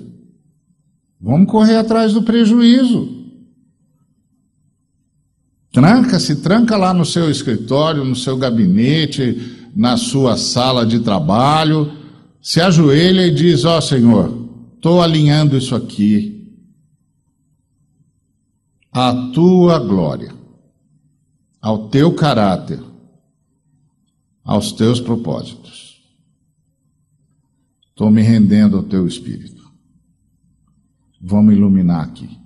Vamos 1.22 1.50
correr 1.50 1.78
atrás 1.78 2.12
do 2.12 2.22
prejuízo. 2.22 3.30
Tranca, 5.72 6.20
se 6.20 6.42
tranca 6.42 6.76
lá 6.76 6.94
no 6.94 7.06
seu 7.06 7.32
escritório, 7.32 8.04
no 8.04 8.14
seu 8.14 8.36
gabinete, 8.36 9.70
na 9.74 9.96
sua 9.96 10.36
sala 10.36 10.86
de 10.86 11.00
trabalho, 11.00 11.90
se 12.42 12.60
ajoelha 12.60 13.26
e 13.26 13.34
diz: 13.34 13.64
Ó 13.64 13.78
oh, 13.78 13.82
Senhor, 13.82 14.50
estou 14.76 15.02
alinhando 15.02 15.58
isso 15.58 15.74
aqui 15.74 16.54
à 18.92 19.14
tua 19.34 19.80
glória, 19.80 20.36
ao 21.62 21.88
teu 21.88 22.14
caráter, 22.16 22.82
aos 24.44 24.74
teus 24.74 25.00
propósitos. 25.00 25.81
Estou 27.92 28.10
me 28.10 28.22
rendendo 28.22 28.78
ao 28.78 28.84
teu 28.84 29.06
espírito. 29.08 29.62
Vamos 31.22 31.54
iluminar 31.54 32.04
aqui. 32.04 32.42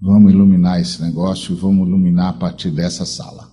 Vamos 0.00 0.32
iluminar 0.32 0.80
esse 0.80 1.00
negócio 1.02 1.52
e 1.52 1.58
vamos 1.58 1.86
iluminar 1.86 2.30
a 2.30 2.32
partir 2.32 2.70
dessa 2.70 3.04
sala. 3.04 3.48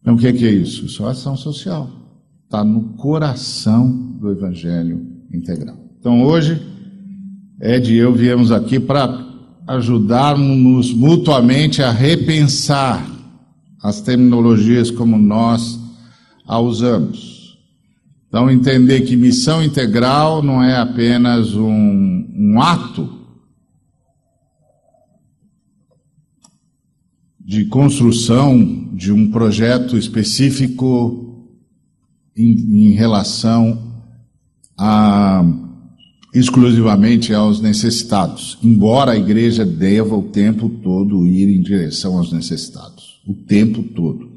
Então, 0.00 0.14
o 0.14 0.18
que 0.18 0.26
é, 0.26 0.32
que 0.32 0.44
é 0.44 0.50
isso? 0.50 0.84
Isso 0.84 1.04
é 1.06 1.10
ação 1.10 1.36
social. 1.36 1.90
Está 2.44 2.62
no 2.64 2.94
coração 2.94 3.90
do 4.18 4.30
Evangelho 4.30 5.06
integral. 5.32 5.76
Então, 5.98 6.22
hoje, 6.22 6.60
Ed 7.60 7.92
e 7.92 7.96
eu 7.96 8.14
viemos 8.14 8.52
aqui 8.52 8.78
para 8.78 9.24
ajudarmos 9.66 10.92
mutuamente 10.92 11.82
a 11.82 11.90
repensar 11.90 13.04
as 13.82 14.00
terminologias 14.02 14.90
como 14.90 15.16
nós 15.16 15.80
aos 16.46 16.82
anos. 16.82 17.58
Então, 18.28 18.50
entender 18.50 19.02
que 19.02 19.16
missão 19.16 19.62
integral 19.62 20.42
não 20.42 20.62
é 20.62 20.76
apenas 20.76 21.54
um, 21.54 22.26
um 22.36 22.60
ato 22.60 23.08
de 27.38 27.66
construção 27.66 28.88
de 28.92 29.12
um 29.12 29.30
projeto 29.30 29.96
específico 29.96 31.46
em, 32.36 32.88
em 32.88 32.92
relação 32.92 34.02
a 34.76 35.44
exclusivamente 36.34 37.32
aos 37.32 37.60
necessitados, 37.60 38.58
embora 38.60 39.12
a 39.12 39.16
igreja 39.16 39.64
deva 39.64 40.16
o 40.16 40.24
tempo 40.24 40.68
todo 40.68 41.24
ir 41.24 41.48
em 41.48 41.62
direção 41.62 42.18
aos 42.18 42.32
necessitados, 42.32 43.22
o 43.24 43.32
tempo 43.32 43.84
todo. 43.84 44.33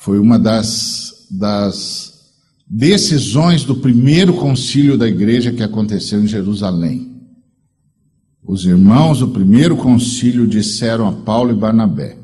Foi 0.00 0.18
uma 0.18 0.38
das, 0.38 1.26
das 1.30 2.32
decisões 2.66 3.64
do 3.64 3.76
primeiro 3.76 4.32
concílio 4.32 4.96
da 4.96 5.06
igreja 5.06 5.52
que 5.52 5.62
aconteceu 5.62 6.24
em 6.24 6.26
Jerusalém. 6.26 7.20
Os 8.42 8.64
irmãos 8.64 9.18
do 9.18 9.28
primeiro 9.28 9.76
concílio 9.76 10.46
disseram 10.46 11.06
a 11.06 11.12
Paulo 11.12 11.50
e 11.52 11.54
Barnabé: 11.54 12.16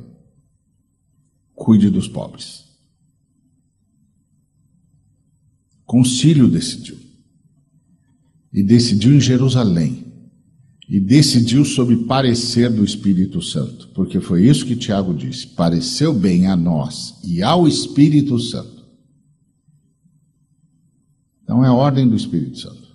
cuide 1.54 1.90
dos 1.90 2.08
pobres. 2.08 2.64
Concílio 5.84 6.48
decidiu 6.48 6.96
e 8.54 8.62
decidiu 8.62 9.14
em 9.14 9.20
Jerusalém. 9.20 10.05
E 10.88 11.00
decidiu 11.00 11.64
sob 11.64 11.96
parecer 12.04 12.70
do 12.70 12.84
Espírito 12.84 13.42
Santo, 13.42 13.88
porque 13.88 14.20
foi 14.20 14.46
isso 14.46 14.64
que 14.64 14.76
Tiago 14.76 15.12
disse: 15.12 15.48
pareceu 15.48 16.14
bem 16.14 16.46
a 16.46 16.56
nós 16.56 17.14
e 17.24 17.42
ao 17.42 17.66
Espírito 17.66 18.38
Santo. 18.38 18.84
Então 21.42 21.64
é 21.64 21.68
a 21.68 21.72
ordem 21.72 22.08
do 22.08 22.14
Espírito 22.14 22.58
Santo. 22.58 22.86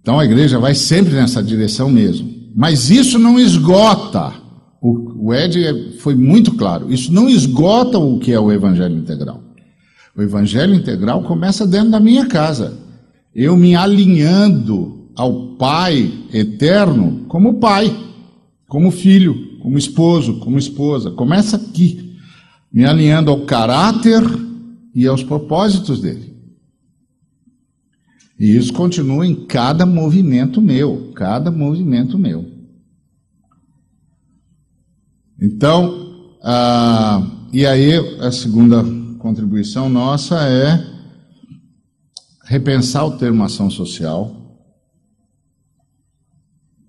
Então 0.00 0.20
a 0.20 0.24
igreja 0.24 0.58
vai 0.60 0.74
sempre 0.74 1.14
nessa 1.14 1.42
direção 1.42 1.90
mesmo. 1.90 2.32
Mas 2.54 2.88
isso 2.90 3.18
não 3.18 3.40
esgota. 3.40 4.32
O, 4.80 5.26
o 5.26 5.34
Ed 5.34 5.98
foi 5.98 6.14
muito 6.14 6.54
claro. 6.54 6.92
Isso 6.92 7.12
não 7.12 7.28
esgota 7.28 7.98
o 7.98 8.20
que 8.20 8.32
é 8.32 8.38
o 8.38 8.52
Evangelho 8.52 8.96
integral. 8.96 9.42
O 10.16 10.22
evangelho 10.22 10.74
integral 10.74 11.22
começa 11.22 11.66
dentro 11.66 11.90
da 11.90 12.00
minha 12.00 12.26
casa. 12.26 12.85
Eu 13.38 13.54
me 13.54 13.76
alinhando 13.76 15.10
ao 15.14 15.56
Pai 15.56 16.10
eterno 16.32 17.26
como 17.28 17.60
pai, 17.60 17.94
como 18.66 18.90
filho, 18.90 19.58
como 19.60 19.76
esposo, 19.76 20.38
como 20.40 20.58
esposa. 20.58 21.10
Começa 21.10 21.56
aqui, 21.56 22.16
me 22.72 22.86
alinhando 22.86 23.30
ao 23.30 23.44
caráter 23.44 24.22
e 24.94 25.06
aos 25.06 25.22
propósitos 25.22 26.00
dele. 26.00 26.34
E 28.40 28.56
isso 28.56 28.72
continua 28.72 29.26
em 29.26 29.34
cada 29.44 29.84
movimento 29.84 30.62
meu, 30.62 31.12
cada 31.14 31.50
movimento 31.50 32.18
meu. 32.18 32.50
Então, 35.38 36.36
ah, 36.42 37.22
e 37.52 37.66
aí 37.66 37.92
a 38.18 38.32
segunda 38.32 38.82
contribuição 39.18 39.90
nossa 39.90 40.40
é 40.48 40.95
repensar 42.46 43.04
o 43.04 43.18
termo 43.18 43.42
ação 43.42 43.68
social, 43.68 44.34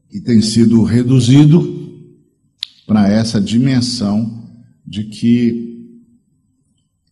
que 0.09 0.21
tem 0.21 0.41
sido 0.41 0.83
reduzido 0.83 1.75
para 2.85 3.09
essa 3.09 3.41
dimensão 3.41 4.47
de 4.85 5.03
que 5.05 5.67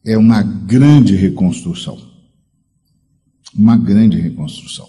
é 0.05 0.17
uma 0.17 0.41
grande 0.41 1.15
reconstrução. 1.15 1.97
Uma 3.53 3.75
grande 3.75 4.17
reconstrução. 4.19 4.87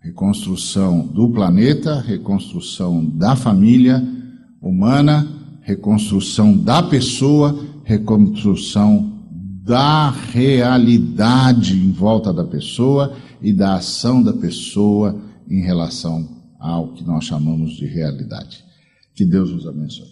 Reconstrução 0.00 1.06
do 1.08 1.28
planeta, 1.30 2.00
reconstrução 2.00 3.04
da 3.04 3.34
família 3.34 4.02
humana, 4.62 5.28
reconstrução 5.62 6.56
da 6.56 6.82
pessoa, 6.82 7.66
reconstrução 7.84 9.15
da 9.66 10.10
realidade 10.10 11.76
em 11.76 11.90
volta 11.90 12.32
da 12.32 12.44
pessoa 12.44 13.16
e 13.42 13.52
da 13.52 13.74
ação 13.74 14.22
da 14.22 14.32
pessoa 14.32 15.20
em 15.50 15.60
relação 15.60 16.28
ao 16.56 16.92
que 16.92 17.02
nós 17.02 17.24
chamamos 17.24 17.72
de 17.72 17.84
realidade. 17.84 18.64
Que 19.12 19.24
Deus 19.24 19.50
nos 19.50 19.66
abençoe. 19.66 20.06